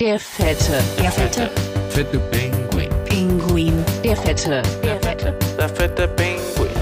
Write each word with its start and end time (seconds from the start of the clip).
Der 0.00 0.18
Fette. 0.18 0.82
Der 0.98 1.12
Fette. 1.12 1.48
Fette 1.90 2.18
Pinguin. 2.18 2.90
Pinguin. 3.04 3.84
Der 4.02 4.16
Fette. 4.16 4.60
Der 4.82 5.00
Fette. 5.00 5.38
Der 5.56 5.68
fette 5.68 6.08
Pinguin. 6.08 6.74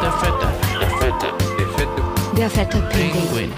Der 0.00 0.12
fette, 0.12 0.52
der 0.78 0.90
fette, 1.00 1.34
der 1.58 1.68
fette 1.70 2.02
Der 2.36 2.50
fette 2.50 2.78
Pinguin. 2.82 3.22
Pinguin. 3.24 3.52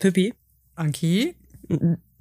Pippi? 0.00 0.34
Anki? 0.74 1.36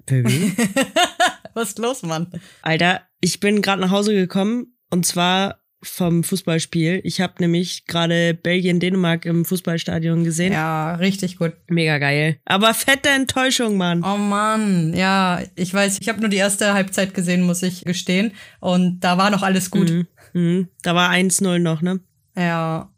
Pippi? 0.06 0.54
Was 1.56 1.70
ist 1.70 1.80
los, 1.80 2.04
Mann? 2.04 2.32
Alter, 2.62 3.02
ich 3.20 3.40
bin 3.40 3.64
gerade 3.64 3.82
nach 3.82 3.90
Hause 3.90 4.14
gekommen 4.14 4.76
und 4.92 5.08
zwar 5.08 5.61
vom 5.84 6.24
Fußballspiel. 6.24 7.02
Ich 7.04 7.22
habe 7.22 7.34
nämlich 7.40 7.86
gerade 7.86 8.34
Belgien-Dänemark 8.34 9.26
im 9.26 9.46
Fußballstadion 9.46 10.24
gesehen. 10.24 10.54
Ja, 10.54 10.96
richtig 10.96 11.38
gut. 11.38 11.54
Mega 11.68 11.98
geil. 11.98 12.38
Aber 12.46 12.74
fette 12.74 13.10
Enttäuschung, 13.10 13.78
Mann. 13.78 14.04
Oh 14.04 14.18
Mann, 14.18 14.94
ja, 14.94 15.42
ich 15.56 15.74
weiß, 15.74 15.98
ich 16.02 16.10
habe 16.10 16.20
nur 16.20 16.30
die 16.30 16.38
erste 16.38 16.74
Halbzeit 16.74 17.14
gesehen, 17.14 17.42
muss 17.42 17.64
ich 17.64 17.84
gestehen. 17.84 18.34
Und 18.60 19.00
da 19.02 19.18
war 19.18 19.30
noch 19.30 19.44
alles 19.44 19.72
gut. 19.72 19.90
Mhm. 19.90 20.08
Mhm. 20.34 20.68
Da 20.84 20.96
war 20.96 21.10
1-0 21.10 21.60
noch, 21.60 21.82
ne? 21.82 22.00
Ja. 22.38 22.90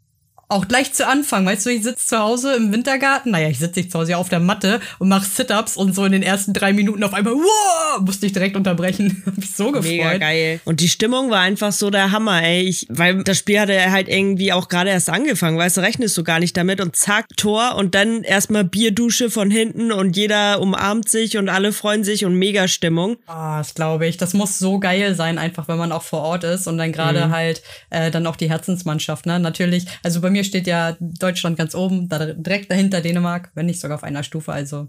Auch 0.48 0.68
gleich 0.68 0.92
zu 0.92 1.06
Anfang, 1.06 1.46
weißt 1.46 1.66
du, 1.66 1.70
ich 1.70 1.82
sitze 1.82 2.06
zu 2.06 2.18
Hause 2.18 2.54
im 2.54 2.72
Wintergarten, 2.72 3.32
naja, 3.32 3.48
ich 3.48 3.58
sitze 3.58 3.80
nicht 3.80 3.90
zu 3.90 3.98
Hause 3.98 4.12
ja 4.12 4.16
auf 4.18 4.28
der 4.28 4.40
Matte 4.40 4.80
und 4.98 5.08
mache 5.08 5.24
Sit-Ups 5.24 5.76
und 5.76 5.94
so 5.94 6.04
in 6.04 6.12
den 6.12 6.22
ersten 6.22 6.52
drei 6.52 6.72
Minuten 6.72 7.02
auf 7.02 7.14
einmal, 7.14 7.34
wow, 7.34 8.00
musste 8.00 8.26
ich 8.26 8.32
direkt 8.32 8.56
unterbrechen. 8.56 9.22
Hab 9.26 9.36
mich 9.36 9.54
so 9.54 9.72
gefreut. 9.72 9.84
Mega 9.84 10.18
geil. 10.18 10.60
Und 10.64 10.80
die 10.80 10.88
Stimmung 10.88 11.30
war 11.30 11.40
einfach 11.40 11.72
so 11.72 11.90
der 11.90 12.10
Hammer, 12.10 12.42
ey. 12.42 12.62
Ich, 12.62 12.86
weil 12.90 13.24
das 13.24 13.38
Spiel 13.38 13.60
hatte 13.60 13.90
halt 13.90 14.08
irgendwie 14.08 14.52
auch 14.52 14.68
gerade 14.68 14.90
erst 14.90 15.08
angefangen, 15.10 15.56
weißt 15.56 15.78
du, 15.78 15.80
rechnest 15.80 16.16
du 16.16 16.24
gar 16.24 16.40
nicht 16.40 16.56
damit 16.56 16.80
und 16.80 16.94
zack, 16.94 17.26
Tor 17.36 17.76
und 17.76 17.94
dann 17.94 18.22
erstmal 18.22 18.64
Bierdusche 18.64 19.30
von 19.30 19.50
hinten 19.50 19.92
und 19.92 20.16
jeder 20.16 20.60
umarmt 20.60 21.08
sich 21.08 21.38
und 21.38 21.48
alle 21.48 21.72
freuen 21.72 22.04
sich 22.04 22.24
und 22.24 22.34
mega 22.34 22.68
Stimmung. 22.68 23.16
Ah, 23.26 23.58
das 23.58 23.74
glaube 23.74 24.06
ich. 24.06 24.16
Das 24.16 24.34
muss 24.34 24.58
so 24.58 24.78
geil 24.78 25.14
sein, 25.14 25.38
einfach 25.38 25.68
wenn 25.68 25.78
man 25.78 25.92
auch 25.92 26.02
vor 26.02 26.20
Ort 26.20 26.44
ist 26.44 26.66
und 26.66 26.78
dann 26.78 26.92
gerade 26.92 27.30
halt 27.30 27.62
äh, 27.90 28.10
dann 28.10 28.26
auch 28.26 28.36
die 28.36 28.50
Herzensmannschaft, 28.50 29.26
ne? 29.26 29.38
Natürlich, 29.40 29.86
also 30.02 30.20
bei 30.20 30.33
mir 30.34 30.44
steht 30.44 30.66
ja 30.66 30.96
Deutschland 31.00 31.56
ganz 31.56 31.74
oben, 31.74 32.08
da 32.08 32.32
direkt 32.32 32.70
dahinter 32.70 33.00
Dänemark, 33.00 33.50
wenn 33.54 33.66
nicht 33.66 33.80
sogar 33.80 33.96
auf 33.96 34.02
einer 34.02 34.22
Stufe, 34.22 34.52
also. 34.52 34.88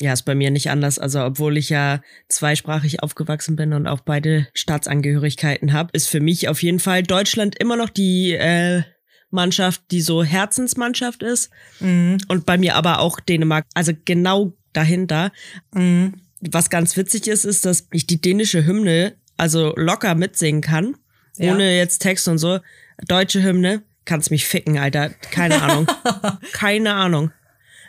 Ja, 0.00 0.12
ist 0.12 0.22
bei 0.22 0.34
mir 0.34 0.50
nicht 0.50 0.70
anders. 0.70 0.98
Also, 0.98 1.24
obwohl 1.24 1.56
ich 1.56 1.70
ja 1.70 2.02
zweisprachig 2.28 3.02
aufgewachsen 3.02 3.56
bin 3.56 3.72
und 3.72 3.86
auch 3.86 4.00
beide 4.00 4.46
Staatsangehörigkeiten 4.52 5.72
habe, 5.72 5.90
ist 5.92 6.08
für 6.08 6.20
mich 6.20 6.48
auf 6.48 6.62
jeden 6.62 6.80
Fall 6.80 7.02
Deutschland 7.02 7.58
immer 7.58 7.76
noch 7.76 7.88
die 7.88 8.32
äh, 8.32 8.82
Mannschaft, 9.30 9.82
die 9.90 10.02
so 10.02 10.22
Herzensmannschaft 10.22 11.22
ist. 11.22 11.50
Mhm. 11.80 12.18
Und 12.28 12.46
bei 12.46 12.58
mir 12.58 12.76
aber 12.76 13.00
auch 13.00 13.20
Dänemark. 13.20 13.66
Also 13.74 13.92
genau 14.04 14.52
dahinter. 14.72 15.32
Mhm. 15.74 16.14
Was 16.40 16.70
ganz 16.70 16.96
witzig 16.96 17.26
ist, 17.26 17.44
ist, 17.44 17.64
dass 17.64 17.88
ich 17.90 18.06
die 18.06 18.20
dänische 18.20 18.66
Hymne 18.66 19.16
also 19.38 19.72
locker 19.76 20.14
mitsingen 20.14 20.60
kann. 20.60 20.96
Ja. 21.38 21.52
Ohne 21.52 21.76
jetzt 21.76 21.98
Text 21.98 22.28
und 22.28 22.38
so. 22.38 22.60
Deutsche 23.06 23.42
Hymne. 23.42 23.82
Kannst 24.06 24.30
mich 24.30 24.46
ficken, 24.46 24.78
Alter. 24.78 25.10
Keine 25.30 25.60
Ahnung. 25.60 25.86
Keine 26.52 26.94
Ahnung. 26.94 27.32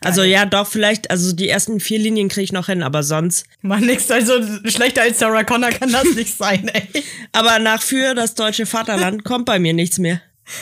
Also 0.02 0.24
ja, 0.24 0.46
doch, 0.46 0.68
vielleicht, 0.68 1.10
also 1.10 1.34
die 1.34 1.50
ersten 1.50 1.80
vier 1.80 2.00
Linien 2.00 2.30
kriege 2.30 2.44
ich 2.44 2.52
noch 2.52 2.68
hin, 2.68 2.84
aber 2.84 3.04
sonst. 3.04 3.46
Mann, 3.62 3.86
nix, 3.86 4.10
also 4.12 4.34
schlechter 4.66 5.04
als 5.04 5.20
Sarah 5.20 5.44
Connor 5.44 5.72
kann 5.72 5.92
das 5.92 6.14
nicht 6.16 6.38
sein, 6.38 6.68
ey. 6.68 7.04
Aber 7.32 7.60
nach 7.60 7.82
für 7.82 8.14
das 8.14 8.36
deutsche 8.36 8.66
Vaterland 8.66 9.24
kommt 9.24 9.46
bei 9.46 9.60
mir 9.60 9.74
nichts 9.74 9.98
mehr. 9.98 10.22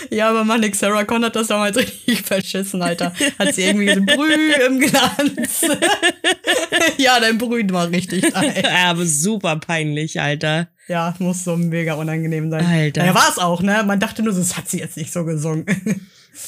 Ja, 0.10 0.30
aber 0.30 0.44
Mann, 0.44 0.66
Sarah 0.74 1.04
Connor 1.04 1.28
hat 1.28 1.36
das 1.36 1.48
damals 1.48 1.78
richtig 1.78 2.22
verschissen, 2.24 2.82
Alter. 2.82 3.14
Hat 3.38 3.54
sie 3.56 3.64
irgendwie 3.64 3.94
so 3.94 4.02
Brüh 4.02 4.54
im 4.68 4.80
Glanz. 4.80 5.62
ja, 6.98 7.20
dein 7.20 7.38
Brühen 7.38 7.72
war 7.72 7.90
richtig. 7.90 8.24
Ja, 8.36 8.92
aber 8.92 9.06
super 9.06 9.58
peinlich, 9.58 10.20
Alter. 10.22 10.68
Ja, 10.88 11.14
muss 11.20 11.44
so 11.44 11.56
mega 11.58 11.96
unangenehm 11.96 12.50
sein. 12.52 12.66
Alter. 12.66 13.06
Ja, 13.06 13.16
war 13.16 13.30
es 13.30 13.38
auch, 13.38 13.62
ne? 13.62 13.84
Man 13.86 14.00
dachte 14.00 14.24
nur, 14.24 14.34
das 14.34 14.58
hat 14.58 14.70
sie 14.70 14.80
jetzt 14.80 14.98
nicht 14.98 15.12
so 15.12 15.26
gesungen. 15.26 15.66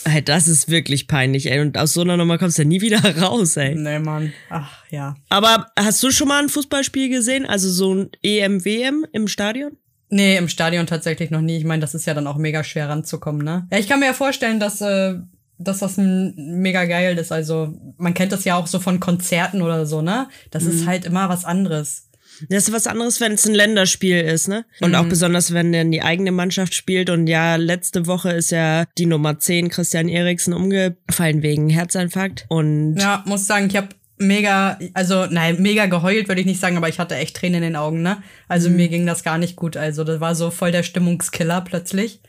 Ey, 0.04 0.22
das 0.24 0.48
ist 0.48 0.70
wirklich 0.70 1.08
peinlich, 1.08 1.50
ey. 1.50 1.60
Und 1.60 1.78
aus 1.78 1.94
so 1.94 2.02
einer 2.02 2.18
Nummer 2.18 2.38
kommst 2.38 2.58
du 2.58 2.64
ja 2.64 2.68
nie 2.68 2.82
wieder 2.82 3.00
raus, 3.22 3.58
ey. 3.58 3.76
nee, 3.76 4.00
Mann. 4.00 4.34
Ach, 4.50 4.84
ja. 4.90 5.16
Aber 5.30 5.68
hast 5.78 6.04
du 6.04 6.12
schon 6.12 6.28
mal 6.28 6.42
ein 6.44 6.50
Fußballspiel 6.50 7.10
gesehen? 7.10 7.46
Also 7.46 7.70
so 7.70 7.94
ein 7.94 8.10
EM, 8.24 8.64
WM 8.66 9.06
im 9.12 9.28
Stadion? 9.28 9.78
Nee, 10.10 10.38
im 10.38 10.48
Stadion 10.48 10.88
tatsächlich 10.88 11.32
noch 11.32 11.42
nie. 11.42 11.58
Ich 11.58 11.66
meine, 11.66 11.82
das 11.82 11.94
ist 11.94 12.06
ja 12.06 12.14
dann 12.14 12.28
auch 12.28 12.38
mega 12.38 12.64
schwer 12.64 12.90
ranzukommen, 12.90 13.44
ne? 13.44 13.68
Ja, 13.72 13.78
ich 13.78 13.88
kann 13.88 14.00
mir 14.00 14.06
ja 14.08 14.14
vorstellen, 14.14 14.60
dass, 14.60 14.80
äh, 14.82 15.16
dass 15.58 15.80
das 15.80 15.98
mega 15.98 16.86
geil 16.86 17.18
ist. 17.18 17.32
Also, 17.32 17.74
man 17.98 18.14
kennt 18.14 18.32
das 18.32 18.46
ja 18.46 18.56
auch 18.56 18.68
so 18.68 18.80
von 18.80 19.00
Konzerten 19.00 19.62
oder 19.62 19.86
so, 19.86 20.02
ne? 20.02 20.30
Das 20.52 20.64
ist 20.64 20.88
halt 20.88 21.06
immer 21.06 21.30
was 21.30 21.44
anderes. 21.46 22.08
Das 22.50 22.68
ist 22.68 22.74
was 22.74 22.88
anderes, 22.88 23.20
wenn 23.20 23.34
es 23.34 23.48
ein 23.48 23.56
Länderspiel 23.56 24.22
ist, 24.22 24.48
ne? 24.48 24.66
Und 24.82 24.96
auch 24.96 25.06
besonders, 25.06 25.54
wenn 25.54 25.74
dann 25.74 25.92
die 25.92 26.04
eigene 26.04 26.32
Mannschaft 26.32 26.76
spielt. 26.76 27.10
Und 27.10 27.28
ja, 27.28 27.56
letzte 27.56 28.06
Woche 28.06 28.32
ist 28.32 28.52
ja 28.52 28.86
die 28.98 29.08
Nummer 29.08 29.40
10, 29.40 29.70
Christian 29.70 30.08
Eriksen, 30.08 30.54
umgefallen 30.54 31.42
wegen 31.42 31.70
Herzinfarkt. 31.70 32.46
Und 32.50 32.98
Ja, 32.98 33.24
muss 33.26 33.48
sagen, 33.48 33.68
ich 33.68 33.76
habe 33.76 33.90
mega, 34.18 34.80
also 34.94 35.26
nein, 35.26 35.62
mega 35.62 35.86
geheult 35.86 36.28
würde 36.28 36.42
ich 36.42 36.48
nicht 36.48 36.60
sagen, 36.60 36.78
aber 36.78 36.90
ich 36.90 37.00
hatte 37.00 37.16
echt 37.16 37.36
Tränen 37.36 37.64
in 37.64 37.70
den 37.70 37.76
Augen, 37.76 38.02
ne? 38.02 38.22
Also 38.48 38.70
mir 38.70 38.88
ging 38.90 39.06
das 39.06 39.24
gar 39.24 39.38
nicht 39.38 39.56
gut. 39.56 39.78
Also 39.78 40.04
das 40.04 40.20
war 40.20 40.36
so 40.36 40.50
voll 40.52 40.72
der 40.72 40.84
Stimmungskiller 40.84 41.62
plötzlich. 41.62 42.20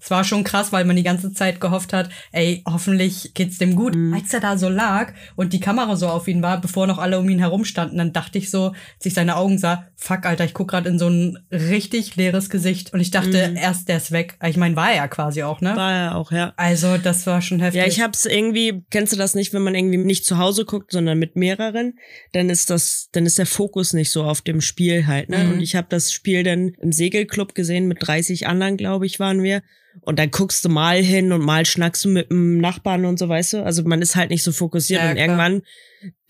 Es 0.00 0.10
war 0.10 0.24
schon 0.24 0.44
krass, 0.44 0.72
weil 0.72 0.84
man 0.84 0.96
die 0.96 1.02
ganze 1.02 1.32
Zeit 1.32 1.60
gehofft 1.60 1.92
hat, 1.92 2.08
ey, 2.32 2.62
hoffentlich 2.66 3.34
geht's 3.34 3.58
dem 3.58 3.76
gut. 3.76 3.96
Als 4.14 4.32
er 4.32 4.40
da 4.40 4.56
so 4.58 4.68
lag 4.68 5.12
und 5.36 5.52
die 5.52 5.60
Kamera 5.60 5.96
so 5.96 6.08
auf 6.08 6.28
ihn 6.28 6.42
war, 6.42 6.60
bevor 6.60 6.86
noch 6.86 6.98
alle 6.98 7.18
um 7.18 7.28
ihn 7.28 7.38
herum 7.38 7.64
standen, 7.64 7.98
dann 7.98 8.12
dachte 8.12 8.38
ich 8.38 8.50
so, 8.50 8.68
als 8.68 9.06
ich 9.06 9.14
seine 9.14 9.36
Augen 9.36 9.58
sah, 9.58 9.86
fuck, 9.96 10.26
Alter, 10.26 10.44
ich 10.44 10.54
guck 10.54 10.68
gerade 10.68 10.88
in 10.88 10.98
so 10.98 11.08
ein 11.08 11.38
richtig 11.50 12.16
leeres 12.16 12.50
Gesicht 12.50 12.92
und 12.92 13.00
ich 13.00 13.10
dachte, 13.10 13.54
erst 13.56 13.88
der 13.88 13.98
ist 13.98 14.12
weg. 14.12 14.36
Ich 14.44 14.56
meine, 14.56 14.76
war 14.76 14.90
er 14.90 14.96
ja 14.96 15.08
quasi 15.08 15.42
auch, 15.42 15.60
ne? 15.60 15.74
war 15.76 15.92
ja 15.92 16.14
auch, 16.14 16.32
ja. 16.32 16.52
Also, 16.56 16.98
das 16.98 17.26
war 17.26 17.42
schon 17.42 17.60
heftig. 17.60 17.80
Ja, 17.80 17.86
ich 17.86 18.00
hab's 18.00 18.24
irgendwie, 18.24 18.84
kennst 18.90 19.12
du 19.12 19.16
das 19.16 19.34
nicht, 19.34 19.52
wenn 19.52 19.62
man 19.62 19.74
irgendwie 19.74 19.98
nicht 19.98 20.24
zu 20.24 20.38
Hause 20.38 20.64
guckt, 20.64 20.92
sondern 20.92 21.18
mit 21.18 21.36
mehreren, 21.36 21.98
dann 22.32 22.50
ist 22.50 22.70
das, 22.70 23.08
dann 23.12 23.26
ist 23.26 23.38
der 23.38 23.46
Fokus 23.46 23.92
nicht 23.92 24.10
so 24.10 24.24
auf 24.24 24.40
dem 24.40 24.60
Spiel 24.60 25.06
halt, 25.06 25.28
ne? 25.28 25.52
Und 25.52 25.60
ich 25.60 25.76
habe 25.76 25.86
das 25.90 26.12
Spiel 26.12 26.42
dann 26.42 26.72
im 26.80 26.92
Segelclub 26.92 27.54
gesehen, 27.54 27.86
mit 27.88 27.98
30 28.00 28.46
anderen, 28.46 28.76
glaube 28.76 29.06
ich, 29.06 29.20
waren 29.20 29.42
wir. 29.42 29.61
Und 30.00 30.18
dann 30.18 30.30
guckst 30.30 30.64
du 30.64 30.68
mal 30.70 30.96
hin 31.02 31.32
und 31.32 31.44
mal 31.44 31.66
schnackst 31.66 32.04
du 32.04 32.08
mit 32.08 32.30
dem 32.30 32.58
Nachbarn 32.58 33.04
und 33.04 33.18
so, 33.18 33.28
weißt 33.28 33.52
du? 33.54 33.62
Also 33.64 33.82
man 33.84 34.00
ist 34.00 34.16
halt 34.16 34.30
nicht 34.30 34.42
so 34.42 34.50
fokussiert 34.52 35.02
Ja, 35.02 35.08
und 35.10 35.14
klar. 35.16 35.26
irgendwann 35.26 35.62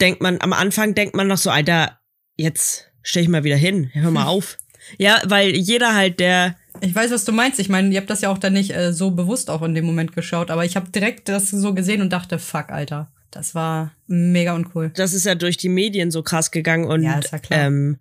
denkt 0.00 0.20
man, 0.20 0.40
am 0.40 0.52
Anfang 0.52 0.94
denkt 0.94 1.14
man 1.14 1.28
noch 1.28 1.38
so, 1.38 1.50
Alter, 1.50 2.00
jetzt 2.36 2.90
stell 3.02 3.22
ich 3.22 3.28
mal 3.28 3.44
wieder 3.44 3.56
hin, 3.56 3.90
hör 3.92 4.10
mal 4.10 4.26
auf. 4.26 4.58
Ja, 4.98 5.22
weil 5.26 5.54
jeder 5.56 5.94
halt, 5.94 6.18
der 6.18 6.56
Ich 6.80 6.92
weiß, 6.94 7.12
was 7.12 7.24
du 7.24 7.30
meinst. 7.30 7.60
Ich 7.60 7.68
meine, 7.68 7.88
ihr 7.94 8.00
habt 8.00 8.10
das 8.10 8.20
ja 8.22 8.30
auch 8.30 8.38
dann 8.38 8.52
nicht 8.54 8.74
äh, 8.74 8.92
so 8.92 9.12
bewusst 9.12 9.48
auch 9.48 9.62
in 9.62 9.74
dem 9.74 9.84
Moment 9.84 10.12
geschaut, 10.12 10.50
aber 10.50 10.64
ich 10.64 10.74
habe 10.74 10.90
direkt 10.90 11.28
das 11.28 11.50
so 11.50 11.72
gesehen 11.72 12.02
und 12.02 12.12
dachte, 12.12 12.40
fuck, 12.40 12.70
Alter. 12.70 13.12
Das 13.30 13.54
war 13.54 13.92
mega 14.08 14.54
uncool. 14.54 14.90
das 14.94 15.14
ist 15.14 15.24
ja 15.24 15.34
durch 15.34 15.56
die 15.56 15.70
Medien 15.70 16.10
so 16.10 16.22
krass 16.22 16.50
gegangen 16.50 16.84
und 16.84 17.02
Ja, 17.04 17.18
ist 17.18 17.32
ja 17.32 17.38
klar. 17.38 17.60
ähm, 17.66 17.98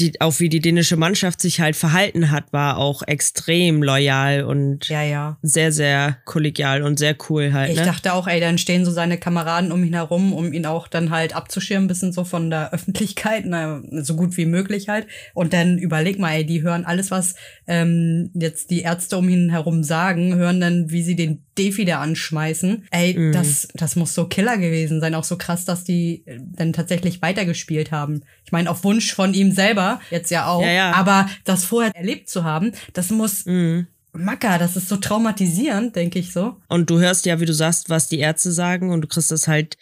die, 0.00 0.20
auch 0.20 0.40
wie 0.40 0.48
die 0.48 0.58
dänische 0.60 0.96
Mannschaft 0.96 1.40
sich 1.40 1.60
halt 1.60 1.76
verhalten 1.76 2.32
hat, 2.32 2.52
war 2.52 2.78
auch 2.78 3.02
extrem 3.06 3.80
loyal 3.82 4.42
und 4.42 4.88
Ja, 4.88 5.02
ja. 5.02 5.38
sehr, 5.42 5.70
sehr 5.70 6.16
kollegial 6.24 6.82
und 6.82 6.98
sehr 6.98 7.16
cool 7.28 7.52
halt. 7.52 7.70
Ich 7.70 7.78
ne? 7.78 7.84
dachte 7.84 8.12
auch, 8.12 8.26
ey, 8.26 8.40
dann 8.40 8.58
stehen 8.58 8.84
so 8.84 8.90
seine 8.90 9.18
Kameraden 9.18 9.70
um 9.70 9.84
ihn 9.84 9.94
herum, 9.94 10.32
um 10.32 10.52
ihn 10.52 10.66
auch 10.66 10.88
dann 10.88 11.10
halt 11.10 11.36
abzuschirmen, 11.36 11.86
bisschen 11.86 12.12
so 12.12 12.24
von 12.24 12.50
der 12.50 12.72
Öffentlichkeit, 12.72 13.44
na, 13.46 13.82
so 14.02 14.16
gut 14.16 14.36
wie 14.36 14.46
möglich 14.46 14.88
halt. 14.88 15.06
Und 15.32 15.52
dann 15.52 15.78
überleg 15.78 16.18
mal, 16.18 16.32
ey, 16.32 16.44
die 16.44 16.62
hören 16.62 16.84
alles, 16.84 17.12
was 17.12 17.34
ähm, 17.68 18.30
jetzt 18.34 18.70
die 18.70 18.80
Ärzte 18.80 19.16
um 19.16 19.28
ihn 19.28 19.50
herum 19.50 19.84
sagen, 19.84 20.34
hören 20.34 20.60
dann, 20.60 20.90
wie 20.90 21.02
sie 21.04 21.14
den 21.14 21.42
Defi 21.56 21.84
da 21.84 22.00
anschmeißen. 22.00 22.84
Ey, 22.90 23.14
Mhm. 23.16 23.32
das, 23.32 23.68
das 23.74 23.94
muss 23.94 24.12
so 24.12 24.26
Killer 24.26 24.56
gewesen 24.58 25.00
sein. 25.00 25.14
Auch 25.14 25.22
so 25.22 25.36
krass, 25.38 25.64
dass 25.64 25.84
die 25.84 26.24
äh, 26.26 26.40
dann 26.40 26.72
tatsächlich 26.72 27.22
weitergespielt 27.22 27.92
haben. 27.92 28.22
Ich 28.44 28.50
meine, 28.50 28.68
auf 28.70 28.82
Wunsch 28.82 29.14
von 29.14 29.34
ihm 29.34 29.52
selber, 29.52 29.83
jetzt 30.10 30.30
ja 30.30 30.46
auch. 30.46 30.62
Ja, 30.62 30.70
ja. 30.70 30.92
Aber 30.92 31.28
das 31.44 31.64
vorher 31.64 31.94
erlebt 31.94 32.28
zu 32.28 32.44
haben, 32.44 32.72
das 32.92 33.10
muss, 33.10 33.44
Mhm. 33.46 33.86
Macker, 34.16 34.58
das 34.58 34.76
ist 34.76 34.88
so 34.88 34.96
traumatisierend, 34.96 35.96
denke 35.96 36.20
ich 36.20 36.32
so. 36.32 36.56
Und 36.68 36.88
du 36.88 37.00
hörst 37.00 37.26
ja, 37.26 37.40
wie 37.40 37.46
du 37.46 37.52
sagst, 37.52 37.90
was 37.90 38.08
die 38.08 38.20
Ärzte 38.20 38.52
sagen 38.52 38.90
und 38.92 39.00
du 39.00 39.08
kriegst 39.08 39.32
das 39.32 39.48
halt, 39.48 39.76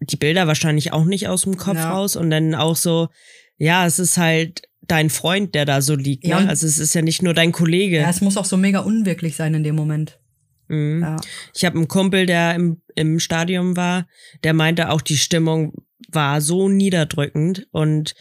die 0.00 0.16
Bilder 0.16 0.46
wahrscheinlich 0.46 0.92
auch 0.94 1.04
nicht 1.04 1.28
aus 1.28 1.42
dem 1.42 1.58
Kopf 1.58 1.76
Ja. 1.76 1.90
raus 1.92 2.16
und 2.16 2.30
dann 2.30 2.54
auch 2.54 2.76
so, 2.76 3.08
ja, 3.58 3.84
es 3.84 3.98
ist 3.98 4.16
halt 4.16 4.62
dein 4.88 5.10
Freund, 5.10 5.54
der 5.54 5.66
da 5.66 5.82
so 5.82 5.94
liegt. 5.96 6.26
Ja, 6.26 6.40
ne? 6.40 6.48
Also 6.48 6.66
es 6.66 6.78
ist 6.78 6.94
ja 6.94 7.02
nicht 7.02 7.22
nur 7.22 7.34
dein 7.34 7.52
Kollege. 7.52 7.98
Ja, 7.98 8.08
es 8.08 8.22
muss 8.22 8.38
auch 8.38 8.44
so 8.46 8.56
mega 8.56 8.80
unwirklich 8.80 9.36
sein 9.36 9.52
in 9.52 9.64
dem 9.64 9.76
Moment. 9.76 10.18
Mhm. 10.68 11.02
Ja. 11.02 11.16
Ich 11.54 11.64
habe 11.66 11.76
einen 11.76 11.88
Kumpel, 11.88 12.24
der 12.24 12.54
im, 12.54 12.80
im 12.94 13.20
Stadion 13.20 13.76
war, 13.76 14.06
der 14.44 14.54
meinte 14.54 14.88
auch, 14.90 15.02
die 15.02 15.18
Stimmung 15.18 15.74
war 16.08 16.40
so 16.40 16.68
niederdrückend 16.70 17.66
und 17.70 18.14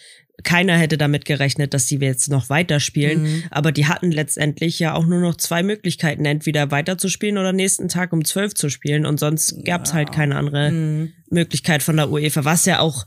keiner 0.43 0.77
hätte 0.77 0.97
damit 0.97 1.25
gerechnet, 1.25 1.73
dass 1.73 1.85
die 1.85 1.97
jetzt 1.97 2.29
noch 2.29 2.49
weiterspielen. 2.49 3.21
Mhm. 3.23 3.43
Aber 3.51 3.71
die 3.71 3.85
hatten 3.85 4.11
letztendlich 4.11 4.79
ja 4.79 4.93
auch 4.95 5.05
nur 5.05 5.19
noch 5.21 5.35
zwei 5.37 5.61
Möglichkeiten, 5.63 6.25
entweder 6.25 6.71
weiterzuspielen 6.71 7.37
oder 7.37 7.53
nächsten 7.53 7.87
Tag 7.87 8.11
um 8.13 8.25
zwölf 8.25 8.55
zu 8.55 8.69
spielen. 8.69 9.05
Und 9.05 9.19
sonst 9.19 9.63
gab's 9.63 9.93
halt 9.93 10.11
keine 10.11 10.35
andere 10.35 10.71
Mhm. 10.71 11.13
Möglichkeit 11.29 11.83
von 11.83 11.97
der 11.97 12.09
UEFA. 12.11 12.45
Was 12.45 12.65
ja 12.65 12.79
auch, 12.79 13.05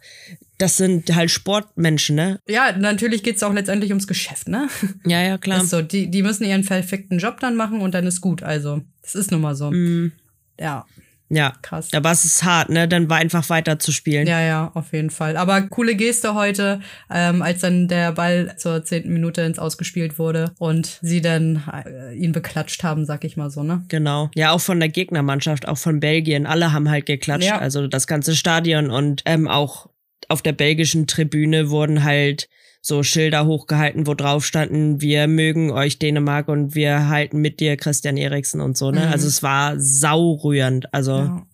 das 0.59 0.77
sind 0.77 1.15
halt 1.15 1.31
Sportmenschen, 1.31 2.17
ne? 2.17 2.39
Ja, 2.49 2.77
natürlich 2.77 3.23
geht's 3.23 3.43
auch 3.43 3.53
letztendlich 3.53 3.91
ums 3.91 4.07
Geschäft, 4.07 4.49
ne? 4.49 4.69
Ja, 5.05 5.21
ja, 5.23 5.37
klar. 5.37 5.63
Ist 5.63 5.71
so, 5.71 5.83
die, 5.83 6.11
die 6.11 6.23
müssen 6.23 6.45
ihren 6.45 6.65
perfekten 6.65 7.19
Job 7.19 7.41
dann 7.41 7.57
machen 7.57 7.81
und 7.81 7.93
dann 7.95 8.07
ist 8.07 8.21
gut. 8.21 8.43
Also, 8.43 8.83
das 9.03 9.15
ist 9.17 9.31
nun 9.33 9.41
mal 9.41 9.55
so. 9.57 9.71
Mhm. 9.73 10.13
Ja, 10.59 10.87
Ja. 11.29 11.55
krass. 11.63 11.89
Aber 11.93 12.11
es 12.13 12.25
ist 12.25 12.45
hart, 12.45 12.69
ne? 12.69 12.87
Dann 12.87 13.11
war 13.11 13.19
einfach 13.19 13.49
weiter 13.51 13.79
zu 13.79 13.93
spielen. 13.93 14.27
Ja, 14.27 14.41
ja, 14.41 14.71
auf 14.75 14.93
jeden 14.93 15.11
Fall. 15.11 15.37
Aber 15.37 15.63
coole 15.63 15.95
Geste 15.95 16.35
heute, 16.35 16.81
ähm, 17.11 17.43
als 17.43 17.61
dann 17.61 17.89
der 17.89 18.13
Ball 18.13 18.55
zur 18.57 18.85
zehnten 18.85 19.13
Minute 19.13 19.43
ins 19.43 19.59
Ausgespielt 19.59 20.19
wurde 20.19 20.53
und 20.59 20.99
sie 21.03 21.21
dann 21.21 21.63
äh, 21.85 22.15
ihn 22.15 22.33
beklatscht 22.33 22.85
haben, 22.85 23.05
sag 23.05 23.25
ich 23.25 23.37
mal 23.37 23.51
so, 23.51 23.63
ne? 23.63 23.85
Genau. 23.89 24.31
Ja, 24.35 24.53
auch 24.53 24.61
von 24.61 24.79
der 24.79 24.89
Gegnermannschaft, 24.89 25.67
auch 25.67 25.79
von 25.79 26.01
Belgien. 26.01 26.47
Alle 26.47 26.73
haben 26.73 26.89
halt 26.89 27.07
geklatscht. 27.07 27.49
Ja. 27.49 27.59
Also 27.59 27.89
das 27.89 28.07
ganze 28.07 28.37
Stadion 28.37 28.91
und 28.91 29.23
ähm, 29.25 29.49
auch 29.49 29.89
auf 30.29 30.43
der 30.43 30.53
belgischen 30.53 31.07
Tribüne 31.07 31.71
wurden 31.71 32.05
halt 32.05 32.49
so 32.89 33.03
Schilder 33.03 33.47
hochgehalten, 33.47 34.07
wo 34.07 34.15
drauf 34.15 34.47
standen, 34.47 35.01
wir 35.01 35.27
mögen 35.27 35.73
euch 35.73 35.99
Dänemark 35.99 36.47
und 36.47 36.77
wir 36.77 37.09
halten 37.09 37.41
mit 37.41 37.59
dir 37.59 37.77
Christian 37.77 38.17
Eriksen 38.17 38.61
und 38.61 38.77
so, 38.79 38.93
ne? 38.93 39.07
Mhm. 39.07 39.13
Also 39.13 39.27
es 39.27 39.43
war 39.43 39.75
saurührend. 39.77 40.95
Also 40.95 41.17
Ja. 41.19 41.47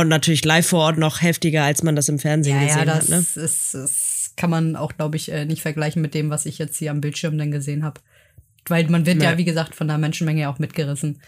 und 0.00 0.06
natürlich 0.06 0.44
live 0.44 0.64
vor 0.68 0.84
Ort 0.84 0.96
noch 0.98 1.22
heftiger, 1.22 1.64
als 1.64 1.82
man 1.82 1.96
das 1.96 2.08
im 2.08 2.20
Fernsehen 2.20 2.54
Ja, 2.60 2.68
ja, 2.68 2.68
gesehen 2.68 2.86
das 2.86 2.96
hat, 3.02 3.08
ne? 3.08 3.16
ist, 3.44 3.74
das 3.74 4.32
kann 4.36 4.48
man 4.48 4.76
auch, 4.76 4.92
glaube 4.96 5.16
ich, 5.16 5.32
äh, 5.32 5.44
nicht 5.44 5.60
vergleichen 5.60 6.00
mit 6.00 6.14
dem, 6.14 6.30
was 6.30 6.46
ich 6.46 6.58
jetzt 6.58 6.76
hier 6.76 6.92
am 6.92 7.00
Bildschirm 7.00 7.36
dann 7.36 7.50
gesehen 7.50 7.82
habe. 7.82 8.00
Weil 8.68 8.88
man 8.88 9.06
wird 9.06 9.20
Ja. 9.20 9.32
ja, 9.32 9.38
wie 9.38 9.44
gesagt, 9.44 9.74
von 9.74 9.88
der 9.88 9.98
Menschenmenge 9.98 10.48
auch 10.48 10.60
mitgerissen. 10.60 11.20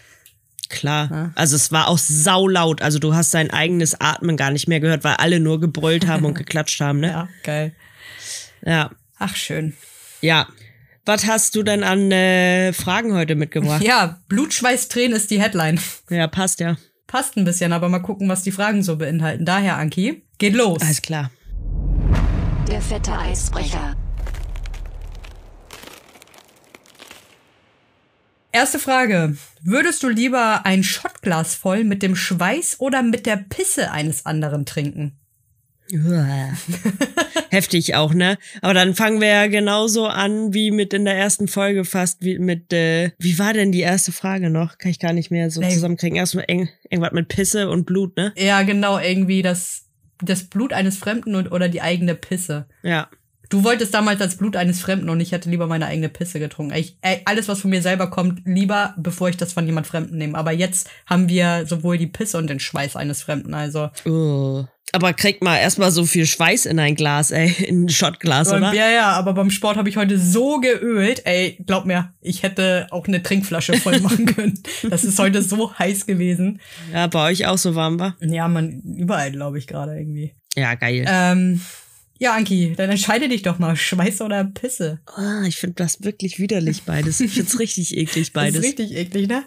Klar. 0.69 1.09
Ja. 1.11 1.31
Also 1.35 1.57
es 1.57 1.69
war 1.73 1.89
auch 1.89 1.97
saulaut. 1.97 2.81
Also 2.81 2.97
du 2.97 3.13
hast 3.13 3.33
dein 3.33 3.51
eigenes 3.51 3.99
Atmen 3.99 4.37
gar 4.37 4.51
nicht 4.51 4.69
mehr 4.69 4.79
gehört, 4.79 5.03
weil 5.03 5.15
alle 5.15 5.41
nur 5.41 5.59
gebrüllt 5.59 6.07
haben 6.07 6.23
und 6.23 6.33
geklatscht 6.37 6.79
haben, 6.79 7.01
ne? 7.01 7.07
Ja, 7.09 7.29
geil. 7.43 7.73
Ja. 8.65 8.91
Ach, 9.19 9.35
schön. 9.35 9.73
Ja. 10.21 10.47
Was 11.05 11.25
hast 11.25 11.55
du 11.55 11.63
denn 11.63 11.83
an 11.83 12.11
äh, 12.11 12.73
Fragen 12.73 13.13
heute 13.13 13.35
mitgebracht? 13.35 13.81
Ja, 13.81 14.19
Blutschweiß, 14.27 14.89
Tränen 14.89 15.15
ist 15.15 15.31
die 15.31 15.41
Headline. 15.41 15.79
Ja, 16.09 16.27
passt 16.27 16.59
ja. 16.59 16.77
Passt 17.07 17.37
ein 17.37 17.45
bisschen, 17.45 17.71
aber 17.71 17.87
mal 17.87 17.99
gucken, 17.99 18.27
was 18.27 18.43
die 18.43 18.51
Fragen 18.51 18.83
so 18.83 18.97
beinhalten. 18.97 19.45
Daher, 19.45 19.77
Anki, 19.77 20.23
geht 20.37 20.53
los. 20.53 20.81
Alles 20.81 21.01
klar. 21.01 21.31
Der 22.67 22.81
fette 22.81 23.17
Eisbrecher. 23.17 23.95
Erste 28.51 28.79
Frage. 28.79 29.37
Würdest 29.61 30.03
du 30.03 30.09
lieber 30.09 30.65
ein 30.65 30.83
Schottglas 30.83 31.55
voll 31.55 31.85
mit 31.85 32.03
dem 32.03 32.15
Schweiß 32.15 32.79
oder 32.79 33.03
mit 33.03 33.25
der 33.25 33.37
Pisse 33.37 33.91
eines 33.91 34.25
anderen 34.25 34.65
trinken? 34.65 35.17
Heftig 37.49 37.95
auch, 37.95 38.13
ne? 38.13 38.37
Aber 38.61 38.73
dann 38.73 38.93
fangen 38.95 39.21
wir 39.21 39.27
ja 39.27 39.47
genauso 39.47 40.07
an 40.07 40.53
wie 40.53 40.71
mit 40.71 40.93
in 40.93 41.05
der 41.05 41.15
ersten 41.15 41.47
Folge 41.47 41.85
fast, 41.85 42.21
wie 42.23 42.39
mit, 42.39 42.73
äh, 42.73 43.11
wie 43.19 43.39
war 43.39 43.53
denn 43.53 43.71
die 43.71 43.81
erste 43.81 44.11
Frage 44.11 44.49
noch? 44.49 44.77
Kann 44.77 44.91
ich 44.91 44.99
gar 44.99 45.13
nicht 45.13 45.31
mehr 45.31 45.49
so 45.49 45.61
Nee. 45.61 45.69
zusammenkriegen. 45.69 46.17
Erstmal 46.17 46.45
eng, 46.47 46.69
irgendwas 46.89 47.13
mit 47.13 47.27
Pisse 47.29 47.69
und 47.69 47.85
Blut, 47.85 48.17
ne? 48.17 48.33
Ja, 48.37 48.63
genau, 48.63 48.99
irgendwie 48.99 49.41
das, 49.41 49.85
das 50.21 50.43
Blut 50.43 50.73
eines 50.73 50.97
Fremden 50.97 51.35
und, 51.35 51.51
oder 51.51 51.69
die 51.69 51.81
eigene 51.81 52.15
Pisse. 52.15 52.67
Ja. 52.83 53.09
Du 53.49 53.63
wolltest 53.63 53.93
damals 53.93 54.19
das 54.19 54.35
Blut 54.35 54.55
eines 54.55 54.81
Fremden 54.81 55.09
und 55.09 55.19
ich 55.19 55.31
hätte 55.31 55.49
lieber 55.49 55.67
meine 55.67 55.85
eigene 55.87 56.09
Pisse 56.09 56.39
getrunken. 56.39 56.73
Ich, 56.75 56.97
ey, 57.01 57.21
alles, 57.25 57.47
was 57.47 57.61
von 57.61 57.69
mir 57.69 57.81
selber 57.81 58.09
kommt, 58.09 58.41
lieber, 58.45 58.93
bevor 58.97 59.29
ich 59.29 59.37
das 59.37 59.53
von 59.53 59.65
jemand 59.65 59.87
Fremden 59.87 60.17
nehme. 60.17 60.37
Aber 60.37 60.51
jetzt 60.51 60.89
haben 61.05 61.29
wir 61.29 61.65
sowohl 61.65 61.97
die 61.97 62.07
Pisse 62.07 62.37
und 62.37 62.47
den 62.49 62.59
Schweiß 62.59 62.95
eines 62.95 63.23
Fremden. 63.23 63.53
Also, 63.53 63.89
Oh. 64.05 64.65
Aber 64.93 65.11
kriegt 65.11 65.43
mal 65.43 65.57
erstmal 65.57 65.91
so 65.91 66.05
viel 66.05 66.25
Schweiß 66.25 66.65
in 66.65 66.79
ein 66.79 66.95
Glas, 66.95 67.31
ey, 67.31 67.51
in 67.67 67.85
ein 67.85 67.89
Schottglas, 67.89 68.53
oder? 68.53 68.73
ja, 68.73 68.89
ja, 68.89 69.11
aber 69.11 69.33
beim 69.33 69.51
Sport 69.51 69.75
habe 69.77 69.89
ich 69.89 69.97
heute 69.97 70.17
so 70.17 70.59
geölt. 70.59 71.23
Ey, 71.25 71.61
glaub 71.65 71.85
mir, 71.85 72.13
ich 72.21 72.43
hätte 72.43 72.87
auch 72.91 73.05
eine 73.07 73.21
Trinkflasche 73.21 73.73
voll 73.73 73.99
machen 74.01 74.25
können. 74.25 74.61
Das 74.89 75.03
ist 75.03 75.19
heute 75.19 75.41
so 75.41 75.77
heiß 75.77 76.05
gewesen. 76.05 76.61
Ja, 76.93 77.07
bei 77.07 77.29
euch 77.29 77.45
auch 77.47 77.57
so 77.57 77.75
warm 77.75 77.99
war? 77.99 78.15
Ja, 78.21 78.47
man, 78.47 78.81
überall, 78.97 79.31
glaube 79.31 79.57
ich, 79.57 79.67
gerade 79.67 79.97
irgendwie. 79.97 80.33
Ja, 80.55 80.75
geil. 80.75 81.05
Ähm, 81.07 81.61
ja, 82.19 82.33
Anki, 82.35 82.73
dann 82.75 82.89
entscheide 82.89 83.29
dich 83.29 83.41
doch 83.43 83.59
mal, 83.59 83.75
Schweiß 83.75 84.21
oder 84.21 84.43
Pisse. 84.43 84.99
Ah, 85.05 85.43
ich 85.45 85.57
finde 85.57 85.75
das 85.75 86.03
wirklich 86.03 86.39
widerlich 86.39 86.83
beides. 86.83 87.19
Ich 87.19 87.33
find's 87.33 87.59
richtig 87.59 87.95
eklig 87.95 88.27
Das 88.33 88.33
beides. 88.33 88.57
ist 88.57 88.63
richtig 88.65 88.95
eklig, 88.95 89.27
ne? 89.27 89.43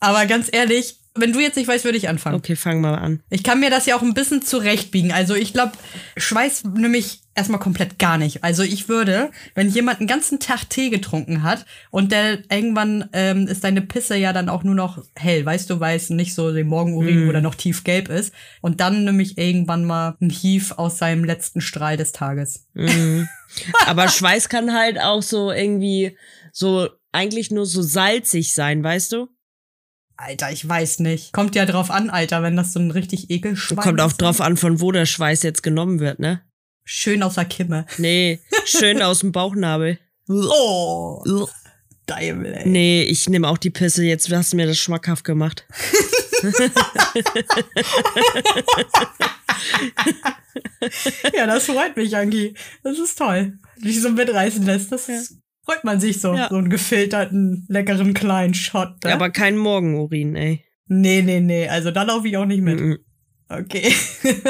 Aber 0.00 0.26
ganz 0.26 0.48
ehrlich, 0.52 0.96
wenn 1.16 1.32
du 1.32 1.40
jetzt 1.40 1.56
nicht 1.56 1.68
weißt, 1.68 1.84
würde 1.84 1.98
ich 1.98 2.08
anfangen. 2.08 2.36
Okay, 2.36 2.56
fang 2.56 2.80
mal 2.80 2.96
an. 2.96 3.22
Ich 3.30 3.44
kann 3.44 3.60
mir 3.60 3.70
das 3.70 3.86
ja 3.86 3.96
auch 3.96 4.02
ein 4.02 4.14
bisschen 4.14 4.42
zurechtbiegen. 4.42 5.12
Also 5.12 5.34
ich 5.34 5.52
glaube, 5.52 5.72
Schweiß 6.16 6.64
nehme 6.64 6.98
ich 6.98 7.20
erstmal 7.36 7.60
komplett 7.60 7.98
gar 7.98 8.18
nicht. 8.18 8.42
Also 8.42 8.64
ich 8.64 8.88
würde, 8.88 9.30
wenn 9.54 9.68
jemand 9.68 10.00
einen 10.00 10.08
ganzen 10.08 10.40
Tag 10.40 10.68
Tee 10.68 10.90
getrunken 10.90 11.42
hat 11.42 11.66
und 11.90 12.10
der 12.10 12.38
irgendwann 12.50 13.08
ähm, 13.12 13.46
ist 13.46 13.62
deine 13.62 13.80
Pisse 13.80 14.16
ja 14.16 14.32
dann 14.32 14.48
auch 14.48 14.64
nur 14.64 14.74
noch 14.74 15.04
hell, 15.16 15.44
weißt 15.46 15.70
du, 15.70 15.78
weiß 15.78 16.10
nicht 16.10 16.34
so 16.34 16.52
den 16.52 16.66
Morgenurin, 16.66 17.28
wo 17.28 17.32
der 17.32 17.42
noch 17.42 17.54
tiefgelb 17.54 18.08
ist. 18.08 18.32
Und 18.60 18.80
dann 18.80 19.04
nehme 19.04 19.22
ich 19.22 19.38
irgendwann 19.38 19.84
mal 19.84 20.16
ein 20.20 20.30
Hief 20.30 20.72
aus 20.72 20.98
seinem 20.98 21.24
letzten 21.24 21.60
Strahl 21.60 21.96
des 21.96 22.10
Tages. 22.12 22.66
Aber 23.86 24.08
Schweiß 24.08 24.48
kann 24.48 24.74
halt 24.74 25.00
auch 25.00 25.22
so 25.22 25.52
irgendwie 25.52 26.16
so 26.52 26.88
eigentlich 27.12 27.52
nur 27.52 27.66
so 27.66 27.82
salzig 27.82 28.52
sein, 28.52 28.82
weißt 28.82 29.12
du? 29.12 29.28
Alter, 30.16 30.50
ich 30.52 30.66
weiß 30.68 31.00
nicht. 31.00 31.32
Kommt 31.32 31.54
ja 31.56 31.66
drauf 31.66 31.90
an, 31.90 32.08
Alter, 32.10 32.42
wenn 32.42 32.56
das 32.56 32.72
so 32.72 32.80
ein 32.80 32.90
richtig 32.90 33.30
ekelschwein 33.30 33.78
Kommt 33.78 34.00
auch 34.00 34.10
ist. 34.12 34.22
drauf 34.22 34.40
an, 34.40 34.56
von 34.56 34.80
wo 34.80 34.92
der 34.92 35.06
Schweiß 35.06 35.42
jetzt 35.42 35.62
genommen 35.62 36.00
wird, 36.00 36.18
ne? 36.20 36.42
Schön 36.84 37.22
aus 37.22 37.34
der 37.34 37.46
Kimme. 37.46 37.86
Nee, 37.98 38.40
schön 38.64 39.02
aus 39.02 39.20
dem 39.20 39.32
Bauchnabel. 39.32 39.98
Oh, 40.28 41.22
Deibel, 42.06 42.52
ey. 42.54 42.68
Nee, 42.68 43.02
ich 43.02 43.28
nehme 43.28 43.48
auch 43.48 43.58
die 43.58 43.70
Pisse. 43.70 44.04
Jetzt 44.04 44.30
hast 44.30 44.52
du 44.52 44.56
mir 44.56 44.66
das 44.66 44.78
schmackhaft 44.78 45.24
gemacht. 45.24 45.66
Ja, 51.34 51.46
das 51.46 51.64
freut 51.66 51.96
mich, 51.96 52.14
Anki. 52.16 52.54
Das 52.82 52.98
ist 52.98 53.16
toll. 53.18 53.58
Dich 53.78 54.00
so 54.00 54.10
mitreißen 54.10 54.64
lässt. 54.64 54.92
Das 54.92 55.08
freut 55.64 55.84
man 55.84 56.00
sich 56.00 56.20
so. 56.20 56.34
Ja. 56.34 56.48
So 56.48 56.56
einen 56.56 56.70
gefilterten, 56.70 57.66
leckeren 57.68 58.14
kleinen 58.14 58.54
Shot. 58.54 59.04
Ne? 59.04 59.12
Aber 59.12 59.30
kein 59.30 59.56
Morgenurin, 59.56 60.36
ey. 60.36 60.64
nee, 60.86 61.22
nee, 61.22 61.40
nee. 61.40 61.68
Also 61.68 61.90
da 61.90 62.02
laufe 62.02 62.28
ich 62.28 62.36
auch 62.36 62.46
nicht 62.46 62.62
mit. 62.62 62.80
Mhm. 62.80 62.98
Okay. 63.48 63.92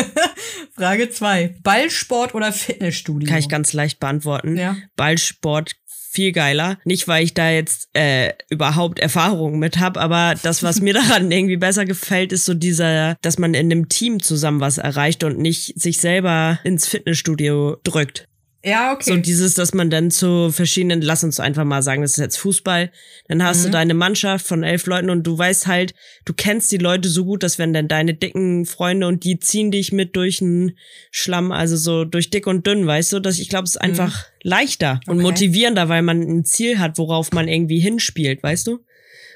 Frage 0.75 1.11
zwei: 1.11 1.57
Ballsport 1.63 2.35
oder 2.35 2.53
Fitnessstudio? 2.53 3.29
Kann 3.29 3.39
ich 3.39 3.49
ganz 3.49 3.73
leicht 3.73 4.01
beantworten. 4.01 4.57
Ja. 4.57 4.77
Ballsport 4.97 5.73
viel 6.15 6.33
geiler. 6.33 6.79
Nicht, 6.85 7.09
weil 7.09 7.25
ich 7.25 7.35
da 7.35 7.51
jetzt 7.51 7.89
äh, 7.93 8.33
überhaupt 8.49 9.01
Erfahrungen 9.01 9.59
mit 9.59 9.81
hab, 9.81 9.97
aber 9.97 10.35
das, 10.43 10.63
was 10.63 10.81
mir 10.81 10.95
daran 10.95 11.31
irgendwie 11.31 11.57
besser 11.57 11.85
gefällt, 11.85 12.33
ist 12.33 12.45
so 12.45 12.55
dieser, 12.55 13.17
dass 13.21 13.39
man 13.39 13.55
in 13.55 13.71
einem 13.71 13.89
Team 13.89 14.23
zusammen 14.23 14.61
was 14.61 14.79
erreicht 14.79 15.25
und 15.25 15.39
nicht 15.39 15.81
sich 15.81 15.99
selber 15.99 16.61
ins 16.63 16.87
Fitnessstudio 16.87 17.79
drückt. 17.83 18.29
Ja, 18.67 18.95
okay. 18.95 19.11
So 19.11 19.17
dieses, 19.19 19.53
dass 19.55 19.75
man 19.75 19.91
dann 19.91 20.11
zu 20.11 20.51
verschiedenen, 20.51 21.03
lass 21.03 21.23
uns 21.23 21.39
einfach 21.39 21.65
mal 21.65 21.83
sagen, 21.83 22.01
das 22.01 22.13
ist 22.13 22.17
jetzt 22.17 22.39
Fußball, 22.39 22.91
dann 23.29 23.43
hast 23.43 23.59
Mhm. 23.61 23.65
du 23.65 23.71
deine 23.73 23.93
Mannschaft 23.95 24.47
von 24.47 24.63
elf 24.65 24.87
Leuten 24.87 25.11
und 25.11 25.23
du 25.27 25.37
weißt 25.37 25.67
halt, 25.67 25.95
du 26.25 26.33
kennst 26.33 26.73
die 26.73 26.79
Leute 26.79 27.11
so 27.11 27.27
gut, 27.27 27.43
dass 27.43 27.59
wenn 27.59 27.75
dann 27.75 27.89
deine 27.89 28.15
dicken 28.15 28.65
Freunde 28.65 29.07
und 29.07 29.25
die 29.25 29.39
ziehen 29.39 29.71
dich 29.71 29.93
mit 29.93 30.17
durch 30.17 30.39
den 30.39 30.79
Schlamm, 31.11 31.53
also 31.53 31.77
so 31.77 32.07
durch 32.07 32.31
dick 32.31 32.47
und 32.47 32.67
dünn, 32.67 32.87
weißt 32.87 33.13
du, 33.13 33.21
dass 33.21 33.39
ich 33.39 33.51
glaube, 33.51 33.65
es 33.65 33.73
ist 33.73 33.81
einfach 33.83 34.25
leichter 34.43 34.99
und 35.07 35.19
Mhm. 35.19 35.25
Okay. 35.27 35.33
motivierender, 35.33 35.89
weil 35.91 36.01
man 36.01 36.23
ein 36.23 36.45
Ziel 36.47 36.79
hat, 36.79 36.97
worauf 36.97 37.33
man 37.33 37.49
irgendwie 37.49 37.81
hinspielt, 37.81 38.43
weißt 38.43 38.67
du? 38.67 38.79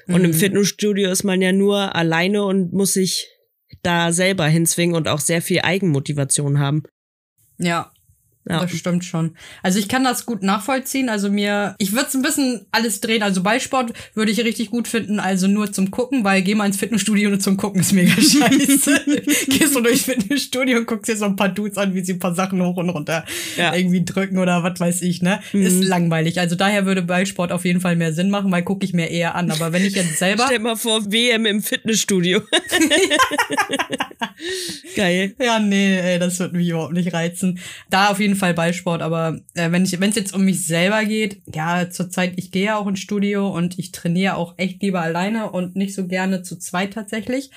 Und 0.07 0.23
im 0.23 0.31
Mhm. 0.31 0.35
Fitnessstudio 0.35 1.11
ist 1.11 1.23
man 1.23 1.39
ja 1.39 1.51
nur 1.51 1.95
alleine 1.95 2.43
und 2.45 2.73
muss 2.73 2.93
sich 2.93 3.27
da 3.83 4.11
selber 4.11 4.47
hinzwingen 4.47 4.95
und 4.95 5.07
auch 5.07 5.19
sehr 5.19 5.43
viel 5.43 5.59
Eigenmotivation 5.61 6.57
haben. 6.57 6.81
Ja. 7.59 7.91
Ja. 8.49 8.61
Das 8.61 8.71
stimmt 8.71 9.05
schon. 9.05 9.35
Also 9.61 9.77
ich 9.79 9.87
kann 9.87 10.03
das 10.03 10.25
gut 10.25 10.41
nachvollziehen. 10.41 11.07
Also 11.09 11.29
mir, 11.29 11.75
ich 11.77 11.91
würde 11.91 12.07
es 12.07 12.15
ein 12.15 12.23
bisschen 12.23 12.65
alles 12.71 12.99
drehen. 12.99 13.21
Also 13.21 13.43
Ballsport 13.43 13.93
würde 14.15 14.31
ich 14.31 14.39
richtig 14.43 14.71
gut 14.71 14.87
finden, 14.87 15.19
also 15.19 15.47
nur 15.47 15.71
zum 15.71 15.91
Gucken, 15.91 16.23
weil 16.23 16.41
geh 16.41 16.55
mal 16.55 16.65
ins 16.65 16.77
Fitnessstudio 16.77 17.29
nur 17.29 17.39
zum 17.39 17.57
Gucken 17.57 17.81
ist 17.81 17.93
mega 17.93 18.11
scheiße. 18.13 19.01
Gehst 19.49 19.75
du 19.75 19.81
durchs 19.81 20.05
Fitnessstudio 20.05 20.79
und 20.79 20.87
guckst 20.87 21.09
dir 21.09 21.15
so 21.17 21.25
ein 21.25 21.35
paar 21.35 21.49
Dudes 21.49 21.77
an, 21.77 21.93
wie 21.93 22.03
sie 22.03 22.13
ein 22.13 22.19
paar 22.19 22.33
Sachen 22.33 22.59
hoch 22.63 22.77
und 22.77 22.89
runter 22.89 23.23
Ja. 23.55 23.75
irgendwie 23.75 24.03
drücken 24.03 24.39
oder 24.39 24.63
was 24.63 24.79
weiß 24.79 25.01
ich, 25.03 25.21
ne? 25.21 25.39
Ist 25.53 25.83
langweilig. 25.83 26.39
Also 26.39 26.55
daher 26.55 26.87
würde 26.87 27.03
Ballsport 27.03 27.51
auf 27.51 27.65
jeden 27.65 27.81
Fall 27.81 27.95
mehr 27.95 28.13
Sinn 28.13 28.31
machen, 28.31 28.51
weil 28.51 28.63
gucke 28.63 28.83
ich 28.85 28.93
mir 28.93 29.09
eher 29.11 29.35
an. 29.35 29.51
Aber 29.51 29.73
wenn 29.73 29.85
ich 29.85 29.93
jetzt 29.93 30.17
selber. 30.17 30.45
Stell 30.47 30.59
mal 30.59 30.75
vor, 30.75 31.11
WM 31.11 31.45
im 31.45 31.61
Fitnessstudio. 31.61 32.41
Geil. 34.95 35.35
Ja, 35.39 35.59
nee, 35.59 35.97
ey, 35.99 36.19
das 36.19 36.39
wird 36.39 36.53
mich 36.53 36.69
überhaupt 36.69 36.93
nicht 36.93 37.13
reizen. 37.13 37.59
Da 37.89 38.09
auf 38.09 38.19
jeden 38.19 38.35
Fall 38.35 38.38
Fall 38.39 38.53
Ballsport, 38.53 39.01
aber 39.01 39.39
äh, 39.53 39.71
wenn 39.71 39.83
ich, 39.85 39.99
wenn 39.99 40.09
es 40.09 40.15
jetzt 40.15 40.33
um 40.33 40.43
mich 40.43 40.65
selber 40.65 41.05
geht, 41.05 41.41
ja, 41.53 41.89
zurzeit, 41.89 42.33
ich 42.37 42.51
gehe 42.51 42.65
ja 42.65 42.77
auch 42.77 42.87
ins 42.87 42.99
Studio 42.99 43.49
und 43.49 43.77
ich 43.77 43.91
trainiere 43.91 44.35
auch 44.35 44.55
echt 44.57 44.81
lieber 44.81 45.01
alleine 45.01 45.51
und 45.51 45.75
nicht 45.75 45.93
so 45.93 46.07
gerne 46.07 46.41
zu 46.41 46.57
zweit 46.57 46.93
tatsächlich. 46.93 47.51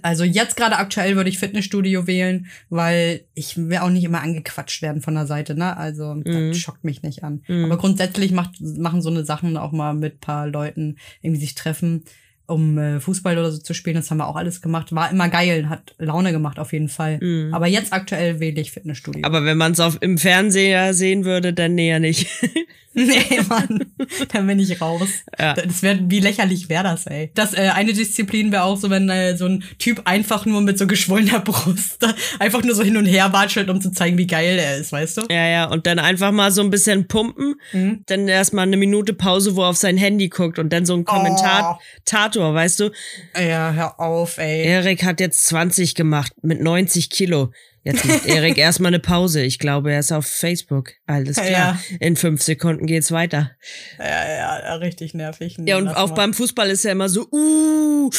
Also 0.00 0.24
jetzt 0.24 0.56
gerade 0.56 0.76
aktuell 0.76 1.16
würde 1.16 1.28
ich 1.28 1.38
Fitnessstudio 1.38 2.06
wählen, 2.06 2.46
weil 2.70 3.24
ich 3.34 3.58
will 3.58 3.78
auch 3.78 3.90
nicht 3.90 4.04
immer 4.04 4.22
angequatscht 4.22 4.80
werden 4.80 5.02
von 5.02 5.14
der 5.14 5.26
Seite, 5.26 5.54
ne? 5.54 5.76
Also 5.76 6.14
Mhm. 6.14 6.48
das 6.48 6.56
schockt 6.56 6.84
mich 6.84 7.02
nicht 7.02 7.24
an. 7.24 7.42
Mhm. 7.46 7.66
Aber 7.66 7.76
grundsätzlich 7.76 8.32
macht, 8.32 8.60
machen 8.60 9.02
so 9.02 9.10
eine 9.10 9.24
Sachen 9.26 9.56
auch 9.58 9.72
mal 9.72 9.92
mit 9.92 10.20
paar 10.20 10.46
Leuten 10.46 10.96
irgendwie 11.20 11.40
sich 11.40 11.54
treffen, 11.54 12.04
um 12.46 12.78
äh, 12.78 13.00
Fußball 13.00 13.38
oder 13.38 13.50
so 13.50 13.58
zu 13.58 13.74
spielen. 13.74 13.96
Das 13.96 14.10
haben 14.10 14.18
wir 14.18 14.28
auch 14.28 14.36
alles 14.36 14.60
gemacht. 14.60 14.94
War 14.94 15.10
immer 15.10 15.28
geil, 15.28 15.68
hat 15.68 15.94
Laune 15.98 16.32
gemacht 16.32 16.58
auf 16.58 16.72
jeden 16.72 16.88
Fall. 16.88 17.18
Mhm. 17.20 17.54
Aber 17.54 17.66
jetzt 17.66 17.92
aktuell 17.92 18.40
wähle 18.40 18.60
ich 18.60 18.72
Fitnessstudio. 18.72 19.24
Aber 19.24 19.44
wenn 19.44 19.56
man 19.56 19.72
es 19.72 19.80
im 20.00 20.18
Fernseher 20.18 20.94
sehen 20.94 21.24
würde, 21.24 21.52
dann 21.52 21.74
näher 21.74 22.00
nicht. 22.00 22.28
nee, 23.06 23.40
Mann, 23.48 23.86
dann 24.32 24.46
bin 24.46 24.58
ich 24.58 24.80
raus. 24.80 25.08
Ja. 25.38 25.54
Das 25.54 25.82
wär, 25.82 25.98
wie 26.10 26.20
lächerlich 26.20 26.68
wäre 26.68 26.84
das, 26.84 27.06
ey. 27.06 27.30
Das 27.34 27.54
äh, 27.54 27.70
eine 27.74 27.92
Disziplin 27.92 28.52
wäre 28.52 28.64
auch 28.64 28.76
so, 28.76 28.90
wenn 28.90 29.08
äh, 29.08 29.36
so 29.36 29.46
ein 29.46 29.64
Typ 29.78 30.02
einfach 30.04 30.44
nur 30.46 30.60
mit 30.60 30.78
so 30.78 30.86
geschwollener 30.86 31.40
Brust 31.44 32.06
einfach 32.38 32.62
nur 32.62 32.74
so 32.74 32.82
hin 32.82 32.96
und 32.96 33.06
her 33.06 33.32
watschelt, 33.32 33.70
um 33.70 33.80
zu 33.80 33.90
zeigen, 33.92 34.18
wie 34.18 34.26
geil 34.26 34.58
er 34.58 34.76
ist, 34.76 34.92
weißt 34.92 35.16
du? 35.18 35.22
Ja, 35.30 35.46
ja, 35.48 35.64
und 35.70 35.86
dann 35.86 35.98
einfach 35.98 36.32
mal 36.32 36.50
so 36.50 36.60
ein 36.62 36.70
bisschen 36.70 37.08
pumpen, 37.08 37.54
Mhm. 37.72 38.02
dann 38.06 38.28
erstmal 38.28 38.66
eine 38.66 38.76
Minute 38.76 39.14
Pause, 39.14 39.56
wo 39.56 39.62
er 39.62 39.68
auf 39.68 39.76
sein 39.76 39.96
Handy 39.96 40.28
guckt 40.28 40.58
und 40.58 40.70
dann 40.72 40.84
so 40.84 40.94
ein 40.94 41.04
Kommentator, 41.04 42.54
weißt 42.54 42.80
du, 42.80 42.90
Ja, 43.36 43.72
hör 43.72 44.00
auf, 44.00 44.38
ey. 44.38 44.64
Erik 44.66 45.04
hat 45.04 45.20
jetzt 45.20 45.46
20 45.46 45.94
gemacht 45.94 46.32
mit 46.42 46.60
90 46.60 47.10
Kilo. 47.10 47.52
Jetzt 47.84 48.04
macht 48.04 48.26
Erik 48.26 48.58
erstmal 48.58 48.90
eine 48.90 49.00
Pause. 49.00 49.42
Ich 49.42 49.58
glaube, 49.58 49.92
er 49.92 50.00
ist 50.00 50.12
auf 50.12 50.26
Facebook. 50.26 50.92
Alles 51.06 51.36
klar. 51.36 51.50
Ja. 51.90 51.96
In 52.00 52.16
fünf 52.16 52.42
Sekunden 52.42 52.86
geht's 52.86 53.10
weiter. 53.10 53.52
Ja, 53.98 54.28
ja, 54.28 54.60
ja, 54.60 54.74
richtig 54.76 55.14
nervig. 55.14 55.56
Ja, 55.64 55.78
und 55.78 55.88
auch 55.88 56.10
mal. 56.10 56.16
beim 56.16 56.34
Fußball 56.34 56.70
ist 56.70 56.84
ja 56.84 56.92
immer 56.92 57.08
so, 57.08 57.26
uh, 57.32 58.10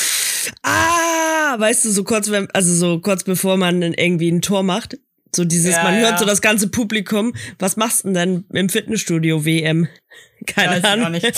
ah, 0.63 1.55
weißt 1.57 1.85
du, 1.85 1.91
so 1.91 2.03
kurz, 2.03 2.29
wenn, 2.29 2.49
also 2.51 2.73
so 2.73 2.99
kurz 2.99 3.23
bevor 3.23 3.57
man 3.57 3.81
irgendwie 3.81 4.31
ein 4.31 4.41
Tor 4.41 4.63
macht. 4.63 4.97
So 5.35 5.45
dieses, 5.45 5.75
Ja, 5.75 5.83
man 5.83 5.95
hört 5.95 6.11
ja. 6.11 6.17
so 6.19 6.25
das 6.25 6.41
ganze 6.41 6.67
Publikum. 6.67 7.33
Was 7.57 7.75
machst 7.75 8.05
du 8.05 8.11
denn 8.11 8.45
im 8.53 8.69
Fitnessstudio 8.69 9.45
WM? 9.45 9.87
Keine 10.45 10.83
Ahnung. 10.83 11.11
nicht. 11.11 11.25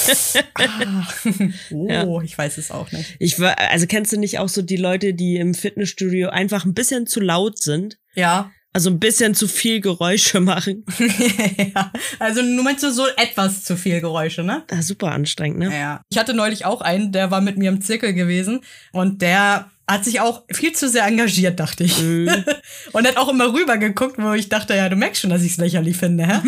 Ah. 1.89 2.03
Oh, 2.05 2.21
ich 2.21 2.37
weiß 2.37 2.57
es 2.57 2.71
auch 2.71 2.91
nicht. 2.91 3.15
Ich 3.19 3.39
war, 3.39 3.59
also 3.59 3.85
kennst 3.85 4.11
du 4.11 4.17
nicht 4.17 4.39
auch 4.39 4.49
so 4.49 4.61
die 4.61 4.77
Leute, 4.77 5.13
die 5.13 5.35
im 5.35 5.53
Fitnessstudio 5.53 6.29
einfach 6.29 6.65
ein 6.65 6.73
bisschen 6.73 7.05
zu 7.07 7.19
laut 7.19 7.61
sind? 7.61 7.99
Ja. 8.15 8.51
Also 8.73 8.89
ein 8.89 8.99
bisschen 8.99 9.35
zu 9.35 9.47
viel 9.47 9.79
Geräusche 9.79 10.41
machen. 10.41 10.83
ja. 11.57 11.93
Also 12.19 12.41
nur 12.41 12.63
meinst 12.65 12.83
du 12.83 12.91
so 12.91 13.07
etwas 13.15 13.63
zu 13.63 13.77
viel 13.77 14.01
Geräusche, 14.01 14.43
ne? 14.43 14.63
Ah, 14.69 14.81
super 14.81 15.13
anstrengend, 15.13 15.59
ne? 15.59 15.71
Ja. 15.71 16.01
Ich 16.09 16.17
hatte 16.17 16.33
neulich 16.33 16.65
auch 16.65 16.81
einen, 16.81 17.13
der 17.13 17.31
war 17.31 17.39
mit 17.39 17.57
mir 17.57 17.69
im 17.69 17.79
Zirkel 17.79 18.13
gewesen 18.13 18.59
und 18.91 19.21
der 19.21 19.71
hat 19.87 20.03
sich 20.03 20.19
auch 20.19 20.43
viel 20.51 20.73
zu 20.73 20.89
sehr 20.89 21.05
engagiert, 21.05 21.59
dachte 21.59 21.83
ich. 21.83 22.01
Mhm. 22.01 22.29
und 22.91 23.07
hat 23.07 23.17
auch 23.17 23.29
immer 23.29 23.53
rüber 23.53 23.77
geguckt, 23.77 24.15
wo 24.17 24.33
ich 24.33 24.49
dachte, 24.49 24.75
ja, 24.75 24.89
du 24.89 24.95
merkst 24.95 25.21
schon, 25.21 25.29
dass 25.29 25.43
ich 25.43 25.51
es 25.51 25.57
lächerlich 25.57 25.95
finde, 25.95 26.25
hä? 26.25 26.39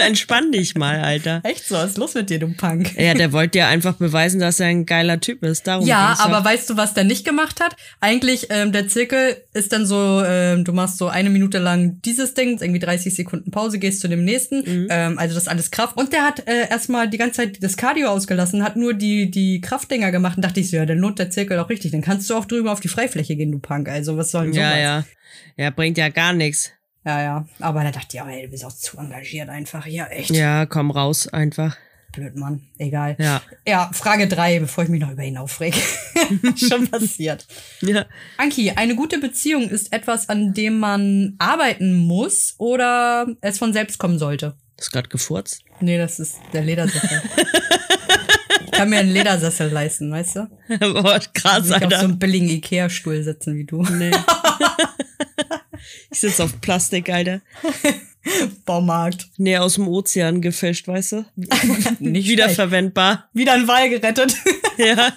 Entspann 0.06 0.52
dich 0.52 0.74
mal, 0.74 1.00
Alter. 1.00 1.40
Echt 1.44 1.66
so, 1.66 1.76
was 1.76 1.90
ist 1.90 1.98
los 1.98 2.14
mit 2.14 2.28
dir, 2.28 2.38
du 2.38 2.48
Punk? 2.48 2.94
Ja, 2.98 3.14
der 3.14 3.32
wollte 3.32 3.52
dir 3.52 3.68
einfach 3.68 3.94
beweisen, 3.94 4.38
dass 4.38 4.60
er 4.60 4.66
ein 4.66 4.84
geiler 4.84 5.20
Typ 5.20 5.42
ist. 5.44 5.66
Darum 5.66 5.86
Ja, 5.86 6.16
aber 6.18 6.44
weißt 6.44 6.68
du, 6.68 6.76
was 6.76 6.92
der 6.92 7.04
nicht 7.04 7.24
gemacht 7.24 7.60
hat? 7.60 7.74
Eigentlich, 8.00 8.48
ähm, 8.50 8.72
der 8.72 8.88
Zirkel 8.88 9.36
ist 9.54 9.72
dann 9.72 9.86
so, 9.86 10.22
ähm, 10.26 10.64
du 10.64 10.72
machst 10.72 10.98
so 10.98 11.08
eine 11.08 11.30
Minute 11.30 11.58
lang 11.58 12.00
dieses 12.04 12.34
Ding, 12.34 12.60
irgendwie 12.60 12.80
30 12.80 13.14
Sekunden 13.14 13.50
Pause, 13.50 13.78
gehst 13.78 14.00
zu 14.00 14.08
dem 14.08 14.24
nächsten. 14.24 14.86
Ähm, 14.90 15.18
also 15.18 15.34
das 15.34 15.44
ist 15.44 15.48
alles 15.48 15.70
Kraft. 15.70 15.96
Und 15.96 16.12
der 16.12 16.24
hat 16.24 16.46
äh, 16.46 16.68
erstmal 16.68 17.08
die 17.08 17.18
ganze 17.18 17.38
Zeit 17.38 17.62
das 17.62 17.78
Cardio 17.78 18.08
ausgelassen, 18.08 18.62
hat 18.62 18.76
nur 18.76 18.92
die, 18.92 19.30
die 19.30 19.62
Kraftdinger 19.62 20.10
gemacht 20.10 20.36
und 20.36 20.44
dachte 20.44 20.60
ich 20.60 20.70
so, 20.70 20.76
ja, 20.76 20.84
dann 20.84 20.98
lohnt 20.98 21.18
der 21.18 21.30
Zirkel 21.30 21.58
auch 21.58 21.70
richtig. 21.70 21.92
Dann 21.92 22.02
kannst 22.02 22.28
du 22.28 22.34
auch 22.34 22.44
drüber 22.44 22.57
auf 22.66 22.80
die 22.80 22.88
Freifläche 22.88 23.36
gehen, 23.36 23.52
du 23.52 23.58
Punk. 23.58 23.88
Also 23.88 24.16
was 24.16 24.30
soll 24.30 24.44
denn 24.44 24.54
sowas? 24.54 24.68
Ja, 24.70 24.78
ja. 24.78 25.04
Ja, 25.56 25.70
bringt 25.70 25.98
ja 25.98 26.08
gar 26.08 26.32
nichts. 26.32 26.70
Ja, 27.04 27.22
ja. 27.22 27.48
Aber 27.60 27.84
da 27.84 27.90
dachte 27.90 28.16
ich, 28.16 28.22
oh, 28.22 28.26
ey, 28.26 28.42
du 28.42 28.48
bist 28.48 28.64
auch 28.64 28.72
zu 28.72 28.98
engagiert 28.98 29.48
einfach. 29.48 29.86
Ja, 29.86 30.06
echt. 30.06 30.30
Ja, 30.30 30.66
komm 30.66 30.90
raus 30.90 31.28
einfach. 31.28 31.76
Blöd, 32.12 32.36
Mann. 32.36 32.62
Egal. 32.78 33.16
Ja. 33.18 33.42
Ja, 33.66 33.90
Frage 33.92 34.28
drei, 34.28 34.58
bevor 34.60 34.84
ich 34.84 34.90
mich 34.90 35.00
noch 35.00 35.10
über 35.10 35.22
ihn 35.22 35.36
aufreg. 35.36 35.74
Schon 36.56 36.88
passiert. 36.88 37.46
Ja. 37.80 38.06
Anki, 38.38 38.70
eine 38.70 38.96
gute 38.96 39.18
Beziehung 39.18 39.68
ist 39.68 39.92
etwas, 39.92 40.28
an 40.28 40.52
dem 40.52 40.80
man 40.80 41.34
arbeiten 41.38 41.94
muss 41.94 42.54
oder 42.58 43.26
es 43.40 43.58
von 43.58 43.72
selbst 43.72 43.98
kommen 43.98 44.18
sollte. 44.18 44.56
Ist 44.76 44.92
grad 44.92 45.10
gefurzt? 45.10 45.62
Nee, 45.80 45.98
das 45.98 46.18
ist 46.18 46.38
der 46.52 46.62
Ledersessel. 46.62 47.22
ich 48.78 48.80
kann 48.80 48.90
mir 48.90 48.98
einen 48.98 49.10
Ledersessel 49.10 49.70
leisten, 49.72 50.08
weißt 50.12 50.36
du? 50.36 50.48
Boah, 50.78 51.18
krass, 51.34 51.64
Nicht 51.64 51.72
auf 51.72 51.80
so 51.80 51.84
Alter. 51.86 51.98
einem 51.98 52.18
billigen 52.20 52.48
Ikea-Stuhl 52.48 53.24
sitzen 53.24 53.56
wie 53.56 53.64
du. 53.64 53.82
Nee. 53.82 54.12
ich 56.10 56.20
sitz 56.20 56.38
auf 56.38 56.60
Plastik, 56.60 57.10
Alter. 57.10 57.40
Baumarkt. 58.64 59.30
Nee, 59.36 59.56
aus 59.58 59.74
dem 59.74 59.88
Ozean 59.88 60.40
gefischt, 60.40 60.86
weißt 60.86 61.10
du? 61.12 61.24
Nicht 61.98 62.28
Wiederverwendbar. 62.28 63.28
Wieder 63.32 63.54
ein 63.54 63.66
Wal 63.66 63.90
gerettet. 63.90 64.36
Ja. 64.76 65.12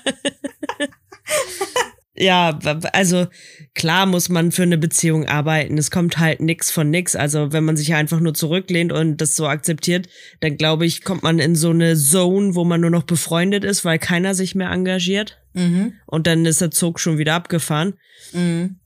Ja, 2.21 2.57
also 2.93 3.27
klar 3.73 4.05
muss 4.05 4.29
man 4.29 4.51
für 4.51 4.63
eine 4.63 4.77
Beziehung 4.77 5.25
arbeiten. 5.25 5.77
Es 5.77 5.89
kommt 5.89 6.19
halt 6.19 6.39
nix 6.39 6.69
von 6.69 6.89
nix. 6.89 7.15
Also 7.15 7.51
wenn 7.51 7.65
man 7.65 7.77
sich 7.77 7.93
einfach 7.93 8.19
nur 8.19 8.33
zurücklehnt 8.33 8.91
und 8.91 9.17
das 9.17 9.35
so 9.35 9.47
akzeptiert, 9.47 10.07
dann 10.39 10.55
glaube 10.55 10.85
ich, 10.85 11.03
kommt 11.03 11.23
man 11.23 11.39
in 11.39 11.55
so 11.55 11.71
eine 11.71 11.95
Zone, 11.95 12.53
wo 12.53 12.63
man 12.63 12.81
nur 12.81 12.91
noch 12.91 13.03
befreundet 13.03 13.63
ist, 13.63 13.83
weil 13.85 13.97
keiner 13.97 14.35
sich 14.35 14.53
mehr 14.55 14.69
engagiert. 14.69 15.39
mhm. 15.53 15.93
Und 16.05 16.27
dann 16.27 16.45
ist 16.45 16.61
der 16.61 16.71
Zug 16.71 16.99
schon 16.99 17.17
wieder 17.17 17.33
abgefahren. 17.33 17.95
Mhm. 18.33 18.77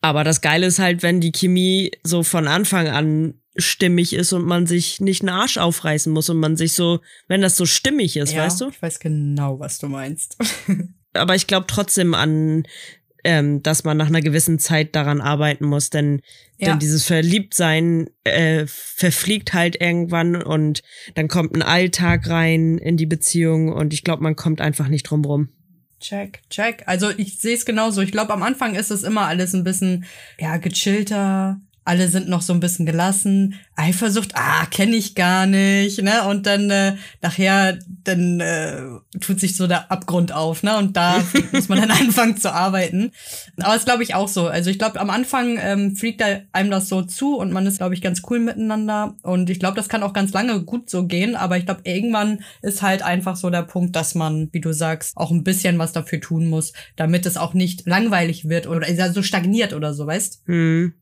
Aber 0.00 0.24
das 0.24 0.40
Geile 0.40 0.66
ist 0.66 0.78
halt, 0.78 1.02
wenn 1.02 1.20
die 1.20 1.32
Chemie 1.32 1.92
so 2.02 2.22
von 2.22 2.48
Anfang 2.48 2.88
an 2.88 3.34
stimmig 3.56 4.14
ist 4.14 4.32
und 4.32 4.44
man 4.44 4.66
sich 4.66 5.00
nicht 5.00 5.22
einen 5.22 5.28
Arsch 5.28 5.58
aufreißen 5.58 6.12
muss 6.12 6.30
und 6.30 6.38
man 6.38 6.56
sich 6.56 6.72
so, 6.72 7.00
wenn 7.28 7.42
das 7.42 7.56
so 7.56 7.66
stimmig 7.66 8.16
ist, 8.16 8.32
Ja, 8.32 8.44
weißt 8.44 8.60
du? 8.60 8.68
Ich 8.70 8.80
weiß 8.80 8.98
genau, 8.98 9.60
was 9.60 9.78
du 9.78 9.88
meinst. 9.88 10.36
aber 11.14 11.34
ich 11.34 11.46
glaube 11.46 11.66
trotzdem 11.68 12.14
an, 12.14 12.64
ähm, 13.24 13.62
dass 13.62 13.84
man 13.84 13.96
nach 13.96 14.08
einer 14.08 14.20
gewissen 14.20 14.58
Zeit 14.58 14.96
daran 14.96 15.20
arbeiten 15.20 15.64
muss, 15.64 15.90
denn, 15.90 16.22
Ja. 16.58 16.70
denn 16.70 16.78
dieses 16.80 17.04
Verliebtsein 17.06 18.10
äh, 18.24 18.64
verfliegt 18.66 19.54
halt 19.54 19.80
irgendwann 19.80 20.42
und 20.42 20.82
dann 21.14 21.28
kommt 21.28 21.54
ein 21.54 21.62
Alltag 21.62 22.28
rein 22.28 22.78
in 22.78 22.96
die 22.96 23.06
Beziehung 23.06 23.72
und 23.72 23.94
ich 23.94 24.02
glaube, 24.02 24.22
man 24.22 24.34
kommt 24.36 24.60
einfach 24.60 24.88
nicht 24.88 25.04
drum 25.04 25.24
rum. 25.24 25.48
Check, 26.00 26.40
check. 26.50 26.82
Also 26.86 27.10
ich 27.16 27.38
sehe 27.38 27.54
es 27.54 27.64
genauso. 27.64 28.00
Ich 28.00 28.10
glaube, 28.10 28.32
am 28.32 28.42
Anfang 28.42 28.74
ist 28.74 28.90
es 28.90 29.04
immer 29.04 29.26
alles 29.28 29.54
ein 29.54 29.62
bisschen, 29.62 30.04
ja, 30.40 30.56
gechillter. 30.56 31.60
Alle 31.84 32.08
sind 32.08 32.28
noch 32.28 32.42
so 32.42 32.52
ein 32.52 32.60
bisschen 32.60 32.86
gelassen. 32.86 33.54
Eifersucht, 33.74 34.32
ah, 34.34 34.66
kenne 34.66 34.94
ich 34.94 35.14
gar 35.14 35.46
nicht, 35.46 36.02
ne? 36.02 36.28
Und 36.28 36.46
dann 36.46 36.70
äh, 36.70 36.94
nachher, 37.20 37.78
dann 38.04 38.40
äh, 38.40 38.82
tut 39.20 39.40
sich 39.40 39.56
so 39.56 39.66
der 39.66 39.90
Abgrund 39.90 40.32
auf, 40.32 40.62
ne? 40.62 40.76
Und 40.78 40.96
da 40.96 41.22
muss 41.52 41.68
man 41.68 41.80
dann 41.80 41.90
anfangen 41.90 42.36
zu 42.36 42.52
arbeiten. 42.52 43.10
Aber 43.60 43.74
es 43.74 43.84
glaube 43.84 44.02
ich 44.02 44.14
auch 44.14 44.28
so. 44.28 44.46
Also 44.46 44.70
ich 44.70 44.78
glaube, 44.78 45.00
am 45.00 45.10
Anfang 45.10 45.58
ähm, 45.60 45.96
fliegt 45.96 46.20
da 46.20 46.40
einem 46.52 46.70
das 46.70 46.88
so 46.88 47.02
zu 47.02 47.36
und 47.36 47.52
man 47.52 47.66
ist, 47.66 47.78
glaube 47.78 47.94
ich, 47.94 48.02
ganz 48.02 48.22
cool 48.30 48.38
miteinander. 48.38 49.16
Und 49.22 49.50
ich 49.50 49.58
glaube, 49.58 49.76
das 49.76 49.88
kann 49.88 50.02
auch 50.02 50.12
ganz 50.12 50.32
lange 50.32 50.62
gut 50.62 50.88
so 50.88 51.06
gehen. 51.06 51.34
Aber 51.34 51.56
ich 51.56 51.64
glaube, 51.64 51.80
irgendwann 51.84 52.44
ist 52.62 52.82
halt 52.82 53.02
einfach 53.02 53.36
so 53.36 53.50
der 53.50 53.62
Punkt, 53.62 53.96
dass 53.96 54.14
man, 54.14 54.48
wie 54.52 54.60
du 54.60 54.72
sagst, 54.72 55.16
auch 55.16 55.30
ein 55.30 55.44
bisschen 55.44 55.78
was 55.78 55.92
dafür 55.92 56.20
tun 56.20 56.46
muss, 56.46 56.72
damit 56.96 57.26
es 57.26 57.36
auch 57.36 57.54
nicht 57.54 57.86
langweilig 57.86 58.48
wird 58.48 58.66
oder 58.66 58.88
ja, 58.90 59.12
so 59.12 59.22
stagniert 59.22 59.72
oder 59.72 59.94
so, 59.94 60.06
weißt? 60.06 60.42
Hm. 60.46 60.94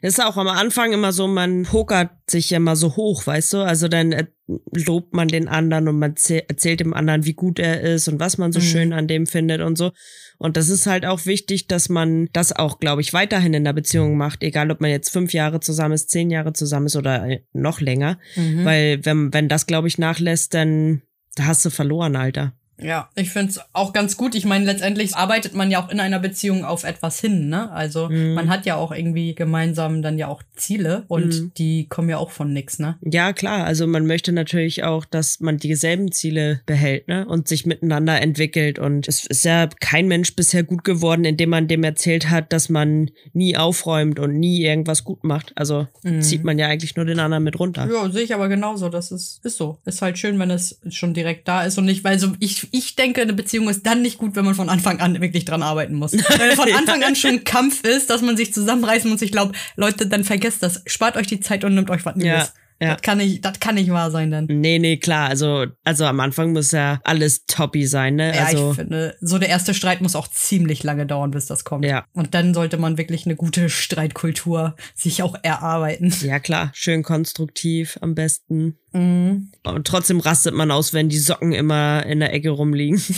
Ist 0.00 0.22
auch 0.24 0.36
am 0.36 0.48
Anfang 0.48 0.92
immer 0.92 1.12
so, 1.12 1.26
man 1.26 1.64
pokert 1.64 2.10
sich 2.28 2.50
ja 2.50 2.58
immer 2.58 2.76
so 2.76 2.96
hoch, 2.96 3.26
weißt 3.26 3.52
du? 3.54 3.58
Also 3.58 3.88
dann 3.88 4.12
äh, 4.12 4.26
lobt 4.72 5.12
man 5.14 5.28
den 5.28 5.48
anderen 5.48 5.88
und 5.88 5.98
man 5.98 6.14
zäh- 6.14 6.44
erzählt 6.48 6.80
dem 6.80 6.94
anderen, 6.94 7.24
wie 7.24 7.32
gut 7.34 7.58
er 7.58 7.80
ist 7.80 8.06
und 8.08 8.20
was 8.20 8.38
man 8.38 8.52
so 8.52 8.60
Mhm. 8.60 8.64
schön 8.64 8.92
an 8.92 9.08
dem 9.08 9.26
findet 9.26 9.60
und 9.60 9.76
so. 9.76 9.90
Und 10.38 10.56
das 10.56 10.68
ist 10.68 10.86
halt 10.86 11.04
auch 11.04 11.26
wichtig, 11.26 11.66
dass 11.66 11.88
man 11.88 12.28
das 12.32 12.52
auch, 12.52 12.78
glaube 12.78 13.00
ich, 13.00 13.12
weiterhin 13.12 13.54
in 13.54 13.64
der 13.64 13.72
Beziehung 13.72 14.16
macht, 14.16 14.42
egal 14.44 14.70
ob 14.70 14.80
man 14.80 14.90
jetzt 14.90 15.10
fünf 15.10 15.32
Jahre 15.32 15.58
zusammen 15.60 15.94
ist, 15.94 16.10
zehn 16.10 16.30
Jahre 16.30 16.52
zusammen 16.52 16.86
ist 16.86 16.96
oder 16.96 17.28
äh, 17.28 17.40
noch 17.52 17.80
länger. 17.80 18.18
Mhm. 18.36 18.64
Weil 18.64 19.04
wenn, 19.04 19.32
wenn 19.34 19.48
das, 19.48 19.66
glaube 19.66 19.88
ich, 19.88 19.98
nachlässt, 19.98 20.54
dann 20.54 21.02
da 21.34 21.46
hast 21.46 21.64
du 21.64 21.70
verloren, 21.70 22.16
Alter. 22.16 22.52
Ja, 22.80 23.08
ich 23.16 23.30
find's 23.30 23.60
auch 23.72 23.92
ganz 23.92 24.16
gut. 24.16 24.34
Ich 24.34 24.44
meine, 24.44 24.64
letztendlich 24.64 25.14
arbeitet 25.16 25.54
man 25.54 25.70
ja 25.70 25.82
auch 25.84 25.88
in 25.90 26.00
einer 26.00 26.18
Beziehung 26.18 26.64
auf 26.64 26.84
etwas 26.84 27.20
hin, 27.20 27.48
ne? 27.48 27.70
Also 27.72 28.08
Mhm. 28.08 28.34
man 28.34 28.48
hat 28.48 28.66
ja 28.66 28.76
auch 28.76 28.92
irgendwie 28.92 29.34
gemeinsam 29.34 30.00
dann 30.02 30.18
ja 30.18 30.28
auch 30.28 30.42
Ziele 30.56 31.04
und 31.08 31.26
Mhm. 31.40 31.52
die 31.58 31.86
kommen 31.88 32.08
ja 32.08 32.18
auch 32.18 32.30
von 32.30 32.52
nix, 32.52 32.78
ne? 32.78 32.96
Ja, 33.02 33.32
klar. 33.32 33.64
Also 33.64 33.86
man 33.86 34.06
möchte 34.06 34.32
natürlich 34.32 34.84
auch, 34.84 35.04
dass 35.04 35.40
man 35.40 35.56
dieselben 35.58 36.12
Ziele 36.12 36.60
behält, 36.66 37.08
ne? 37.08 37.26
Und 37.26 37.48
sich 37.48 37.66
miteinander 37.66 38.20
entwickelt. 38.20 38.78
Und 38.78 39.08
es 39.08 39.26
ist 39.26 39.44
ja 39.44 39.68
kein 39.80 40.06
Mensch 40.08 40.36
bisher 40.36 40.62
gut 40.62 40.84
geworden, 40.84 41.24
indem 41.24 41.50
man 41.50 41.68
dem 41.68 41.82
erzählt 41.84 42.30
hat, 42.30 42.52
dass 42.52 42.68
man 42.68 43.10
nie 43.32 43.56
aufräumt 43.56 44.18
und 44.18 44.38
nie 44.38 44.62
irgendwas 44.64 45.04
gut 45.04 45.24
macht. 45.24 45.52
Also 45.56 45.88
zieht 46.20 46.44
man 46.44 46.58
ja 46.58 46.68
eigentlich 46.68 46.96
nur 46.96 47.04
den 47.04 47.18
anderen 47.20 47.44
mit 47.44 47.58
runter. 47.58 47.88
Ja, 47.92 48.10
sehe 48.10 48.22
ich 48.22 48.34
aber 48.34 48.48
genauso. 48.48 48.88
Das 48.88 49.10
ist, 49.10 49.44
ist 49.44 49.56
so. 49.56 49.78
Ist 49.84 50.02
halt 50.02 50.18
schön, 50.18 50.38
wenn 50.38 50.50
es 50.50 50.78
schon 50.90 51.14
direkt 51.14 51.48
da 51.48 51.62
ist 51.64 51.76
und 51.78 51.84
nicht, 51.84 52.04
weil 52.04 52.18
so, 52.18 52.32
ich, 52.38 52.67
ich 52.72 52.96
denke, 52.96 53.22
eine 53.22 53.32
Beziehung 53.32 53.68
ist 53.68 53.86
dann 53.86 54.02
nicht 54.02 54.18
gut, 54.18 54.36
wenn 54.36 54.44
man 54.44 54.54
von 54.54 54.68
Anfang 54.68 55.00
an 55.00 55.20
wirklich 55.20 55.44
dran 55.44 55.62
arbeiten 55.62 55.94
muss. 55.94 56.12
Wenn 56.12 56.56
von 56.56 56.72
Anfang 56.76 57.02
an 57.02 57.16
schon 57.16 57.30
ein 57.30 57.44
Kampf 57.44 57.84
ist, 57.84 58.10
dass 58.10 58.22
man 58.22 58.36
sich 58.36 58.52
zusammenreißen 58.52 59.10
muss. 59.10 59.22
Ich 59.22 59.32
glaube, 59.32 59.52
Leute, 59.76 60.06
dann 60.06 60.24
vergesst 60.24 60.62
das. 60.62 60.82
Spart 60.86 61.16
euch 61.16 61.26
die 61.26 61.40
Zeit 61.40 61.64
und 61.64 61.74
nimmt 61.74 61.90
euch 61.90 62.04
was 62.04 62.16
Neues. 62.16 62.26
ja. 62.26 62.48
Das 62.80 63.02
kann 63.02 63.18
nicht, 63.18 63.44
das 63.44 63.58
kann 63.58 63.74
nicht 63.74 63.90
wahr 63.90 64.10
sein 64.10 64.30
dann. 64.30 64.46
Nee, 64.48 64.78
nee, 64.78 64.98
klar. 64.98 65.28
Also, 65.28 65.66
also 65.84 66.04
am 66.04 66.20
Anfang 66.20 66.52
muss 66.52 66.70
ja 66.70 67.00
alles 67.04 67.44
toppy 67.46 67.86
sein, 67.86 68.16
ne? 68.16 68.34
Ja, 68.34 68.44
also, 68.44 68.70
ich 68.70 68.76
finde, 68.76 69.16
so 69.20 69.38
der 69.38 69.48
erste 69.48 69.74
Streit 69.74 70.00
muss 70.00 70.14
auch 70.14 70.28
ziemlich 70.28 70.82
lange 70.84 71.06
dauern, 71.06 71.30
bis 71.30 71.46
das 71.46 71.64
kommt. 71.64 71.84
Ja. 71.84 72.04
Und 72.12 72.34
dann 72.34 72.54
sollte 72.54 72.76
man 72.76 72.96
wirklich 72.96 73.26
eine 73.26 73.36
gute 73.36 73.68
Streitkultur 73.68 74.76
sich 74.94 75.22
auch 75.22 75.36
erarbeiten. 75.42 76.14
ja 76.22 76.38
klar, 76.38 76.70
schön 76.74 77.02
konstruktiv 77.02 77.98
am 78.00 78.14
besten. 78.14 78.78
Mhm. 78.92 79.50
Und 79.64 79.86
trotzdem 79.86 80.20
rastet 80.20 80.54
man 80.54 80.70
aus, 80.70 80.94
wenn 80.94 81.08
die 81.08 81.18
Socken 81.18 81.52
immer 81.52 82.06
in 82.06 82.20
der 82.20 82.32
Ecke 82.32 82.50
rumliegen. 82.50 83.02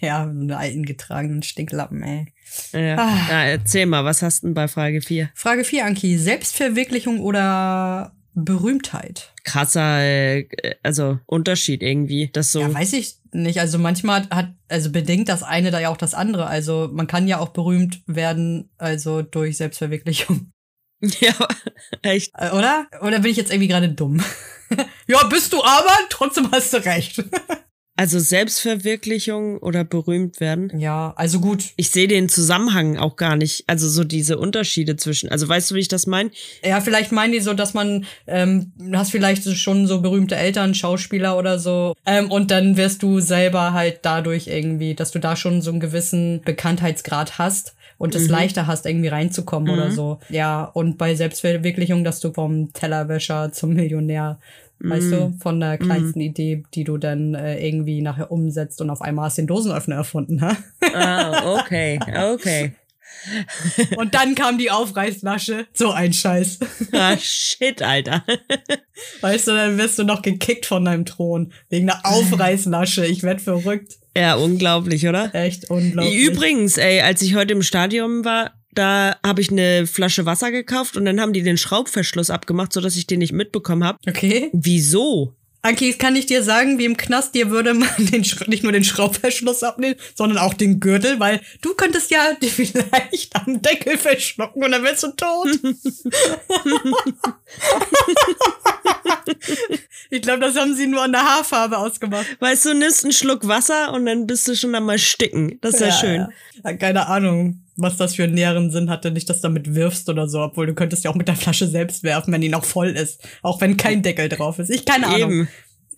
Ja, 0.00 0.24
so 0.32 0.40
eine 0.40 0.56
alten 0.56 0.84
getragenen 0.84 1.42
Stinklappen, 1.42 2.02
ey. 2.02 2.26
ja. 2.72 2.96
Ah. 2.96 3.26
ja, 3.28 3.44
erzähl 3.44 3.86
mal, 3.86 4.04
was 4.04 4.22
hast 4.22 4.42
du 4.42 4.48
denn 4.48 4.54
bei 4.54 4.68
Frage 4.68 5.00
4? 5.00 5.30
Frage 5.34 5.64
4, 5.64 5.84
Anki. 5.86 6.18
Selbstverwirklichung 6.18 7.20
oder 7.20 8.12
Berühmtheit? 8.34 9.32
Krasser, 9.44 10.00
äh, 10.00 10.46
also 10.82 11.18
Unterschied 11.26 11.82
irgendwie. 11.82 12.30
Das 12.32 12.52
so. 12.52 12.60
Ja, 12.60 12.72
weiß 12.72 12.92
ich 12.92 13.16
nicht. 13.32 13.60
Also 13.60 13.78
manchmal 13.78 14.28
hat, 14.30 14.54
also 14.68 14.90
bedingt 14.90 15.28
das 15.28 15.42
eine 15.42 15.70
da 15.70 15.80
ja 15.80 15.90
auch 15.90 15.96
das 15.96 16.14
andere. 16.14 16.46
Also 16.46 16.88
man 16.92 17.06
kann 17.06 17.28
ja 17.28 17.38
auch 17.38 17.50
berühmt 17.50 18.02
werden, 18.06 18.70
also 18.78 19.22
durch 19.22 19.56
Selbstverwirklichung. 19.56 20.52
ja, 21.20 21.32
echt. 22.02 22.32
Äh, 22.34 22.50
Oder? 22.50 22.88
Oder 23.02 23.20
bin 23.20 23.30
ich 23.30 23.36
jetzt 23.36 23.52
irgendwie 23.52 23.68
gerade 23.68 23.88
dumm? 23.88 24.22
ja, 25.06 25.24
bist 25.28 25.52
du 25.52 25.62
aber, 25.62 25.96
trotzdem 26.10 26.50
hast 26.50 26.72
du 26.72 26.84
recht. 26.84 27.22
Also 27.98 28.20
Selbstverwirklichung 28.20 29.58
oder 29.58 29.82
berühmt 29.82 30.38
werden. 30.38 30.70
ja, 30.78 31.12
also 31.16 31.40
gut. 31.40 31.64
Ich 31.74 31.90
sehe 31.90 32.06
den 32.06 32.28
Zusammenhang 32.28 32.96
auch 32.96 33.16
gar 33.16 33.34
nicht. 33.34 33.64
Also 33.66 33.88
so 33.88 34.04
diese 34.04 34.38
Unterschiede 34.38 34.94
zwischen. 34.94 35.32
Also 35.32 35.48
weißt 35.48 35.68
du, 35.68 35.74
wie 35.74 35.80
ich 35.80 35.88
das 35.88 36.06
meine? 36.06 36.30
Ja, 36.62 36.80
vielleicht 36.80 37.10
meinen 37.10 37.32
die 37.32 37.40
so, 37.40 37.54
dass 37.54 37.74
man, 37.74 38.06
ähm, 38.28 38.70
hast 38.92 39.10
vielleicht 39.10 39.42
schon 39.56 39.88
so 39.88 40.00
berühmte 40.00 40.36
Eltern, 40.36 40.74
Schauspieler 40.74 41.36
oder 41.36 41.58
so. 41.58 41.96
Ähm, 42.06 42.30
und 42.30 42.52
dann 42.52 42.76
wirst 42.76 43.02
du 43.02 43.18
selber 43.18 43.72
halt 43.72 43.98
dadurch 44.02 44.46
irgendwie, 44.46 44.94
dass 44.94 45.10
du 45.10 45.18
da 45.18 45.34
schon 45.34 45.60
so 45.60 45.72
einen 45.72 45.80
gewissen 45.80 46.40
Bekanntheitsgrad 46.44 47.38
hast 47.38 47.74
und 47.98 48.14
es 48.14 48.28
leichter 48.28 48.68
hast, 48.68 48.86
irgendwie 48.86 49.08
reinzukommen 49.08 49.70
oder 49.70 49.90
so. 49.90 50.20
Ja, 50.28 50.62
und 50.62 50.98
bei 50.98 51.16
Selbstverwirklichung, 51.16 52.04
dass 52.04 52.20
du 52.20 52.32
vom 52.32 52.72
Tellerwäscher 52.72 53.50
zum 53.50 53.74
Millionär, 53.74 54.38
weißt 54.80 55.12
du, 55.12 55.34
von 55.40 55.60
der 55.60 55.78
kleinsten 55.78 56.20
Idee, 56.20 56.62
die 56.74 56.84
du 56.84 56.98
dann 56.98 57.34
äh, 57.34 57.64
irgendwie 57.66 58.00
nachher 58.00 58.30
umsetzt 58.30 58.80
und 58.80 58.90
auf 58.90 59.02
einmal 59.02 59.26
hast 59.26 59.38
den 59.38 59.46
Dosenöffner 59.46 59.96
erfunden, 59.96 60.40
ha? 60.40 60.56
Ah, 60.94 61.54
okay, 61.58 61.98
okay. 62.32 62.72
Und 63.96 64.14
dann 64.14 64.34
kam 64.34 64.58
die 64.58 64.70
Aufreißlasche. 64.70 65.66
So 65.72 65.90
ein 65.90 66.12
Scheiß. 66.12 66.58
Ah, 66.92 67.16
shit, 67.18 67.82
Alter. 67.82 68.24
Weißt 69.20 69.48
du, 69.48 69.52
dann 69.52 69.78
wirst 69.78 69.98
du 69.98 70.04
noch 70.04 70.22
gekickt 70.22 70.66
von 70.66 70.84
deinem 70.84 71.04
Thron. 71.04 71.52
Wegen 71.68 71.90
einer 71.90 72.04
Aufreißlasche. 72.04 73.06
Ich 73.06 73.22
werd 73.22 73.40
verrückt. 73.40 73.94
Ja, 74.16 74.34
unglaublich, 74.34 75.06
oder? 75.06 75.34
Echt 75.34 75.70
unglaublich. 75.70 76.14
Übrigens, 76.14 76.76
ey, 76.76 77.00
als 77.00 77.22
ich 77.22 77.34
heute 77.34 77.54
im 77.54 77.62
Stadion 77.62 78.24
war, 78.24 78.52
da 78.72 79.16
habe 79.24 79.40
ich 79.40 79.50
eine 79.50 79.86
Flasche 79.86 80.26
Wasser 80.26 80.50
gekauft 80.50 80.96
und 80.96 81.04
dann 81.04 81.20
haben 81.20 81.32
die 81.32 81.42
den 81.42 81.58
Schraubverschluss 81.58 82.30
abgemacht, 82.30 82.72
sodass 82.72 82.96
ich 82.96 83.06
den 83.06 83.18
nicht 83.18 83.32
mitbekommen 83.32 83.84
habe. 83.84 83.98
Okay. 84.06 84.50
Wieso? 84.52 85.34
Anki, 85.62 85.94
kann 85.94 86.14
ich 86.14 86.26
dir 86.26 86.44
sagen, 86.44 86.78
wie 86.78 86.84
im 86.84 86.96
Knast, 86.96 87.34
dir 87.34 87.50
würde 87.50 87.74
man 87.74 87.88
den, 87.98 88.24
nicht 88.46 88.62
nur 88.62 88.72
den 88.72 88.84
Schraubverschluss 88.84 89.62
abnehmen, 89.62 89.96
sondern 90.14 90.38
auch 90.38 90.54
den 90.54 90.80
Gürtel, 90.80 91.18
weil 91.18 91.40
du 91.60 91.74
könntest 91.74 92.10
ja 92.10 92.36
vielleicht 92.40 93.34
am 93.36 93.60
Deckel 93.60 93.98
verschlucken 93.98 94.64
und 94.64 94.70
dann 94.70 94.84
wärst 94.84 95.02
du 95.02 95.08
tot. 95.08 95.48
ich 100.10 100.22
glaube, 100.22 100.40
das 100.40 100.56
haben 100.56 100.74
sie 100.74 100.86
nur 100.86 101.02
an 101.02 101.12
der 101.12 101.22
Haarfarbe 101.22 101.78
ausgemacht. 101.78 102.26
Weißt 102.40 102.66
du, 102.66 102.74
nimmst 102.74 103.04
einen 103.04 103.12
Schluck 103.12 103.46
Wasser 103.46 103.92
und 103.92 104.06
dann 104.06 104.26
bist 104.26 104.48
du 104.48 104.56
schon 104.56 104.74
einmal 104.74 104.98
sticken. 104.98 105.58
Das 105.60 105.74
ist 105.74 105.80
ja, 105.80 105.92
schön. 105.92 106.26
Ja. 106.64 106.72
Keine 106.74 107.06
Ahnung, 107.08 107.64
was 107.76 107.96
das 107.96 108.16
für 108.16 108.24
einen 108.24 108.34
näheren 108.34 108.70
Sinn 108.70 108.90
hatte. 108.90 109.10
Nicht, 109.10 109.28
dass 109.28 109.40
du 109.40 109.48
damit 109.48 109.74
wirfst 109.74 110.08
oder 110.08 110.28
so, 110.28 110.40
obwohl 110.40 110.66
du 110.66 110.74
könntest 110.74 111.04
ja 111.04 111.10
auch 111.10 111.14
mit 111.14 111.28
der 111.28 111.36
Flasche 111.36 111.66
selbst 111.66 112.02
werfen, 112.02 112.32
wenn 112.32 112.40
die 112.40 112.48
noch 112.48 112.64
voll 112.64 112.90
ist. 112.90 113.26
Auch 113.42 113.60
wenn 113.60 113.76
kein 113.76 114.02
Deckel 114.02 114.28
drauf 114.28 114.58
ist. 114.58 114.70
Ich 114.70 114.84
keine 114.84 115.06
Ahnung. 115.06 115.30
Eben. 115.30 115.48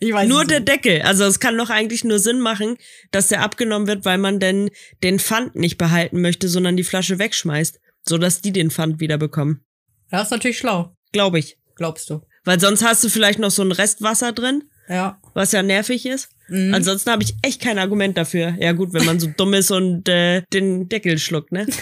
Ich 0.03 0.13
weiß 0.15 0.29
Nur 0.29 0.47
der. 0.47 0.61
Deckel. 0.61 1.03
Also 1.03 1.25
es 1.25 1.41
kann 1.41 1.59
doch 1.59 1.69
eigentlich 1.69 2.05
nur 2.05 2.19
Sinn 2.19 2.41
machen, 2.41 2.77
dass 3.11 3.29
der 3.29 3.43
abgenommen 3.43 3.87
wird, 3.87 4.07
weil 4.07 4.17
man 4.17 4.41
denn 4.41 4.71
den 5.03 5.19
Pfand 5.19 5.57
nicht 5.57 5.77
behalten 5.77 6.23
möchte, 6.23 6.49
sondern 6.49 6.77
die 6.77 6.85
Flasche 6.85 7.19
wegschmeißt, 7.19 7.79
sodass 8.09 8.41
die 8.41 8.53
den 8.53 8.71
Pfand 8.71 9.01
wieder 9.01 9.19
bekommen. 9.19 9.63
Ja, 10.11 10.23
ist 10.23 10.31
natürlich 10.31 10.59
schlau. 10.59 10.97
Glaube 11.13 11.39
ich. 11.39 11.59
Glaubst 11.77 12.09
du. 12.09 12.23
Weil 12.45 12.59
sonst 12.61 12.83
hast 12.85 13.05
du 13.05 13.09
vielleicht 13.09 13.39
noch 13.39 13.51
so 13.51 13.63
ein 13.63 13.73
Restwasser 13.73 14.33
drin, 14.33 14.65
Ja. 14.89 15.19
was 15.35 15.53
ja 15.53 15.63
nervig 15.63 16.07
ist. 16.07 16.31
Mhm. 16.49 16.75
Ansonsten 16.75 17.11
habe 17.11 17.23
ich 17.23 17.35
echt 17.43 17.61
kein 17.63 17.79
Argument 17.79 18.17
dafür. 18.17 18.57
Ja 18.59 18.73
gut, 18.73 18.93
wenn 18.93 19.05
man 19.05 19.21
so 19.21 19.29
dumm 19.37 19.55
ist 19.55 19.71
und 19.71 20.09
äh, 20.09 20.43
den 20.53 20.89
Deckel 20.89 21.19
schluckt, 21.19 21.53
ne? 21.53 21.67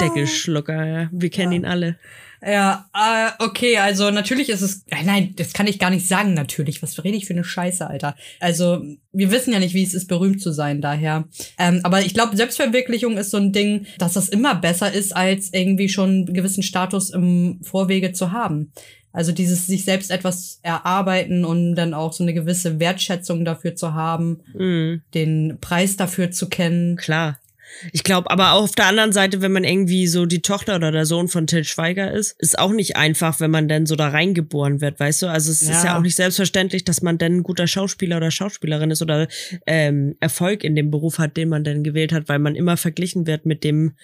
Deckelschlucker, 0.00 0.84
ja. 0.84 1.08
Wir 1.12 1.30
kennen 1.30 1.52
ihn 1.52 1.64
alle. 1.64 1.96
Ja, 2.46 2.88
äh, 2.94 3.42
okay, 3.44 3.78
also 3.78 4.10
natürlich 4.10 4.50
ist 4.50 4.62
es. 4.62 4.84
Äh, 4.88 5.02
nein, 5.04 5.34
das 5.36 5.52
kann 5.52 5.66
ich 5.66 5.78
gar 5.80 5.90
nicht 5.90 6.06
sagen, 6.06 6.34
natürlich. 6.34 6.80
Was 6.82 7.02
rede 7.02 7.16
ich 7.16 7.26
für 7.26 7.32
eine 7.32 7.42
Scheiße, 7.44 7.86
Alter? 7.86 8.14
Also, 8.38 8.84
wir 9.12 9.30
wissen 9.32 9.52
ja 9.52 9.58
nicht, 9.58 9.74
wie 9.74 9.82
es 9.82 9.94
ist, 9.94 10.06
berühmt 10.06 10.40
zu 10.40 10.52
sein, 10.52 10.80
daher. 10.80 11.28
Ähm, 11.58 11.80
aber 11.82 12.02
ich 12.02 12.14
glaube, 12.14 12.36
Selbstverwirklichung 12.36 13.16
ist 13.16 13.30
so 13.30 13.38
ein 13.38 13.52
Ding, 13.52 13.86
dass 13.98 14.12
das 14.12 14.28
immer 14.28 14.54
besser 14.54 14.92
ist, 14.92 15.16
als 15.16 15.52
irgendwie 15.52 15.88
schon 15.88 16.10
einen 16.10 16.34
gewissen 16.34 16.62
Status 16.62 17.10
im 17.10 17.58
Vorwege 17.62 18.12
zu 18.12 18.30
haben. 18.30 18.70
Also 19.12 19.32
dieses 19.32 19.66
sich 19.66 19.84
selbst 19.84 20.10
etwas 20.10 20.60
erarbeiten 20.62 21.46
und 21.46 21.74
dann 21.74 21.94
auch 21.94 22.12
so 22.12 22.22
eine 22.22 22.34
gewisse 22.34 22.78
Wertschätzung 22.78 23.46
dafür 23.46 23.74
zu 23.74 23.94
haben, 23.94 24.42
Mhm. 24.52 25.00
den 25.14 25.56
Preis 25.60 25.96
dafür 25.96 26.30
zu 26.30 26.48
kennen. 26.50 26.96
Klar. 26.96 27.38
Ich 27.92 28.04
glaube, 28.04 28.30
aber 28.30 28.52
auch 28.52 28.64
auf 28.64 28.74
der 28.74 28.86
anderen 28.86 29.12
Seite, 29.12 29.42
wenn 29.42 29.52
man 29.52 29.64
irgendwie 29.64 30.06
so 30.06 30.26
die 30.26 30.42
Tochter 30.42 30.76
oder 30.76 30.92
der 30.92 31.06
Sohn 31.06 31.28
von 31.28 31.46
Till 31.46 31.64
Schweiger 31.64 32.10
ist, 32.12 32.34
ist 32.38 32.58
auch 32.58 32.72
nicht 32.72 32.96
einfach, 32.96 33.40
wenn 33.40 33.50
man 33.50 33.68
dann 33.68 33.86
so 33.86 33.96
da 33.96 34.08
reingeboren 34.08 34.80
wird, 34.80 34.98
weißt 34.98 35.22
du? 35.22 35.26
Also 35.26 35.50
es 35.50 35.62
ist 35.62 35.68
Ja. 35.68 35.84
ja 35.84 35.98
auch 35.98 36.02
nicht 36.02 36.16
selbstverständlich, 36.16 36.84
dass 36.84 37.02
man 37.02 37.18
dann 37.18 37.38
ein 37.38 37.42
guter 37.42 37.66
Schauspieler 37.66 38.16
oder 38.16 38.30
Schauspielerin 38.30 38.90
ist 38.90 39.02
oder 39.02 39.28
ähm, 39.66 40.16
Erfolg 40.20 40.64
in 40.64 40.74
dem 40.74 40.90
Beruf 40.90 41.18
hat, 41.18 41.36
den 41.36 41.48
man 41.48 41.64
dann 41.64 41.84
gewählt 41.84 42.12
hat, 42.12 42.28
weil 42.28 42.38
man 42.38 42.54
immer 42.54 42.76
verglichen 42.76 43.26
wird 43.26 43.46
mit 43.46 43.64
dem 43.64 43.94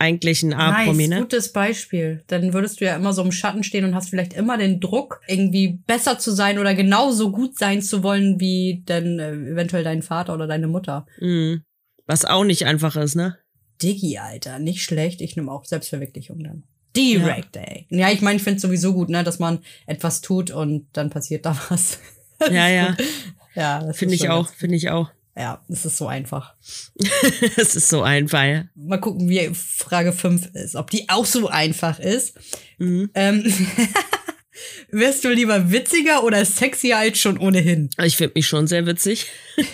eigentlichen 0.00 0.54
A-Promi, 0.54 1.08
nice, 1.08 1.10
ne? 1.10 1.20
gutes 1.20 1.52
Beispiel. 1.52 2.22
Dann 2.26 2.54
würdest 2.54 2.80
du 2.80 2.86
ja 2.86 2.96
immer 2.96 3.12
so 3.12 3.22
im 3.22 3.32
Schatten 3.32 3.62
stehen 3.62 3.84
und 3.84 3.94
hast 3.94 4.08
vielleicht 4.08 4.32
immer 4.32 4.56
den 4.56 4.80
Druck, 4.80 5.20
irgendwie 5.28 5.78
besser 5.86 6.18
zu 6.18 6.30
sein 6.30 6.58
oder 6.58 6.74
genauso 6.74 7.30
gut 7.30 7.58
sein 7.58 7.82
zu 7.82 8.02
wollen 8.02 8.40
wie 8.40 8.82
denn 8.88 9.18
äh, 9.18 9.32
eventuell 9.32 9.84
dein 9.84 10.02
Vater 10.02 10.32
oder 10.34 10.46
deine 10.46 10.68
Mutter. 10.68 11.06
Mhm. 11.20 11.62
Was 12.10 12.24
auch 12.24 12.42
nicht 12.42 12.66
einfach 12.66 12.96
ist, 12.96 13.14
ne? 13.14 13.38
Diggi, 13.80 14.18
Alter, 14.18 14.58
nicht 14.58 14.82
schlecht. 14.82 15.20
Ich 15.20 15.36
nehme 15.36 15.52
auch 15.52 15.64
Selbstverwirklichung 15.64 16.42
dann. 16.42 16.64
Direkt, 16.96 17.56
ey. 17.56 17.86
Ja, 17.88 18.10
ich 18.10 18.20
meine, 18.20 18.38
ich 18.38 18.42
finde 18.42 18.56
es 18.56 18.62
sowieso 18.62 18.94
gut, 18.94 19.10
ne, 19.10 19.22
dass 19.22 19.38
man 19.38 19.60
etwas 19.86 20.20
tut 20.20 20.50
und 20.50 20.88
dann 20.92 21.08
passiert 21.10 21.46
da 21.46 21.56
was. 21.68 22.00
Ja, 22.50 22.66
ja. 22.66 22.96
Ja, 23.54 23.92
Finde 23.92 24.16
ich 24.16 24.28
auch, 24.28 24.48
finde 24.48 24.74
ich 24.74 24.90
auch. 24.90 25.08
Ja, 25.36 25.62
es 25.68 25.84
ist 25.86 25.98
so 25.98 26.08
einfach. 26.08 26.54
Es 27.56 27.76
ist 27.76 27.88
so 27.88 28.02
einfach, 28.02 28.42
ja. 28.42 28.64
Mal 28.74 28.98
gucken, 28.98 29.28
wie 29.28 29.54
Frage 29.54 30.12
5 30.12 30.52
ist. 30.54 30.74
Ob 30.74 30.90
die 30.90 31.08
auch 31.08 31.26
so 31.26 31.46
einfach 31.46 32.00
ist. 32.00 32.36
Mhm. 32.78 33.08
Ähm, 33.14 33.44
wärst 34.90 35.24
du 35.24 35.28
lieber 35.30 35.70
witziger 35.70 36.24
oder 36.24 36.44
sexier 36.44 36.98
als 36.98 37.18
schon 37.18 37.38
ohnehin? 37.38 37.90
Ich 38.02 38.16
finde 38.16 38.32
mich 38.36 38.46
schon 38.46 38.66
sehr 38.66 38.86
witzig. 38.86 39.26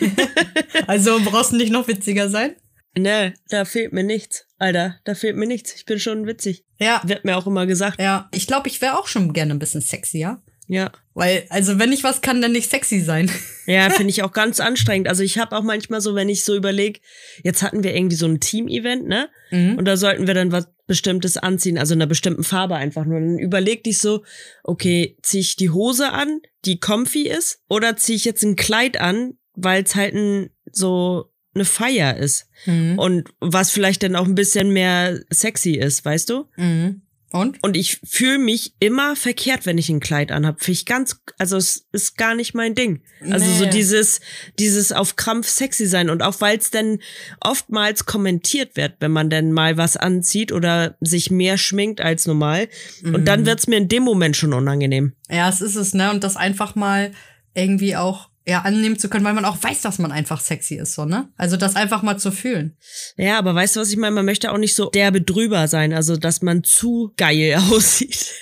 Also 0.86 1.18
brauchst 1.24 1.52
du 1.52 1.56
nicht 1.56 1.72
noch 1.72 1.88
witziger 1.88 2.28
sein? 2.28 2.54
Ne, 2.96 3.34
da 3.48 3.64
fehlt 3.64 3.92
mir 3.92 4.04
nichts. 4.04 4.46
Alter, 4.58 4.96
da 5.04 5.14
fehlt 5.14 5.36
mir 5.36 5.46
nichts. 5.46 5.74
Ich 5.74 5.84
bin 5.84 5.98
schon 5.98 6.26
witzig. 6.26 6.64
Ja. 6.78 7.02
Wird 7.04 7.24
mir 7.24 7.36
auch 7.36 7.46
immer 7.46 7.66
gesagt. 7.66 8.00
Ja, 8.00 8.28
ich 8.32 8.46
glaube, 8.46 8.68
ich 8.68 8.80
wäre 8.80 8.98
auch 8.98 9.06
schon 9.06 9.32
gerne 9.32 9.54
ein 9.54 9.58
bisschen 9.58 9.80
sexier. 9.80 10.42
Ja. 10.68 10.90
Weil, 11.14 11.44
also 11.48 11.78
wenn 11.78 11.92
ich 11.92 12.04
was 12.04 12.20
kann, 12.20 12.42
dann 12.42 12.52
nicht 12.52 12.70
sexy 12.70 13.00
sein. 13.00 13.30
Ja, 13.68 13.90
finde 13.90 14.10
ich 14.10 14.22
auch 14.22 14.30
ganz 14.30 14.60
anstrengend. 14.60 15.08
Also 15.08 15.24
ich 15.24 15.38
habe 15.38 15.56
auch 15.56 15.64
manchmal 15.64 16.00
so, 16.00 16.14
wenn 16.14 16.28
ich 16.28 16.44
so 16.44 16.54
überlege, 16.54 17.00
jetzt 17.42 17.64
hatten 17.64 17.82
wir 17.82 17.96
irgendwie 17.96 18.14
so 18.14 18.26
ein 18.26 18.38
Team-Event, 18.38 19.08
ne? 19.08 19.28
Mhm. 19.50 19.76
Und 19.76 19.86
da 19.86 19.96
sollten 19.96 20.28
wir 20.28 20.34
dann 20.34 20.52
was 20.52 20.68
Bestimmtes 20.86 21.36
anziehen, 21.36 21.78
also 21.78 21.94
in 21.94 22.00
einer 22.00 22.08
bestimmten 22.08 22.44
Farbe 22.44 22.76
einfach 22.76 23.04
nur. 23.04 23.20
Dann 23.20 23.38
überleg 23.38 23.84
dich 23.84 23.98
so, 23.98 24.24
okay, 24.62 25.16
zieh 25.22 25.40
ich 25.40 25.56
die 25.56 25.70
Hose 25.70 26.12
an, 26.12 26.40
die 26.64 26.78
comfy 26.78 27.28
ist, 27.28 27.62
oder 27.68 27.96
zieh 27.96 28.14
ich 28.14 28.24
jetzt 28.24 28.42
ein 28.44 28.56
Kleid 28.56 29.00
an, 29.00 29.34
weil 29.54 29.82
es 29.82 29.94
halt 29.94 30.14
ein, 30.14 30.50
so 30.70 31.32
eine 31.54 31.64
Feier 31.64 32.16
ist. 32.16 32.48
Mhm. 32.66 32.98
Und 32.98 33.28
was 33.40 33.70
vielleicht 33.70 34.02
dann 34.02 34.14
auch 34.14 34.26
ein 34.26 34.34
bisschen 34.34 34.72
mehr 34.72 35.20
sexy 35.30 35.72
ist, 35.72 36.04
weißt 36.04 36.30
du? 36.30 36.44
Mhm. 36.56 37.02
Und? 37.32 37.62
Und 37.62 37.76
ich 37.76 37.98
fühle 38.04 38.38
mich 38.38 38.74
immer 38.78 39.16
verkehrt, 39.16 39.66
wenn 39.66 39.78
ich 39.78 39.88
ein 39.90 40.00
Kleid 40.00 40.30
anhab. 40.30 40.60
Finde 40.62 40.72
ich 40.78 40.86
ganz, 40.86 41.20
also 41.38 41.56
es 41.56 41.86
ist 41.92 42.16
gar 42.16 42.34
nicht 42.34 42.54
mein 42.54 42.74
Ding. 42.74 43.02
Also 43.30 43.50
so 43.52 43.64
Nee. 43.64 43.70
dieses, 43.70 44.20
dieses 44.58 44.92
auf 44.92 45.16
Krampf 45.16 45.48
sexy 45.48 45.86
sein 45.86 46.08
und 46.08 46.22
auch 46.22 46.40
weil 46.40 46.56
es 46.56 46.70
dann 46.70 46.98
oftmals 47.40 48.06
kommentiert 48.06 48.76
wird, 48.76 48.94
wenn 49.00 49.10
man 49.10 49.28
dann 49.28 49.52
mal 49.52 49.76
was 49.76 49.96
anzieht 49.96 50.52
oder 50.52 50.96
sich 51.00 51.30
mehr 51.30 51.58
schminkt 51.58 52.00
als 52.00 52.26
normal. 52.26 52.68
Und 53.02 53.12
Mhm. 53.20 53.24
dann 53.24 53.44
wird's 53.46 53.66
mir 53.66 53.76
in 53.76 53.88
dem 53.88 54.04
Moment 54.04 54.36
schon 54.36 54.52
unangenehm. 54.52 55.12
Ja, 55.28 55.48
es 55.48 55.60
ist 55.60 55.76
es, 55.76 55.94
ne? 55.94 56.10
Und 56.12 56.22
das 56.24 56.36
einfach 56.36 56.74
mal 56.76 57.10
irgendwie 57.54 57.96
auch 57.96 58.30
ja, 58.48 58.60
annehmen 58.60 58.96
zu 58.96 59.08
können, 59.08 59.24
weil 59.24 59.34
man 59.34 59.44
auch 59.44 59.60
weiß, 59.60 59.80
dass 59.80 59.98
man 59.98 60.12
einfach 60.12 60.40
sexy 60.40 60.76
ist, 60.76 60.94
so, 60.94 61.04
ne? 61.04 61.28
Also 61.36 61.56
das 61.56 61.74
einfach 61.74 62.02
mal 62.02 62.16
zu 62.16 62.30
fühlen. 62.30 62.76
Ja, 63.16 63.38
aber 63.38 63.54
weißt 63.56 63.74
du, 63.74 63.80
was 63.80 63.90
ich 63.90 63.96
meine? 63.96 64.14
Man 64.14 64.24
möchte 64.24 64.52
auch 64.52 64.58
nicht 64.58 64.74
so 64.76 64.88
derbe 64.90 65.20
drüber 65.20 65.66
sein, 65.66 65.92
also 65.92 66.16
dass 66.16 66.42
man 66.42 66.62
zu 66.62 67.12
geil 67.16 67.56
aussieht. 67.70 68.32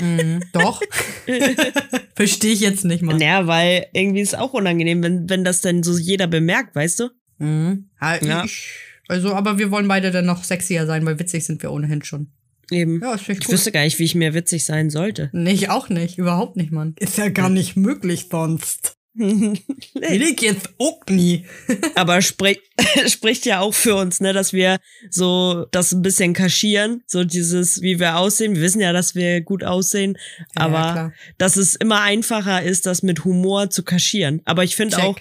Mhm. 0.00 0.44
Doch. 0.52 0.80
Verstehe 2.14 2.52
ich 2.52 2.60
jetzt 2.60 2.84
nicht 2.84 3.02
mal. 3.02 3.16
Naja, 3.16 3.48
weil 3.48 3.86
irgendwie 3.92 4.20
ist 4.20 4.34
es 4.34 4.38
auch 4.38 4.52
unangenehm, 4.52 5.02
wenn, 5.02 5.28
wenn 5.28 5.42
das 5.42 5.60
dann 5.60 5.82
so 5.82 5.98
jeder 5.98 6.28
bemerkt, 6.28 6.76
weißt 6.76 7.00
du? 7.00 7.08
Mhm. 7.38 7.90
Ja, 8.00 8.22
Ja. 8.22 8.44
Ich, 8.44 8.70
also, 9.08 9.34
aber 9.34 9.58
wir 9.58 9.70
wollen 9.72 9.88
beide 9.88 10.10
dann 10.12 10.26
noch 10.26 10.44
sexier 10.44 10.86
sein, 10.86 11.04
weil 11.04 11.18
witzig 11.18 11.44
sind 11.44 11.62
wir 11.62 11.72
ohnehin 11.72 12.04
schon. 12.04 12.28
Eben. 12.70 13.00
Ja, 13.00 13.16
finde 13.16 13.40
ich 13.40 13.46
Ich 13.48 13.52
wüsste 13.52 13.72
gar 13.72 13.82
nicht, 13.82 13.98
wie 13.98 14.04
ich 14.04 14.14
mehr 14.14 14.34
witzig 14.34 14.64
sein 14.64 14.90
sollte. 14.90 15.30
Nee, 15.32 15.52
ich 15.52 15.70
auch 15.70 15.88
nicht. 15.88 16.18
Überhaupt 16.18 16.56
nicht, 16.56 16.70
Mann. 16.70 16.94
Ist 16.98 17.16
ja 17.16 17.28
gar 17.30 17.48
nicht 17.48 17.76
möglich 17.76 18.28
sonst. 18.30 18.97
Will 19.18 20.22
ich 20.22 20.40
jetzt 20.40 20.70
auch 20.78 21.00
nie. 21.08 21.44
Aber 21.94 22.22
sprich, 22.22 22.60
spricht 23.06 23.44
ja 23.46 23.60
auch 23.60 23.74
für 23.74 23.96
uns, 23.96 24.20
ne, 24.20 24.32
dass 24.32 24.52
wir 24.52 24.78
so 25.10 25.66
das 25.72 25.92
ein 25.92 26.02
bisschen 26.02 26.32
kaschieren, 26.34 27.02
so 27.06 27.24
dieses, 27.24 27.82
wie 27.82 27.98
wir 27.98 28.16
aussehen. 28.16 28.54
Wir 28.54 28.62
wissen 28.62 28.80
ja, 28.80 28.92
dass 28.92 29.14
wir 29.14 29.40
gut 29.40 29.64
aussehen, 29.64 30.16
Ja, 30.56 30.62
aber 30.66 30.92
klar. 30.92 31.12
dass 31.38 31.56
es 31.56 31.74
immer 31.74 32.00
einfacher 32.02 32.62
ist, 32.62 32.86
das 32.86 33.02
mit 33.02 33.24
Humor 33.24 33.70
zu 33.70 33.82
kaschieren. 33.82 34.40
Aber 34.44 34.64
ich 34.64 34.76
finde 34.76 34.98
auch, 35.02 35.18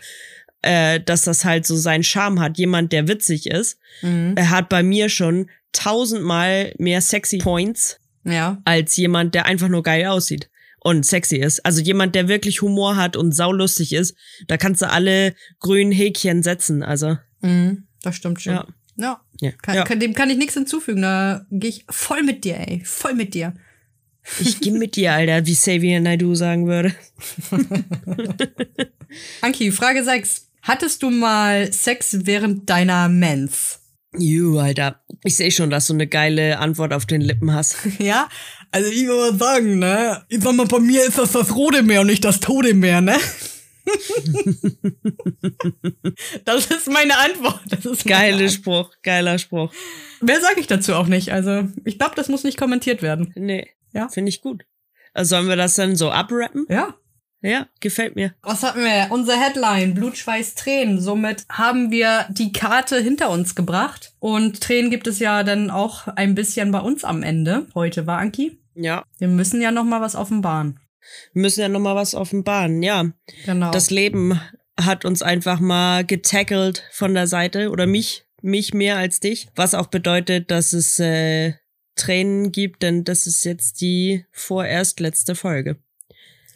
äh, 0.62 1.00
dass 1.00 1.24
das 1.24 1.46
halt 1.46 1.66
so 1.66 1.76
seinen 1.76 2.04
Charme 2.04 2.40
hat. 2.40 2.58
Jemand, 2.58 2.92
der 2.92 3.08
witzig 3.08 3.48
ist, 3.48 3.78
Mhm. 4.02 4.34
er 4.36 4.50
hat 4.52 4.70
bei 4.70 4.84
mir 4.84 5.10
schon 5.10 5.50
tausendmal 5.72 6.74
mehr 6.78 7.02
sexy 7.02 7.38
Points 7.40 8.00
Ja. 8.24 8.62
als 8.66 8.96
jemand, 8.98 9.34
der 9.36 9.46
einfach 9.46 9.70
nur 9.70 9.82
geil 9.84 10.06
aussieht 10.08 10.50
und 10.88 11.06
sexy 11.06 11.36
ist. 11.36 11.66
Also 11.66 11.82
jemand, 11.82 12.16
der 12.16 12.30
wirklich 12.30 12.62
Humor 12.62 12.96
hat 12.96 13.18
und 13.18 13.34
saulustig 13.34 13.92
ist, 13.94 14.16
da 14.48 14.56
kannst 14.56 14.82
du 14.82 14.90
alle 14.90 15.36
grünen 15.60 15.92
Häkchen 15.92 16.44
setzen. 16.44 16.82
Also, 16.84 17.18
Mhm. 17.42 17.88
Das 18.02 18.16
stimmt 18.16 18.42
schon. 18.42 18.54
Ja. 18.54 18.68
Ja. 18.96 19.22
ja. 19.42 19.52
Kann, 19.62 19.76
ja. 19.76 19.84
Kann, 19.84 20.00
dem 20.00 20.14
kann 20.14 20.30
ich 20.30 20.38
nichts 20.38 20.54
hinzufügen. 20.56 21.02
Da 21.02 21.46
gehe 21.52 21.70
ich 21.70 21.86
voll 21.90 22.24
mit 22.24 22.44
dir, 22.46 22.58
ey. 22.58 22.82
Voll 22.84 23.14
mit 23.14 23.34
dir. 23.34 23.54
Ich 24.40 24.60
geh 24.60 24.72
mit 24.72 24.96
dir, 24.96 25.14
Alter, 25.14 25.46
wie 25.46 25.54
Xavier 25.54 26.00
Naidoo 26.00 26.36
sagen 26.36 26.68
würde. 26.68 26.96
Anki, 29.42 29.72
Frage 29.72 30.04
6. 30.04 30.48
Hattest 30.64 31.04
du 31.04 31.10
mal 31.10 31.72
Sex 31.72 32.26
während 32.26 32.70
deiner 32.70 33.08
Mens? 33.08 33.80
Juh, 34.18 34.58
Alter. 34.58 35.02
Ich 35.24 35.36
sehe 35.36 35.52
schon, 35.52 35.70
dass 35.70 35.88
du 35.88 35.94
eine 35.94 36.08
geile 36.08 36.60
Antwort 36.60 36.94
auf 36.94 37.06
den 37.06 37.22
Lippen 37.22 37.54
hast. 37.54 37.78
Ja, 38.00 38.30
also 38.72 38.90
ich 38.92 39.06
mal 39.06 39.36
sagen, 39.38 39.80
ne? 39.80 40.24
Ich 40.30 40.42
sag 40.42 40.54
mal, 40.56 40.66
bei 40.66 40.80
mir 40.80 41.06
ist 41.06 41.18
das 41.18 41.32
das 41.32 41.56
Rote 41.56 41.84
Meer 41.84 42.02
und 42.02 42.08
nicht 42.08 42.24
das 42.26 42.40
Tote 42.40 42.74
Meer, 42.74 43.02
ne? 43.02 43.16
das 46.46 46.66
ist 46.68 46.90
meine 46.92 47.18
Antwort. 47.18 47.62
Das 47.70 47.86
ist 47.86 48.06
Geiler. 48.06 48.50
Spruch, 48.50 48.92
geiler 49.04 49.38
Spruch. 49.40 49.72
Mehr 50.22 50.42
sage 50.42 50.60
ich 50.60 50.68
dazu 50.68 50.94
auch 50.96 51.08
nicht. 51.08 51.32
Also, 51.32 51.68
ich 51.86 51.98
glaube, 51.98 52.16
das 52.16 52.28
muss 52.30 52.44
nicht 52.44 52.58
kommentiert 52.58 53.02
werden. 53.02 53.32
Nee, 53.36 53.70
Ja. 53.94 54.10
finde 54.10 54.30
ich 54.30 54.42
gut. 54.42 54.64
Also 55.14 55.30
sollen 55.36 55.48
wir 55.48 55.56
das 55.56 55.76
dann 55.76 55.96
so 55.96 56.12
abrappen? 56.12 56.66
Ja. 56.70 56.96
Ja, 57.42 57.68
gefällt 57.80 58.16
mir. 58.16 58.34
Was 58.42 58.64
hatten 58.64 58.80
wir? 58.82 59.08
Unser 59.12 59.40
Headline, 59.40 59.94
Blut, 59.94 60.18
Schweiß, 60.18 60.56
Tränen. 60.56 61.00
Somit 61.00 61.46
haben 61.50 61.92
wir 61.92 62.26
die 62.30 62.52
Karte 62.52 63.00
hinter 63.00 63.30
uns 63.30 63.54
gebracht. 63.54 64.14
Und 64.20 64.60
Tränen 64.62 64.90
gibt 64.90 65.06
es 65.08 65.20
ja 65.20 65.44
dann 65.44 65.70
auch 65.70 66.08
ein 66.08 66.34
bisschen 66.36 66.72
bei 66.72 66.80
uns 66.80 67.04
am 67.04 67.22
Ende. 67.24 67.68
Heute 67.76 68.08
war 68.08 68.18
Anki. 68.18 68.60
Ja, 68.74 69.04
Wir 69.20 69.28
müssen 69.28 69.62
ja 69.62 69.72
noch 69.72 69.84
mal 69.84 70.02
was 70.02 70.16
offenbaren. 70.16 70.80
wir 71.34 71.42
müssen 71.44 71.62
ja 71.62 71.70
nochmal 71.70 71.96
was 71.96 72.16
offenbaren. 72.16 72.82
Ja, 72.84 73.06
Genau. 73.46 73.72
das 73.72 73.90
Leben 73.92 74.40
hat 74.80 75.06
uns 75.06 75.22
einfach 75.22 75.60
mal 75.60 76.06
getackelt 76.06 76.84
von 76.92 77.14
der 77.14 77.28
Seite 77.28 77.70
oder 77.70 77.86
mich, 77.88 78.26
mich 78.42 78.74
mehr 78.74 78.98
als 78.98 79.20
dich. 79.20 79.48
Was 79.56 79.74
auch 79.74 79.88
bedeutet, 79.88 80.52
dass 80.52 80.74
es 80.74 81.00
äh, 81.00 81.54
Tränen 81.96 82.52
gibt, 82.52 82.84
denn 82.84 83.04
das 83.04 83.26
ist 83.26 83.44
jetzt 83.46 83.82
die 83.82 84.26
vorerst 84.32 85.00
letzte 85.00 85.34
Folge. 85.34 85.78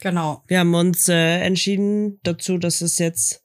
Genau. 0.02 0.42
Wir 0.48 0.58
haben 0.58 0.74
uns 0.74 1.08
äh, 1.08 1.38
entschieden 1.40 2.20
dazu, 2.22 2.58
dass 2.58 2.82
es 2.82 2.98
jetzt 2.98 3.42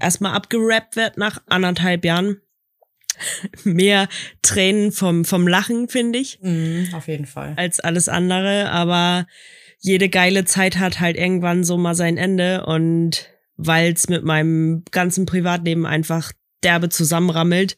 erstmal 0.00 0.32
abgerappt 0.34 0.96
wird 0.96 1.18
nach 1.18 1.42
anderthalb 1.46 2.04
Jahren. 2.04 2.40
Mehr 3.64 4.08
Tränen 4.42 4.92
vom, 4.92 5.24
vom 5.24 5.46
Lachen, 5.48 5.88
finde 5.88 6.18
ich, 6.18 6.38
Mhm, 6.42 6.88
auf 6.92 7.08
jeden 7.08 7.26
Fall. 7.26 7.54
als 7.56 7.80
alles 7.80 8.08
andere. 8.08 8.70
Aber 8.70 9.26
jede 9.78 10.08
geile 10.08 10.44
Zeit 10.44 10.78
hat 10.78 11.00
halt 11.00 11.16
irgendwann 11.16 11.64
so 11.64 11.76
mal 11.76 11.94
sein 11.94 12.16
Ende. 12.18 12.64
Und 12.66 13.28
weil 13.56 13.92
es 13.92 14.08
mit 14.08 14.22
meinem 14.24 14.84
ganzen 14.90 15.24
Privatleben 15.26 15.86
einfach 15.86 16.32
derbe 16.62 16.88
zusammenrammelt, 16.88 17.76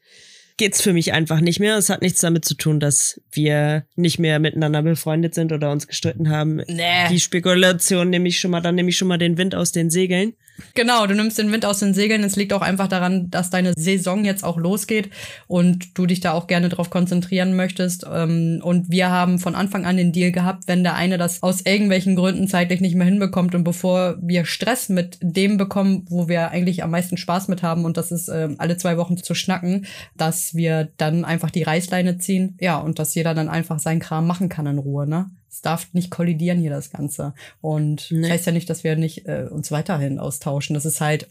geht's 0.58 0.82
für 0.82 0.92
mich 0.92 1.12
einfach 1.12 1.40
nicht 1.40 1.60
mehr. 1.60 1.76
Es 1.76 1.88
hat 1.88 2.02
nichts 2.02 2.20
damit 2.20 2.44
zu 2.44 2.54
tun, 2.54 2.80
dass 2.80 3.20
wir 3.32 3.86
nicht 3.96 4.18
mehr 4.18 4.38
miteinander 4.38 4.82
befreundet 4.82 5.34
sind 5.34 5.52
oder 5.52 5.72
uns 5.72 5.86
gestritten 5.86 6.28
haben. 6.28 6.56
Nee. 6.66 7.08
Die 7.10 7.20
Spekulation 7.20 8.10
nehme 8.10 8.28
ich 8.28 8.38
schon 8.38 8.50
mal, 8.50 8.60
dann 8.60 8.74
nehme 8.74 8.90
ich 8.90 8.98
schon 8.98 9.08
mal 9.08 9.18
den 9.18 9.38
Wind 9.38 9.54
aus 9.54 9.72
den 9.72 9.88
Segeln. 9.90 10.34
Genau, 10.74 11.06
du 11.06 11.14
nimmst 11.14 11.38
den 11.38 11.52
Wind 11.52 11.64
aus 11.64 11.78
den 11.78 11.94
Segeln. 11.94 12.22
Es 12.24 12.36
liegt 12.36 12.52
auch 12.52 12.62
einfach 12.62 12.88
daran, 12.88 13.30
dass 13.30 13.50
deine 13.50 13.74
Saison 13.76 14.24
jetzt 14.24 14.44
auch 14.44 14.56
losgeht 14.56 15.10
und 15.46 15.96
du 15.96 16.06
dich 16.06 16.20
da 16.20 16.32
auch 16.32 16.46
gerne 16.46 16.68
drauf 16.68 16.90
konzentrieren 16.90 17.54
möchtest. 17.56 18.06
Ähm, 18.12 18.60
Und 18.62 18.90
wir 18.90 19.10
haben 19.10 19.38
von 19.38 19.54
Anfang 19.54 19.84
an 19.86 19.96
den 19.96 20.12
Deal 20.12 20.32
gehabt, 20.32 20.64
wenn 20.66 20.82
der 20.82 20.94
eine 20.94 21.18
das 21.18 21.42
aus 21.42 21.62
irgendwelchen 21.62 22.16
Gründen 22.16 22.48
zeitlich 22.48 22.80
nicht 22.80 22.94
mehr 22.94 23.06
hinbekommt 23.06 23.54
und 23.54 23.64
bevor 23.64 24.16
wir 24.20 24.44
Stress 24.44 24.88
mit 24.88 25.18
dem 25.20 25.56
bekommen, 25.56 26.04
wo 26.08 26.28
wir 26.28 26.50
eigentlich 26.50 26.82
am 26.82 26.90
meisten 26.90 27.16
Spaß 27.16 27.48
mit 27.48 27.62
haben 27.62 27.84
und 27.84 27.96
das 27.96 28.10
ist 28.12 28.28
ähm, 28.28 28.56
alle 28.58 28.76
zwei 28.76 28.96
Wochen 28.96 29.16
zu 29.16 29.34
schnacken, 29.34 29.86
dass 30.16 30.54
wir 30.54 30.88
dann 30.96 31.24
einfach 31.24 31.50
die 31.50 31.62
Reißleine 31.62 32.18
ziehen. 32.18 32.56
Ja, 32.60 32.78
und 32.78 32.98
dass 32.98 33.14
jeder 33.14 33.34
dann 33.34 33.48
einfach 33.48 33.78
seinen 33.78 34.00
Kram 34.00 34.26
machen 34.26 34.48
kann 34.48 34.66
in 34.66 34.78
Ruhe, 34.78 35.08
ne? 35.08 35.30
Es 35.50 35.62
darf 35.62 35.88
nicht 35.94 36.10
kollidieren 36.10 36.58
hier 36.60 36.70
das 36.70 36.90
Ganze. 36.90 37.34
Und 37.60 38.10
Nee. 38.10 38.22
das 38.22 38.30
heißt 38.32 38.46
ja 38.46 38.52
nicht, 38.52 38.68
dass 38.70 38.84
wir 38.84 38.96
nicht 38.96 39.26
äh, 39.26 39.46
uns 39.50 39.70
weiterhin 39.70 40.18
austauschen. 40.18 40.74
Das 40.74 40.84
ist 40.84 41.00
halt, 41.00 41.28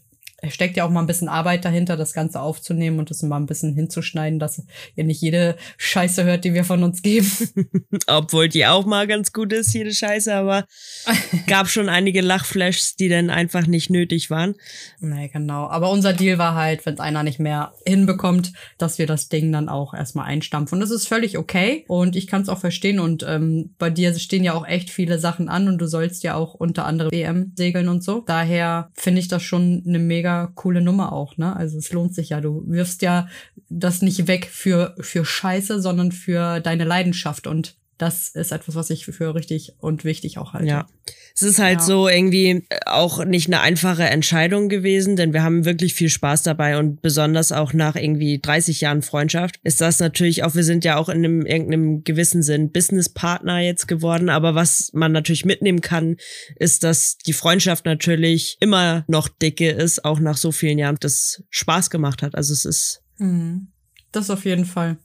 steckt 0.48 0.76
ja 0.76 0.84
auch 0.84 0.90
mal 0.90 1.00
ein 1.00 1.06
bisschen 1.06 1.28
Arbeit 1.28 1.64
dahinter, 1.64 1.96
das 1.96 2.12
Ganze 2.12 2.40
aufzunehmen 2.40 3.00
und 3.00 3.10
das 3.10 3.22
mal 3.22 3.36
ein 3.36 3.46
bisschen 3.46 3.74
hinzuschneiden, 3.74 4.38
dass 4.38 4.62
ihr 4.94 5.04
nicht 5.04 5.20
jede 5.20 5.56
Scheiße 5.78 6.22
hört, 6.22 6.44
die 6.44 6.54
wir 6.54 6.64
von 6.64 6.84
uns 6.84 7.02
geben. 7.02 7.30
Obwohl 8.06 8.48
die 8.48 8.64
auch 8.64 8.86
mal 8.86 9.08
ganz 9.08 9.32
gut 9.32 9.52
ist, 9.52 9.74
jede 9.74 9.92
Scheiße, 9.92 10.32
aber 10.32 10.66
gab 11.48 11.68
schon 11.68 11.88
einige 11.88 12.20
Lachflashs, 12.20 12.94
die 12.94 13.08
dann 13.08 13.30
einfach 13.30 13.66
nicht 13.66 13.90
nötig 13.90 14.30
waren. 14.30 14.54
nee, 15.00 15.28
genau. 15.28 15.68
Aber 15.68 15.90
unser 15.90 16.12
Deal 16.12 16.38
war 16.38 16.54
halt, 16.54 16.86
wenn 16.86 16.94
es 16.94 17.00
einer 17.00 17.24
nicht 17.24 17.40
mehr 17.40 17.72
hinbekommt, 17.84 18.52
dass 18.78 18.98
wir 18.98 19.06
das 19.06 19.28
Ding 19.28 19.50
dann 19.50 19.68
auch 19.68 19.92
erstmal 19.92 20.26
einstampfen. 20.26 20.76
Und 20.76 20.80
das 20.80 20.90
ist 20.90 21.08
völlig 21.08 21.36
okay 21.36 21.84
und 21.88 22.14
ich 22.14 22.28
kann 22.28 22.42
es 22.42 22.48
auch 22.48 22.58
verstehen. 22.58 23.00
Und 23.00 23.24
ähm, 23.28 23.74
bei 23.78 23.90
dir 23.90 24.14
stehen 24.14 24.44
ja 24.44 24.54
auch 24.54 24.66
echt 24.66 24.90
viele 24.90 25.18
Sachen 25.18 25.48
an 25.48 25.66
und 25.66 25.78
du 25.78 25.88
sollst 25.88 26.22
ja 26.22 26.36
auch 26.36 26.54
unter 26.54 26.86
anderem 26.86 27.10
EM 27.12 27.52
segeln 27.56 27.88
und 27.88 28.04
so. 28.04 28.22
Daher 28.24 28.90
finde 28.94 29.20
ich 29.20 29.26
das 29.26 29.42
schon 29.42 29.82
eine 29.84 29.98
mega 29.98 30.27
coole 30.54 30.80
Nummer 30.80 31.12
auch, 31.12 31.36
ne? 31.36 31.56
Also 31.56 31.78
es 31.78 31.92
lohnt 31.92 32.14
sich 32.14 32.30
ja. 32.30 32.40
Du 32.40 32.62
wirfst 32.66 33.02
ja 33.02 33.28
das 33.68 34.02
nicht 34.02 34.26
weg 34.26 34.48
für, 34.50 34.94
für 35.00 35.24
Scheiße, 35.24 35.80
sondern 35.80 36.12
für 36.12 36.60
deine 36.60 36.84
Leidenschaft. 36.84 37.46
Und 37.46 37.77
das 37.98 38.28
ist 38.28 38.52
etwas, 38.52 38.74
was 38.76 38.90
ich 38.90 39.04
für 39.06 39.34
richtig 39.34 39.74
und 39.80 40.04
wichtig 40.04 40.38
auch 40.38 40.52
halte. 40.52 40.68
Ja. 40.68 40.88
Es 41.34 41.42
ist 41.42 41.58
halt 41.58 41.80
Ja. 41.80 41.84
so 41.84 42.08
irgendwie 42.08 42.64
auch 42.86 43.24
nicht 43.24 43.46
eine 43.48 43.60
einfache 43.60 44.04
Entscheidung 44.04 44.68
gewesen, 44.68 45.16
denn 45.16 45.32
wir 45.32 45.42
haben 45.42 45.64
wirklich 45.64 45.94
viel 45.94 46.08
Spaß 46.08 46.42
dabei 46.42 46.78
und 46.78 47.02
besonders 47.02 47.52
auch 47.52 47.72
nach 47.72 47.96
irgendwie 47.96 48.40
30 48.40 48.80
Jahren 48.80 49.02
Freundschaft 49.02 49.58
ist 49.62 49.80
das 49.80 50.00
natürlich 50.00 50.44
auch, 50.44 50.54
wir 50.54 50.64
sind 50.64 50.84
ja 50.84 50.96
auch 50.96 51.08
in 51.08 51.18
einem 51.18 51.44
irgendeinem 51.46 52.02
gewissen 52.04 52.42
Sinn 52.42 52.70
Businesspartner 52.72 53.60
jetzt 53.60 53.86
geworden, 53.88 54.28
aber 54.30 54.54
was 54.54 54.90
man 54.94 55.12
natürlich 55.12 55.44
mitnehmen 55.44 55.80
kann, 55.80 56.16
ist, 56.56 56.84
dass 56.84 57.18
die 57.18 57.32
Freundschaft 57.32 57.84
natürlich 57.84 58.56
immer 58.60 59.04
noch 59.08 59.28
dicke 59.28 59.70
ist, 59.70 60.04
auch 60.04 60.20
nach 60.20 60.36
so 60.36 60.52
vielen 60.52 60.78
Jahren, 60.78 60.96
das 61.00 61.42
Spaß 61.50 61.90
gemacht 61.90 62.22
hat. 62.22 62.34
Also 62.34 62.52
es 62.52 62.64
ist 62.64 63.02
Mhm. 63.18 63.68
Das 64.12 64.30
auf 64.30 64.44
jeden 64.44 64.64
Fall. 64.64 64.96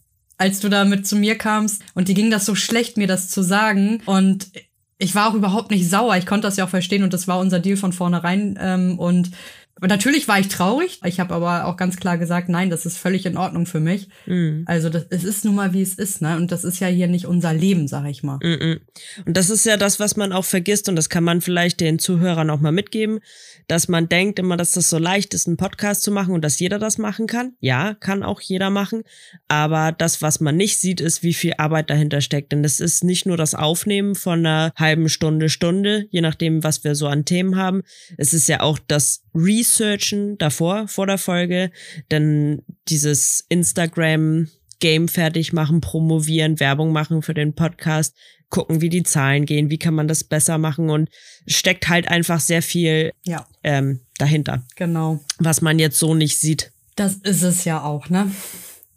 Als 0.44 0.60
du 0.60 0.68
damit 0.68 1.08
zu 1.08 1.16
mir 1.16 1.38
kamst 1.38 1.82
und 1.94 2.10
dir 2.10 2.16
ging 2.16 2.30
das 2.30 2.46
so 2.46 2.54
schlecht, 2.54 2.98
mir 2.98 3.08
das 3.08 3.30
zu 3.30 3.42
sagen 3.42 4.02
und 4.06 4.50
ich 4.98 5.16
war 5.16 5.30
auch 5.30 5.36
überhaupt 5.36 5.72
nicht 5.72 5.90
sauer. 5.90 6.18
Ich 6.18 6.26
konnte 6.26 6.46
das 6.48 6.58
ja 6.58 6.66
auch 6.66 6.70
verstehen 6.70 7.04
und 7.04 7.14
das 7.14 7.30
war 7.30 7.40
unser 7.40 7.62
Deal 7.62 7.78
von 7.78 7.94
vornherein. 7.94 8.60
Ähm, 8.60 9.00
und 9.00 9.32
natürlich 9.80 10.28
war 10.28 10.40
ich 10.40 10.50
traurig. 10.50 11.00
Ich 11.06 11.22
habe 11.22 11.34
aber 11.34 11.66
auch 11.66 11.78
ganz 11.78 11.96
klar 11.96 12.18
gesagt, 12.18 12.50
nein, 12.50 12.70
das 12.70 12.86
ist 12.86 12.98
völlig 12.98 13.26
in 13.26 13.38
Ordnung 13.38 13.66
für 13.66 13.80
mich. 13.80 14.10
Mhm. 14.26 14.64
Also 14.66 14.90
das, 14.90 15.06
es 15.12 15.24
ist 15.24 15.46
nun 15.46 15.56
mal, 15.56 15.72
wie 15.72 15.82
es 15.82 15.96
ist, 15.96 16.22
ne? 16.22 16.36
Und 16.36 16.52
das 16.52 16.66
ist 16.66 16.82
ja 16.82 16.88
hier 16.88 17.08
nicht 17.08 17.26
unser 17.26 17.54
Leben, 17.54 17.88
sag 17.88 18.06
ich 18.08 18.22
mal. 18.22 18.40
Mhm. 18.44 18.82
Und 19.26 19.38
das 19.38 19.50
ist 19.50 19.66
ja 19.66 19.78
das, 19.78 19.98
was 20.02 20.18
man 20.18 20.34
auch 20.34 20.46
vergisst 20.46 20.90
und 20.90 20.98
das 20.98 21.08
kann 21.08 21.24
man 21.24 21.40
vielleicht 21.40 21.80
den 21.80 22.00
Zuhörern 22.00 22.50
auch 22.50 22.60
mal 22.60 22.74
mitgeben, 22.74 23.22
dass 23.68 23.88
man 23.88 24.10
denkt 24.10 24.40
immer, 24.40 24.58
dass 24.58 24.74
das 24.74 24.90
so 24.90 24.98
leicht 24.98 25.34
ist, 25.34 25.48
einen 25.48 25.58
Podcast 25.58 26.04
zu 26.04 26.12
machen 26.12 26.34
und 26.34 26.44
dass 26.44 26.60
jeder 26.60 26.80
das 26.80 26.98
machen 26.98 27.28
kann. 27.28 27.54
Ja, 27.60 27.96
kann 27.96 28.24
auch 28.24 28.42
jeder 28.42 28.70
machen. 28.70 29.04
Aber 29.48 29.92
das, 29.92 30.22
was 30.22 30.40
man 30.40 30.58
nicht 30.58 30.80
sieht, 30.80 31.02
ist, 31.02 31.24
wie 31.24 31.34
viel 31.34 31.54
Arbeit 31.58 31.90
dahinter 31.90 32.22
steckt. 32.22 32.52
Denn 32.52 32.64
das 32.64 32.80
ist 32.80 33.04
nicht 33.04 33.26
nur 33.26 33.38
das 33.38 33.56
Aufnehmen 33.56 34.16
von 34.16 34.40
einer 34.40 34.72
halben 34.76 35.10
Stunde, 35.10 35.50
Stunde, 35.50 36.08
je 36.10 36.22
nachdem, 36.22 36.64
was 36.64 36.84
wir 36.84 36.96
so 36.96 37.08
an 37.08 37.26
Themen 37.26 37.56
haben. 37.56 37.84
Es 38.18 38.34
ist 38.34 38.48
ja 38.48 38.62
auch 38.62 38.80
das 38.80 39.24
Researchen 39.36 40.38
davor, 40.38 40.88
vor 40.88 41.08
der 41.08 41.18
Folge, 41.18 41.72
dann 42.10 42.62
dieses 42.88 43.46
Instagram 43.50 44.48
Game 44.84 45.08
fertig 45.08 45.54
machen, 45.54 45.80
promovieren, 45.80 46.60
Werbung 46.60 46.92
machen 46.92 47.22
für 47.22 47.34
den 47.34 47.56
Podcast, 47.56 48.14
gucken, 48.50 48.82
wie 48.82 48.90
die 48.90 49.04
Zahlen 49.04 49.46
gehen, 49.46 49.70
wie 49.70 49.78
kann 49.78 49.94
man 49.94 50.10
das 50.10 50.26
besser 50.26 50.58
machen 50.58 50.90
und 50.90 51.08
steckt 51.48 51.88
halt 51.88 52.10
einfach 52.10 52.42
sehr 52.42 52.62
viel 52.62 53.14
Ja, 53.24 53.48
ähm, 53.64 54.02
dahinter, 54.18 54.64
genau. 54.76 55.22
was 55.40 55.62
man 55.62 55.80
jetzt 55.80 55.98
so 55.98 56.16
nicht 56.16 56.38
sieht. 56.38 56.74
Das 56.98 57.14
ist 57.14 57.44
es 57.44 57.64
ja 57.64 57.82
auch, 57.82 58.10
ne? 58.10 58.30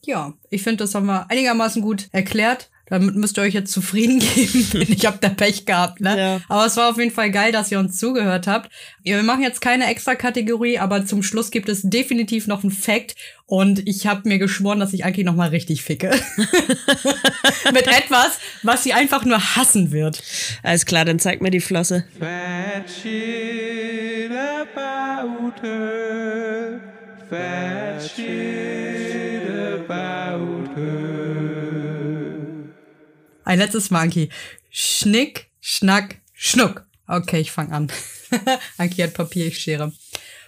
Ja, 0.05 0.35
ich 0.51 0.65
finde, 0.65 0.79
das 0.79 0.97
haben 0.97 1.07
wir 1.07 1.31
einigermaßen 1.31 1.81
gut 1.83 2.09
erklärt. 2.11 2.69
Damit 2.89 3.17
müsst 3.17 3.37
ihr 3.37 3.43
euch 3.43 3.55
jetzt 3.55 3.73
zufrieden 3.73 4.19
geben. 4.35 4.87
ich 4.89 5.07
habe 5.07 5.19
da 5.21 5.29
Pech 5.29 5.67
gehabt, 5.67 6.01
ne? 6.01 6.19
Ja. 6.19 6.41
Aber 6.49 6.67
es 6.67 6.77
war 6.77 6.91
auf 6.91 6.99
jeden 6.99 7.11
Fall 7.11 7.31
geil, 7.31 7.51
dass 7.51 7.73
ihr 7.73 7.81
uns 7.81 7.99
zugehört 7.99 8.47
habt. 8.47 8.71
Wir 9.03 9.23
machen 9.23 9.43
jetzt 9.43 9.61
keine 9.61 9.87
extra 9.87 10.15
Kategorie, 10.15 10.79
aber 10.79 11.05
zum 11.05 11.23
Schluss 11.23 11.51
gibt 11.51 11.69
es 11.69 11.83
definitiv 11.83 12.47
noch 12.47 12.63
einen 12.63 12.71
Fact. 12.71 13.17
Und 13.47 13.87
ich 13.89 14.07
habe 14.07 14.29
mir 14.29 14.39
geschworen, 14.39 14.81
dass 14.81 14.93
ich 14.93 15.05
eigentlich 15.05 15.27
noch 15.27 15.35
mal 15.35 15.49
richtig 15.49 15.83
ficke. 15.83 16.11
Mit 17.73 17.87
etwas, 17.87 18.39
was 18.63 18.85
sie 18.85 18.93
einfach 18.93 19.25
nur 19.25 19.57
hassen 19.57 19.91
wird. 19.91 20.23
Alles 20.63 20.87
klar, 20.87 21.05
dann 21.05 21.19
zeig 21.19 21.41
mir 21.41 21.51
die 21.51 21.61
Flosse. 21.61 22.05
Fat 22.19 22.89
shit 22.89 24.31
about 24.31 25.53
her. 25.63 26.81
Fat 27.29 28.03
shit 28.15 29.49
about 29.89 30.47
her. 30.47 30.56
Ein 33.47 33.61
letztes 33.61 33.91
Mal, 33.91 34.01
Anki. 34.01 34.29
Schnick, 34.71 35.47
Schnack, 35.61 36.17
Schnuck. 36.35 36.85
Okay, 37.07 37.39
ich 37.39 37.53
fang 37.53 37.71
an. 37.71 37.93
Anki 38.77 39.03
hat 39.03 39.15
Papier, 39.15 39.47
ich 39.47 39.61
schere. 39.61 39.93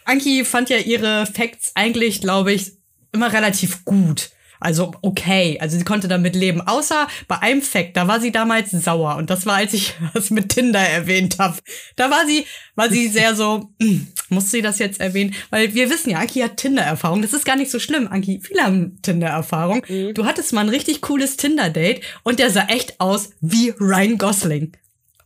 Anki 0.05 0.45
fand 0.45 0.69
ja 0.69 0.79
ihre 0.79 1.25
Facts 1.27 1.71
eigentlich, 1.77 2.21
glaube 2.21 2.53
ich, 2.53 2.73
immer 3.13 3.33
relativ 3.33 3.85
gut. 3.85 4.31
Also 4.61 4.93
okay, 5.03 5.59
also 5.61 5.79
sie 5.79 5.85
konnte 5.85 6.09
damit 6.09 6.35
leben. 6.35 6.61
Außer 6.61 7.09
bei 7.27 7.39
einem 7.39 7.63
Fact, 7.63 7.97
da 7.97 8.09
war 8.09 8.21
sie 8.21 8.33
damals 8.33 8.71
sauer. 8.71 9.17
Und 9.17 9.31
das 9.31 9.47
war, 9.47 9.57
als 9.57 9.75
ich 9.75 9.95
was 10.13 10.31
mit 10.31 10.51
Tinder 10.51 10.81
erwähnt 10.81 11.37
habe. 11.39 11.59
Da 11.97 12.11
war 12.11 12.27
sie, 12.27 12.47
war 12.75 12.89
sie 12.89 13.09
sehr 13.09 13.35
so, 13.35 13.71
hm, 13.81 14.09
muss 14.29 14.51
sie 14.51 14.63
das 14.63 14.79
jetzt 14.79 15.01
erwähnen? 15.01 15.35
Weil 15.51 15.75
wir 15.75 15.91
wissen 15.91 16.11
ja, 16.11 16.19
Anki 16.19 16.41
hat 16.41 16.57
Tinder-Erfahrung. 16.57 17.23
Das 17.23 17.33
ist 17.33 17.45
gar 17.45 17.57
nicht 17.57 17.71
so 17.71 17.79
schlimm, 17.79 18.09
Anki. 18.09 18.41
Viele 18.43 18.63
haben 18.63 19.01
Tinder-Erfahrung. 19.03 19.83
Du 20.15 20.25
hattest 20.25 20.53
mal 20.53 20.63
ein 20.63 20.69
richtig 20.69 21.01
cooles 21.01 21.37
Tinder-Date 21.37 22.03
und 22.25 22.39
der 22.39 22.51
sah 22.51 22.67
echt 22.67 23.01
aus 23.01 23.31
wie 23.41 23.71
Ryan 23.81 24.19
Gosling. 24.19 24.73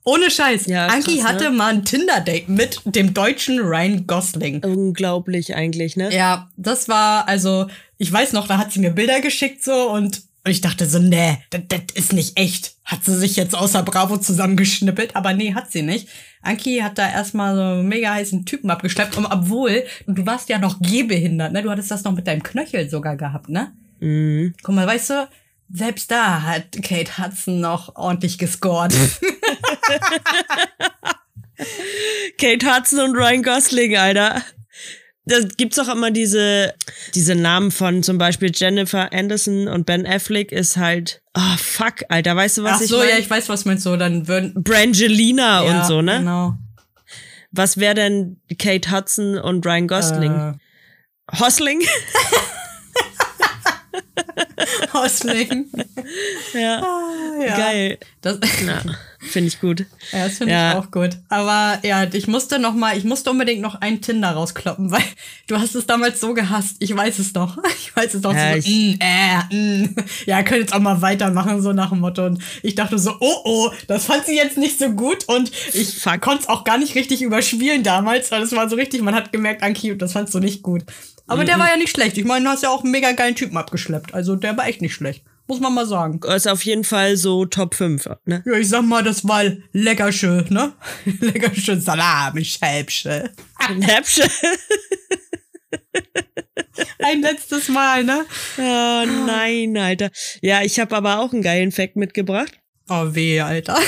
Ohne 0.04 0.30
Scheiß. 0.30 0.66
Ja, 0.66 0.86
Anki 0.86 1.16
krass, 1.18 1.24
ne? 1.24 1.28
hatte 1.28 1.50
mal 1.50 1.72
ein 1.72 1.84
Tinder-Date 1.84 2.48
mit 2.48 2.80
dem 2.84 3.14
deutschen 3.14 3.60
Ryan 3.60 4.06
Gosling. 4.06 4.62
Unglaublich 4.64 5.54
eigentlich, 5.54 5.96
ne? 5.96 6.12
Ja, 6.14 6.50
das 6.56 6.88
war, 6.88 7.28
also, 7.28 7.68
ich 7.98 8.12
weiß 8.12 8.32
noch, 8.32 8.48
da 8.48 8.58
hat 8.58 8.72
sie 8.72 8.80
mir 8.80 8.90
Bilder 8.90 9.20
geschickt 9.20 9.62
so 9.62 9.90
und 9.90 10.22
ich 10.44 10.60
dachte 10.60 10.86
so, 10.86 10.98
nee, 10.98 11.38
das, 11.50 11.60
das 11.68 11.80
ist 11.94 12.12
nicht 12.12 12.36
echt. 12.36 12.74
Hat 12.84 13.04
sie 13.04 13.16
sich 13.16 13.36
jetzt 13.36 13.54
außer 13.54 13.84
Bravo 13.84 14.16
zusammengeschnippelt, 14.16 15.14
aber 15.14 15.34
nee, 15.34 15.54
hat 15.54 15.70
sie 15.70 15.82
nicht. 15.82 16.08
Anki 16.42 16.78
hat 16.78 16.98
da 16.98 17.08
erstmal 17.08 17.54
so 17.54 17.62
einen 17.62 17.88
mega 17.88 18.12
heißen 18.12 18.44
Typen 18.44 18.70
abgeschleppt, 18.70 19.16
und 19.16 19.26
obwohl, 19.26 19.84
du 20.08 20.26
warst 20.26 20.48
ja 20.48 20.58
noch 20.58 20.80
gehbehindert, 20.80 21.52
ne? 21.52 21.62
Du 21.62 21.70
hattest 21.70 21.92
das 21.92 22.02
noch 22.02 22.12
mit 22.12 22.26
deinem 22.26 22.42
Knöchel 22.42 22.90
sogar 22.90 23.16
gehabt, 23.16 23.48
ne? 23.48 23.72
Mhm. 24.00 24.54
Guck 24.62 24.74
mal, 24.74 24.86
weißt 24.86 25.10
du, 25.10 25.28
selbst 25.72 26.10
da 26.10 26.42
hat 26.42 26.72
Kate 26.82 27.18
Hudson 27.18 27.60
noch 27.60 27.96
ordentlich 27.96 28.38
gescored. 28.38 28.92
Kate 32.38 32.66
Hudson 32.66 33.00
und 33.00 33.16
Ryan 33.16 33.42
Gosling, 33.42 33.96
Alter. 33.96 34.42
Da 35.24 35.36
gibt's 35.56 35.78
auch 35.78 35.88
immer 35.88 36.10
diese, 36.10 36.74
diese 37.14 37.36
Namen 37.36 37.70
von 37.70 38.02
zum 38.02 38.18
Beispiel 38.18 38.50
Jennifer 38.52 39.12
Anderson 39.12 39.68
und 39.68 39.86
Ben 39.86 40.04
Affleck 40.04 40.50
ist 40.50 40.76
halt, 40.76 41.22
oh 41.34 41.56
fuck, 41.58 42.02
Alter, 42.08 42.34
weißt 42.34 42.58
du, 42.58 42.64
was 42.64 42.78
Ach 42.78 42.80
ich 42.80 42.88
so, 42.88 42.98
mein? 42.98 43.08
ja, 43.10 43.18
ich 43.18 43.30
weiß, 43.30 43.48
was 43.48 43.64
meinst 43.64 43.86
du, 43.86 43.96
dann 43.96 44.26
würden, 44.26 44.52
Brangelina 44.62 45.64
ja, 45.64 45.70
und 45.70 45.86
so, 45.86 46.02
ne? 46.02 46.18
Genau. 46.18 46.58
Was 47.52 47.76
wäre 47.76 47.94
denn 47.94 48.40
Kate 48.58 48.90
Hudson 48.90 49.38
und 49.38 49.64
Ryan 49.64 49.86
Gosling? 49.86 50.32
Äh, 50.32 50.54
Hosling? 51.38 51.82
Hosling. 54.94 55.70
ja. 56.54 56.82
Ah, 56.82 57.42
ja. 57.44 57.56
Geil. 57.56 57.98
Das, 58.20 58.38
Ja, 58.40 58.82
finde 59.22 59.48
ich 59.48 59.60
gut. 59.60 59.86
Ja, 60.12 60.24
das 60.26 60.38
finde 60.38 60.52
Ja. 60.52 60.72
ich 60.72 60.78
auch 60.78 60.90
gut. 60.90 61.10
Aber 61.28 61.78
ja, 61.82 62.04
ich 62.12 62.26
musste 62.26 62.58
noch 62.58 62.74
mal, 62.74 62.96
ich 62.96 63.04
musste 63.04 63.30
unbedingt 63.30 63.60
noch 63.62 63.76
einen 63.80 64.00
Tinder 64.00 64.30
rauskloppen, 64.32 64.90
weil 64.90 65.02
du 65.46 65.58
hast 65.58 65.74
es 65.74 65.86
damals 65.86 66.20
so 66.20 66.34
gehasst. 66.34 66.76
Ich 66.80 66.94
weiß 66.94 67.18
es 67.18 67.32
doch. 67.32 67.56
Ich 67.78 67.96
weiß 67.96 68.14
es 68.14 68.20
doch. 68.22 68.32
Ja, 68.34 68.60
so, 68.60 68.68
mm, 68.70 68.98
äh, 69.00 69.54
mm. 69.84 69.96
Ja, 70.26 70.42
könnt 70.42 70.60
jetzt 70.60 70.72
auch 70.74 70.80
mal 70.80 71.02
weitermachen, 71.02 71.60
so 71.60 71.72
nach 71.72 71.90
dem 71.90 72.00
Motto. 72.00 72.24
Und 72.24 72.42
ich 72.62 72.74
dachte 72.74 72.98
so, 72.98 73.16
oh, 73.20 73.36
oh, 73.44 73.70
das 73.86 74.06
fand 74.06 74.24
sie 74.24 74.34
jetzt 74.36 74.56
nicht 74.56 74.78
so 74.78 74.90
gut. 74.90 75.24
Und 75.28 75.50
ich 75.74 76.02
konnte 76.20 76.40
es 76.42 76.48
auch 76.48 76.64
gar 76.64 76.78
nicht 76.78 76.94
richtig 76.94 77.20
überspielen 77.22 77.82
damals, 77.82 78.30
weil 78.30 78.42
es 78.42 78.52
war 78.52 78.68
so 78.70 78.76
richtig, 78.76 79.02
man 79.02 79.14
hat 79.14 79.30
gemerkt, 79.32 79.62
Anki, 79.62 79.96
das 79.98 80.12
fandst 80.12 80.34
du 80.34 80.38
nicht 80.40 80.62
gut. 80.62 80.84
Aber 81.26 81.42
Mhm. 81.42 81.46
der 81.46 81.58
war 81.58 81.68
ja 81.68 81.76
nicht 81.76 81.90
schlecht. 81.90 82.16
Ich 82.18 82.24
meine, 82.24 82.44
du 82.46 82.50
hast 82.50 82.62
ja 82.62 82.70
auch 82.70 82.82
einen 82.82 82.90
mega 82.92 83.12
geilen 83.12 83.34
Typen 83.34 83.56
abgeschleppt. 83.58 84.14
Also 84.14 84.36
der 84.36 84.56
war 84.56 84.66
echt 84.66 84.80
nicht 84.80 84.94
schlecht. 84.94 85.22
Muss 85.46 85.60
man 85.60 85.74
mal 85.74 85.86
sagen. 85.86 86.20
Ist 86.34 86.48
auf 86.48 86.64
jeden 86.64 86.84
Fall 86.84 87.16
so 87.16 87.44
Top 87.44 87.74
5, 87.74 88.08
ne? 88.24 88.42
Ja, 88.46 88.54
ich 88.54 88.68
sag 88.68 88.82
mal, 88.82 89.02
das 89.02 89.26
war 89.26 89.42
lecker 89.72 90.12
schön, 90.12 90.46
ne? 90.50 90.72
lecker 91.20 91.54
schön 91.54 91.80
Salami, 91.80 92.44
Schälbsche. 92.44 93.30
Häppchen. 93.58 94.30
Ein 96.98 97.20
letztes 97.20 97.68
Mal, 97.68 98.04
ne? 98.04 98.24
Oh 98.58 99.04
nein, 99.26 99.76
Alter. 99.76 100.10
Ja, 100.40 100.62
ich 100.62 100.78
habe 100.80 100.96
aber 100.96 101.18
auch 101.20 101.32
einen 101.32 101.42
geilen 101.42 101.72
Fact 101.72 101.96
mitgebracht. 101.96 102.58
Oh 102.88 103.14
weh, 103.14 103.40
Alter. 103.40 103.78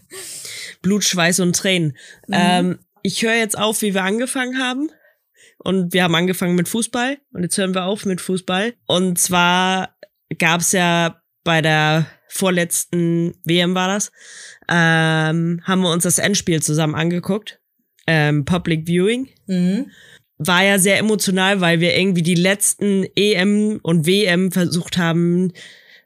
Blut, 0.82 1.04
Schweiß 1.04 1.40
und 1.40 1.56
Tränen. 1.56 1.96
Ähm, 2.30 2.78
ich 3.02 3.22
höre 3.22 3.34
jetzt 3.34 3.58
auf, 3.58 3.82
wie 3.82 3.94
wir 3.94 4.02
angefangen 4.02 4.58
haben. 4.58 4.90
Und 5.58 5.94
wir 5.94 6.04
haben 6.04 6.14
angefangen 6.14 6.54
mit 6.54 6.68
Fußball. 6.68 7.18
Und 7.32 7.42
jetzt 7.42 7.56
hören 7.56 7.74
wir 7.74 7.84
auf 7.84 8.04
mit 8.04 8.20
Fußball. 8.20 8.74
Und 8.86 9.18
zwar 9.18 9.96
gab's 10.38 10.72
ja 10.72 11.20
bei 11.44 11.60
der 11.60 12.06
vorletzten 12.28 13.34
WM 13.44 13.74
war 13.74 13.88
das, 13.88 14.10
ähm, 14.68 15.60
haben 15.64 15.82
wir 15.82 15.92
uns 15.92 16.02
das 16.02 16.18
Endspiel 16.18 16.62
zusammen 16.62 16.94
angeguckt. 16.94 17.60
Ähm, 18.06 18.44
Public 18.44 18.86
Viewing. 18.86 19.28
Mhm. 19.46 19.90
War 20.38 20.64
ja 20.64 20.78
sehr 20.78 20.98
emotional, 20.98 21.60
weil 21.60 21.80
wir 21.80 21.96
irgendwie 21.96 22.22
die 22.22 22.34
letzten 22.34 23.04
EM 23.14 23.78
und 23.82 24.06
WM 24.06 24.50
versucht 24.50 24.98
haben 24.98 25.52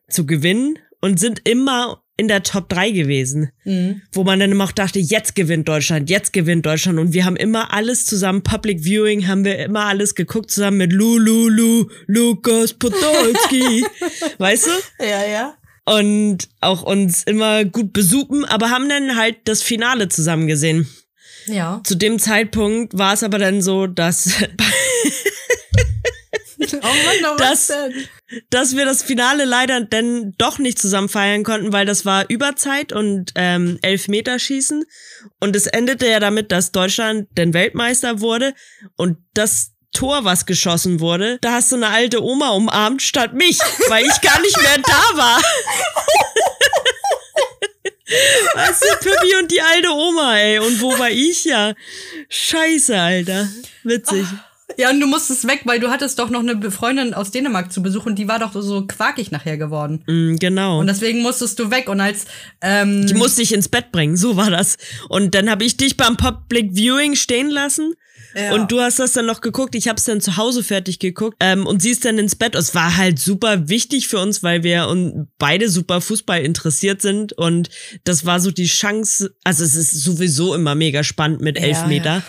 zu 0.08 0.26
gewinnen 0.26 0.78
und 1.00 1.18
sind 1.18 1.48
immer 1.48 2.02
in 2.18 2.28
der 2.28 2.42
Top 2.42 2.68
3 2.68 2.90
gewesen 2.90 3.50
Mhm. 3.64 4.02
wo 4.12 4.24
man 4.24 4.38
dann 4.40 4.50
immer 4.52 4.64
auch 4.64 4.72
dachte, 4.72 4.98
jetzt 4.98 5.34
gewinnt 5.34 5.68
Deutschland, 5.68 6.10
jetzt 6.10 6.32
gewinnt 6.32 6.66
Deutschland. 6.66 6.98
Und 6.98 7.12
wir 7.14 7.24
haben 7.24 7.36
immer 7.36 7.72
alles 7.72 8.04
zusammen, 8.06 8.42
Public 8.42 8.80
Viewing, 8.84 9.26
haben 9.28 9.44
wir 9.44 9.58
immer 9.60 9.86
alles 9.86 10.14
geguckt, 10.14 10.50
zusammen 10.50 10.78
mit 10.78 10.92
Lulu, 10.92 11.48
Lu, 11.48 11.88
Lukas 12.06 12.74
Podolski. 12.74 13.86
weißt 14.38 14.66
du? 14.66 15.04
Ja, 15.04 15.24
ja. 15.24 15.54
und 15.86 16.48
auch 16.60 16.82
uns 16.82 17.22
immer 17.24 17.64
gut 17.64 17.92
besuchen, 17.92 18.44
aber 18.44 18.68
haben 18.70 18.88
dann 18.88 19.16
halt 19.16 19.36
das 19.44 19.62
Finale 19.62 20.08
zusammen 20.08 20.46
gesehen. 20.48 20.86
Ja. 21.46 21.80
Zu 21.84 21.94
dem 21.94 22.18
Zeitpunkt 22.18 22.98
war 22.98 23.14
es 23.14 23.22
aber 23.22 23.38
dann 23.38 23.62
so, 23.62 23.86
dass, 23.86 24.28
Oh 26.60 26.64
Mann, 26.82 27.38
was 27.38 27.38
Das- 27.38 27.66
denn? 27.68 28.08
Dass 28.50 28.76
wir 28.76 28.84
das 28.84 29.02
Finale 29.02 29.44
leider 29.44 29.80
dann 29.80 30.34
doch 30.38 30.58
nicht 30.58 30.78
zusammen 30.78 31.08
feiern 31.08 31.44
konnten, 31.44 31.72
weil 31.72 31.86
das 31.86 32.04
war 32.04 32.28
Überzeit 32.28 32.92
und 32.92 33.32
ähm, 33.34 33.78
Elfmeterschießen. 33.82 34.84
Und 35.40 35.56
es 35.56 35.66
endete 35.66 36.08
ja 36.08 36.20
damit, 36.20 36.52
dass 36.52 36.72
Deutschland 36.72 37.28
den 37.36 37.54
Weltmeister 37.54 38.20
wurde 38.20 38.54
und 38.96 39.18
das 39.34 39.72
Tor, 39.92 40.24
was 40.24 40.46
geschossen 40.46 41.00
wurde, 41.00 41.38
da 41.40 41.52
hast 41.52 41.72
du 41.72 41.76
eine 41.76 41.88
alte 41.88 42.22
Oma 42.22 42.50
umarmt 42.50 43.02
statt 43.02 43.32
mich, 43.32 43.58
weil 43.88 44.04
ich 44.04 44.20
gar 44.20 44.40
nicht 44.40 44.60
mehr 44.60 44.78
da 44.78 45.16
war. 45.16 45.40
Weißt 48.54 48.84
du, 48.84 48.88
Pippi 49.00 49.36
und 49.36 49.50
die 49.50 49.60
alte 49.60 49.90
Oma, 49.90 50.38
ey. 50.38 50.60
Und 50.60 50.80
wo 50.80 50.98
war 50.98 51.10
ich 51.10 51.44
ja? 51.44 51.74
Scheiße, 52.28 52.98
Alter. 52.98 53.50
Witzig. 53.82 54.26
Ja, 54.78 54.90
und 54.90 55.00
du 55.00 55.08
musstest 55.08 55.44
weg, 55.48 55.62
weil 55.64 55.80
du 55.80 55.90
hattest 55.90 56.20
doch 56.20 56.30
noch 56.30 56.38
eine 56.38 56.70
Freundin 56.70 57.12
aus 57.12 57.32
Dänemark 57.32 57.72
zu 57.72 57.82
besuchen, 57.82 58.14
die 58.14 58.28
war 58.28 58.38
doch 58.38 58.52
so 58.52 58.86
quakig 58.86 59.32
nachher 59.32 59.56
geworden. 59.56 60.04
Mm, 60.06 60.36
genau. 60.36 60.78
Und 60.78 60.86
deswegen 60.86 61.20
musstest 61.20 61.58
du 61.58 61.72
weg. 61.72 61.88
Und 61.88 62.00
als 62.00 62.26
ähm, 62.60 63.04
Die 63.08 63.14
musste 63.14 63.42
ich 63.42 63.52
ins 63.52 63.68
Bett 63.68 63.90
bringen, 63.90 64.16
so 64.16 64.36
war 64.36 64.50
das. 64.50 64.76
Und 65.08 65.34
dann 65.34 65.50
habe 65.50 65.64
ich 65.64 65.76
dich 65.76 65.96
beim 65.96 66.16
Public 66.16 66.76
Viewing 66.76 67.16
stehen 67.16 67.50
lassen. 67.50 67.94
Ja. 68.36 68.54
Und 68.54 68.70
du 68.70 68.80
hast 68.80 69.00
das 69.00 69.14
dann 69.14 69.26
noch 69.26 69.40
geguckt. 69.40 69.74
Ich 69.74 69.88
habe 69.88 69.96
es 69.96 70.04
dann 70.04 70.20
zu 70.20 70.36
Hause 70.36 70.62
fertig 70.62 71.00
geguckt. 71.00 71.36
Ähm, 71.40 71.66
und 71.66 71.82
sie 71.82 71.90
ist 71.90 72.04
dann 72.04 72.18
ins 72.18 72.36
Bett. 72.36 72.54
Es 72.54 72.72
war 72.76 72.96
halt 72.96 73.18
super 73.18 73.68
wichtig 73.68 74.06
für 74.06 74.20
uns, 74.20 74.44
weil 74.44 74.62
wir 74.62 74.86
und 74.86 75.26
beide 75.38 75.68
super 75.70 76.00
Fußball 76.00 76.40
interessiert 76.42 77.02
sind. 77.02 77.32
Und 77.32 77.68
das 78.04 78.26
war 78.26 78.38
so 78.38 78.52
die 78.52 78.66
Chance. 78.66 79.34
Also 79.42 79.64
es 79.64 79.74
ist 79.74 80.04
sowieso 80.04 80.54
immer 80.54 80.76
mega 80.76 81.02
spannend 81.02 81.40
mit 81.40 81.58
Ja, 81.58 81.64
Elfmeter. 81.64 82.22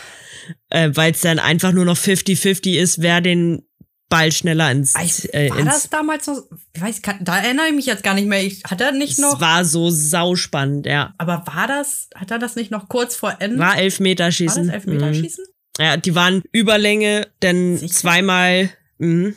Äh, 0.69 0.91
weil 0.93 1.11
es 1.11 1.21
dann 1.21 1.39
einfach 1.39 1.71
nur 1.71 1.85
noch 1.85 1.97
50-50 1.97 2.79
ist, 2.79 3.01
wer 3.01 3.21
den 3.21 3.63
Ball 4.09 4.31
schneller 4.31 4.71
ins, 4.71 4.95
ich, 4.95 5.33
äh, 5.33 5.51
war 5.51 5.59
ins 5.59 5.69
das 5.69 5.89
damals 5.89 6.25
noch? 6.25 6.41
Ich 6.73 6.81
weiß, 6.81 7.01
kann, 7.03 7.23
da 7.23 7.37
erinnere 7.37 7.67
ich 7.67 7.75
mich 7.75 7.85
jetzt 7.85 8.03
gar 8.03 8.15
nicht 8.15 8.27
mehr. 8.27 8.43
Ich 8.43 8.63
hat 8.63 8.81
er 8.81 8.91
nicht 8.91 9.13
es 9.13 9.17
noch. 9.19 9.39
war 9.39 9.63
so 9.65 9.91
sauspannend, 9.91 10.87
ja. 10.87 11.13
aber 11.19 11.43
war 11.45 11.67
das? 11.67 12.09
Hat 12.15 12.31
er 12.31 12.39
das 12.39 12.55
nicht 12.55 12.71
noch 12.71 12.89
kurz 12.89 13.15
vor 13.15 13.35
Ende? 13.39 13.59
War 13.59 13.77
Elfmeterschießen. 13.77 14.67
War 14.67 14.73
das 14.73 14.85
Elfmeterschießen? 14.85 15.45
Mhm. 15.47 15.83
Ja, 15.83 15.95
die 15.95 16.15
waren 16.15 16.41
Überlänge, 16.51 17.27
dann 17.39 17.77
Sicher? 17.77 17.93
zweimal. 17.93 18.69
Mhm. 18.97 19.35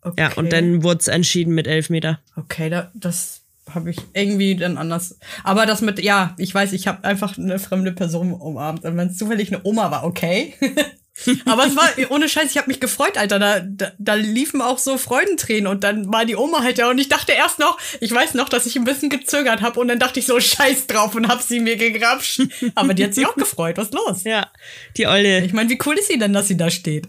Okay. 0.00 0.20
Ja, 0.22 0.32
und 0.34 0.52
dann 0.52 0.82
wurde 0.82 1.00
es 1.00 1.08
entschieden 1.08 1.54
mit 1.54 1.66
Elfmeter. 1.66 2.20
Okay, 2.36 2.70
da, 2.70 2.92
das 2.94 3.43
habe 3.70 3.90
ich 3.90 3.98
irgendwie 4.12 4.56
dann 4.56 4.76
anders. 4.76 5.18
Aber 5.42 5.66
das 5.66 5.80
mit, 5.80 5.98
ja, 6.02 6.34
ich 6.38 6.54
weiß, 6.54 6.72
ich 6.72 6.86
habe 6.86 7.04
einfach 7.04 7.38
eine 7.38 7.58
fremde 7.58 7.92
Person 7.92 8.32
umarmt. 8.32 8.84
Und 8.84 8.96
wenn 8.96 9.08
es 9.08 9.16
zufällig 9.16 9.52
eine 9.52 9.64
Oma 9.64 9.90
war, 9.90 10.04
okay. 10.04 10.54
Aber 11.44 11.66
es 11.66 11.76
war, 11.76 11.88
ohne 12.10 12.28
Scheiß, 12.28 12.50
ich 12.50 12.56
habe 12.56 12.66
mich 12.68 12.80
gefreut, 12.80 13.16
Alter. 13.16 13.38
Da, 13.38 13.60
da, 13.60 13.92
da 13.98 14.14
liefen 14.14 14.60
auch 14.60 14.78
so 14.78 14.98
Freudentränen 14.98 15.68
und 15.68 15.84
dann 15.84 16.12
war 16.12 16.24
die 16.24 16.34
Oma 16.34 16.62
halt 16.62 16.78
da 16.78 16.90
und 16.90 16.98
ich 16.98 17.08
dachte 17.08 17.32
erst 17.32 17.60
noch, 17.60 17.78
ich 18.00 18.10
weiß 18.12 18.34
noch, 18.34 18.48
dass 18.48 18.66
ich 18.66 18.74
ein 18.76 18.84
bisschen 18.84 19.10
gezögert 19.10 19.62
habe 19.62 19.78
und 19.78 19.86
dann 19.88 20.00
dachte 20.00 20.18
ich 20.18 20.26
so, 20.26 20.40
scheiß 20.40 20.88
drauf 20.88 21.14
und 21.14 21.28
hab 21.28 21.40
sie 21.42 21.60
mir 21.60 21.76
gegrapscht. 21.76 22.42
Aber 22.74 22.94
die 22.94 23.04
hat 23.04 23.14
sich 23.14 23.26
auch 23.26 23.36
gefreut. 23.36 23.76
Was 23.78 23.86
ist 23.88 23.94
los? 23.94 24.24
Ja, 24.24 24.50
die 24.96 25.06
Olle. 25.06 25.44
Ich 25.44 25.52
meine, 25.52 25.70
wie 25.70 25.78
cool 25.86 25.96
ist 25.96 26.08
sie 26.08 26.18
denn, 26.18 26.32
dass 26.32 26.48
sie 26.48 26.56
da 26.56 26.70
steht? 26.70 27.06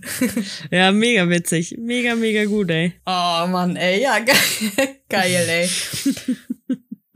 Ja, 0.69 0.91
mega 0.91 1.27
witzig. 1.29 1.75
Mega, 1.79 2.15
mega 2.15 2.45
gut, 2.45 2.69
ey. 2.69 2.93
Oh 3.07 3.47
Mann, 3.47 3.75
ey, 3.75 4.01
ja, 4.03 4.19
ge 4.19 4.33
geil, 5.09 5.47
ey. 5.49 5.69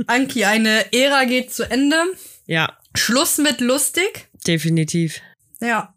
Anki, 0.07 0.45
eine 0.45 0.91
Ära 0.91 1.25
geht 1.25 1.53
zu 1.53 1.69
Ende. 1.69 1.97
Ja, 2.47 2.77
Schluss 2.95 3.37
mit 3.37 3.61
lustig. 3.61 4.27
definitiv. 4.47 5.21
Ja. 5.61 5.93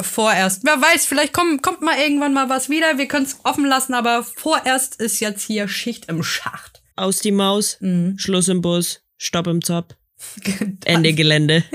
Vorerst. 0.00 0.64
Wer 0.64 0.80
weiß, 0.80 1.04
vielleicht 1.06 1.32
kommt, 1.32 1.62
kommt 1.62 1.82
mal 1.82 1.98
irgendwann 1.98 2.32
mal 2.32 2.48
was 2.48 2.68
wieder. 2.70 2.98
Wir 2.98 3.06
können 3.06 3.26
es 3.26 3.36
offen 3.44 3.66
lassen, 3.66 3.94
aber 3.94 4.22
vorerst 4.24 4.96
ist 5.00 5.20
jetzt 5.20 5.42
hier 5.46 5.68
Schicht 5.68 6.06
im 6.08 6.22
Schacht. 6.22 6.82
Aus 6.96 7.18
die 7.20 7.32
Maus, 7.32 7.76
Mhm. 7.80 8.18
Schluss 8.18 8.48
im 8.48 8.60
Bus, 8.62 9.02
Stopp 9.18 9.46
im 9.46 9.62
Zop, 9.62 9.96
Ende 10.84 11.12
Gelände. 11.12 11.64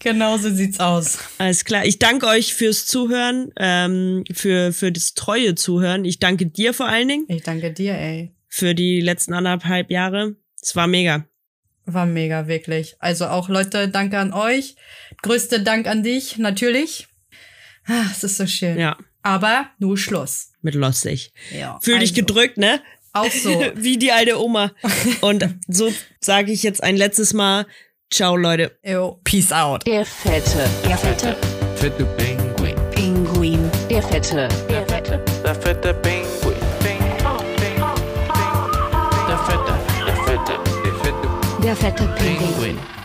Genau 0.00 0.36
so 0.38 0.50
sieht's 0.52 0.80
aus. 0.80 1.18
Alles 1.38 1.64
klar. 1.64 1.84
Ich 1.84 1.98
danke 2.00 2.26
euch 2.26 2.54
fürs 2.54 2.86
Zuhören, 2.86 3.52
ähm, 3.56 4.24
für, 4.32 4.72
für 4.72 4.90
das 4.90 5.14
treue 5.14 5.54
Zuhören. 5.54 6.04
Ich 6.04 6.18
danke 6.18 6.46
dir 6.46 6.74
vor 6.74 6.86
allen 6.86 7.06
Dingen 7.08 7.24
Ich 7.28 7.42
danke 7.42 7.72
dir, 7.72 7.94
ey. 7.94 8.34
für 8.48 8.74
die 8.74 9.00
letzten 9.00 9.32
anderthalb 9.34 9.90
Jahre. 9.92 10.34
Es 10.60 10.74
war 10.74 10.86
mega. 10.88 11.24
War 11.92 12.06
mega, 12.06 12.46
wirklich. 12.46 12.96
Also 12.98 13.26
auch 13.26 13.48
Leute, 13.48 13.88
danke 13.88 14.18
an 14.18 14.32
euch. 14.32 14.76
Größte 15.22 15.60
Dank 15.60 15.86
an 15.86 16.02
dich, 16.02 16.38
natürlich. 16.38 17.08
Ah, 17.86 18.04
es 18.10 18.22
ist 18.24 18.36
so 18.36 18.46
schön. 18.46 18.78
Ja, 18.78 18.96
Aber 19.22 19.66
nur 19.78 19.96
Schluss. 19.98 20.52
mit 20.62 20.74
lustig. 20.74 21.32
Ja. 21.52 21.78
Fühl 21.82 21.98
dich 21.98 22.10
also, 22.10 22.22
gedrückt, 22.22 22.58
ne? 22.58 22.80
Auch 23.12 23.30
so. 23.30 23.50
Wie 23.74 23.98
die 23.98 24.12
alte 24.12 24.40
Oma. 24.40 24.72
Und 25.20 25.48
so 25.66 25.92
sage 26.20 26.52
ich 26.52 26.62
jetzt 26.62 26.82
ein 26.82 26.96
letztes 26.96 27.32
Mal. 27.32 27.66
Ciao, 28.12 28.36
Leute. 28.36 28.78
Jo, 28.84 29.20
peace 29.24 29.52
out. 29.52 29.86
Der 29.86 30.04
fette, 30.04 30.68
der 30.84 30.98
fette 30.98 31.36
Fette 31.76 32.04
Pinguin. 32.16 32.76
Pinguin. 32.90 33.70
Der 33.88 34.02
fette, 34.02 34.48
der 34.68 34.86
fette 34.86 35.24
Der 35.44 35.54
fette 35.54 35.94
Pinguin. 35.94 36.19
Der 41.70 41.76
fette, 41.76 42.04
der 42.18 42.36
fette, 42.36 42.99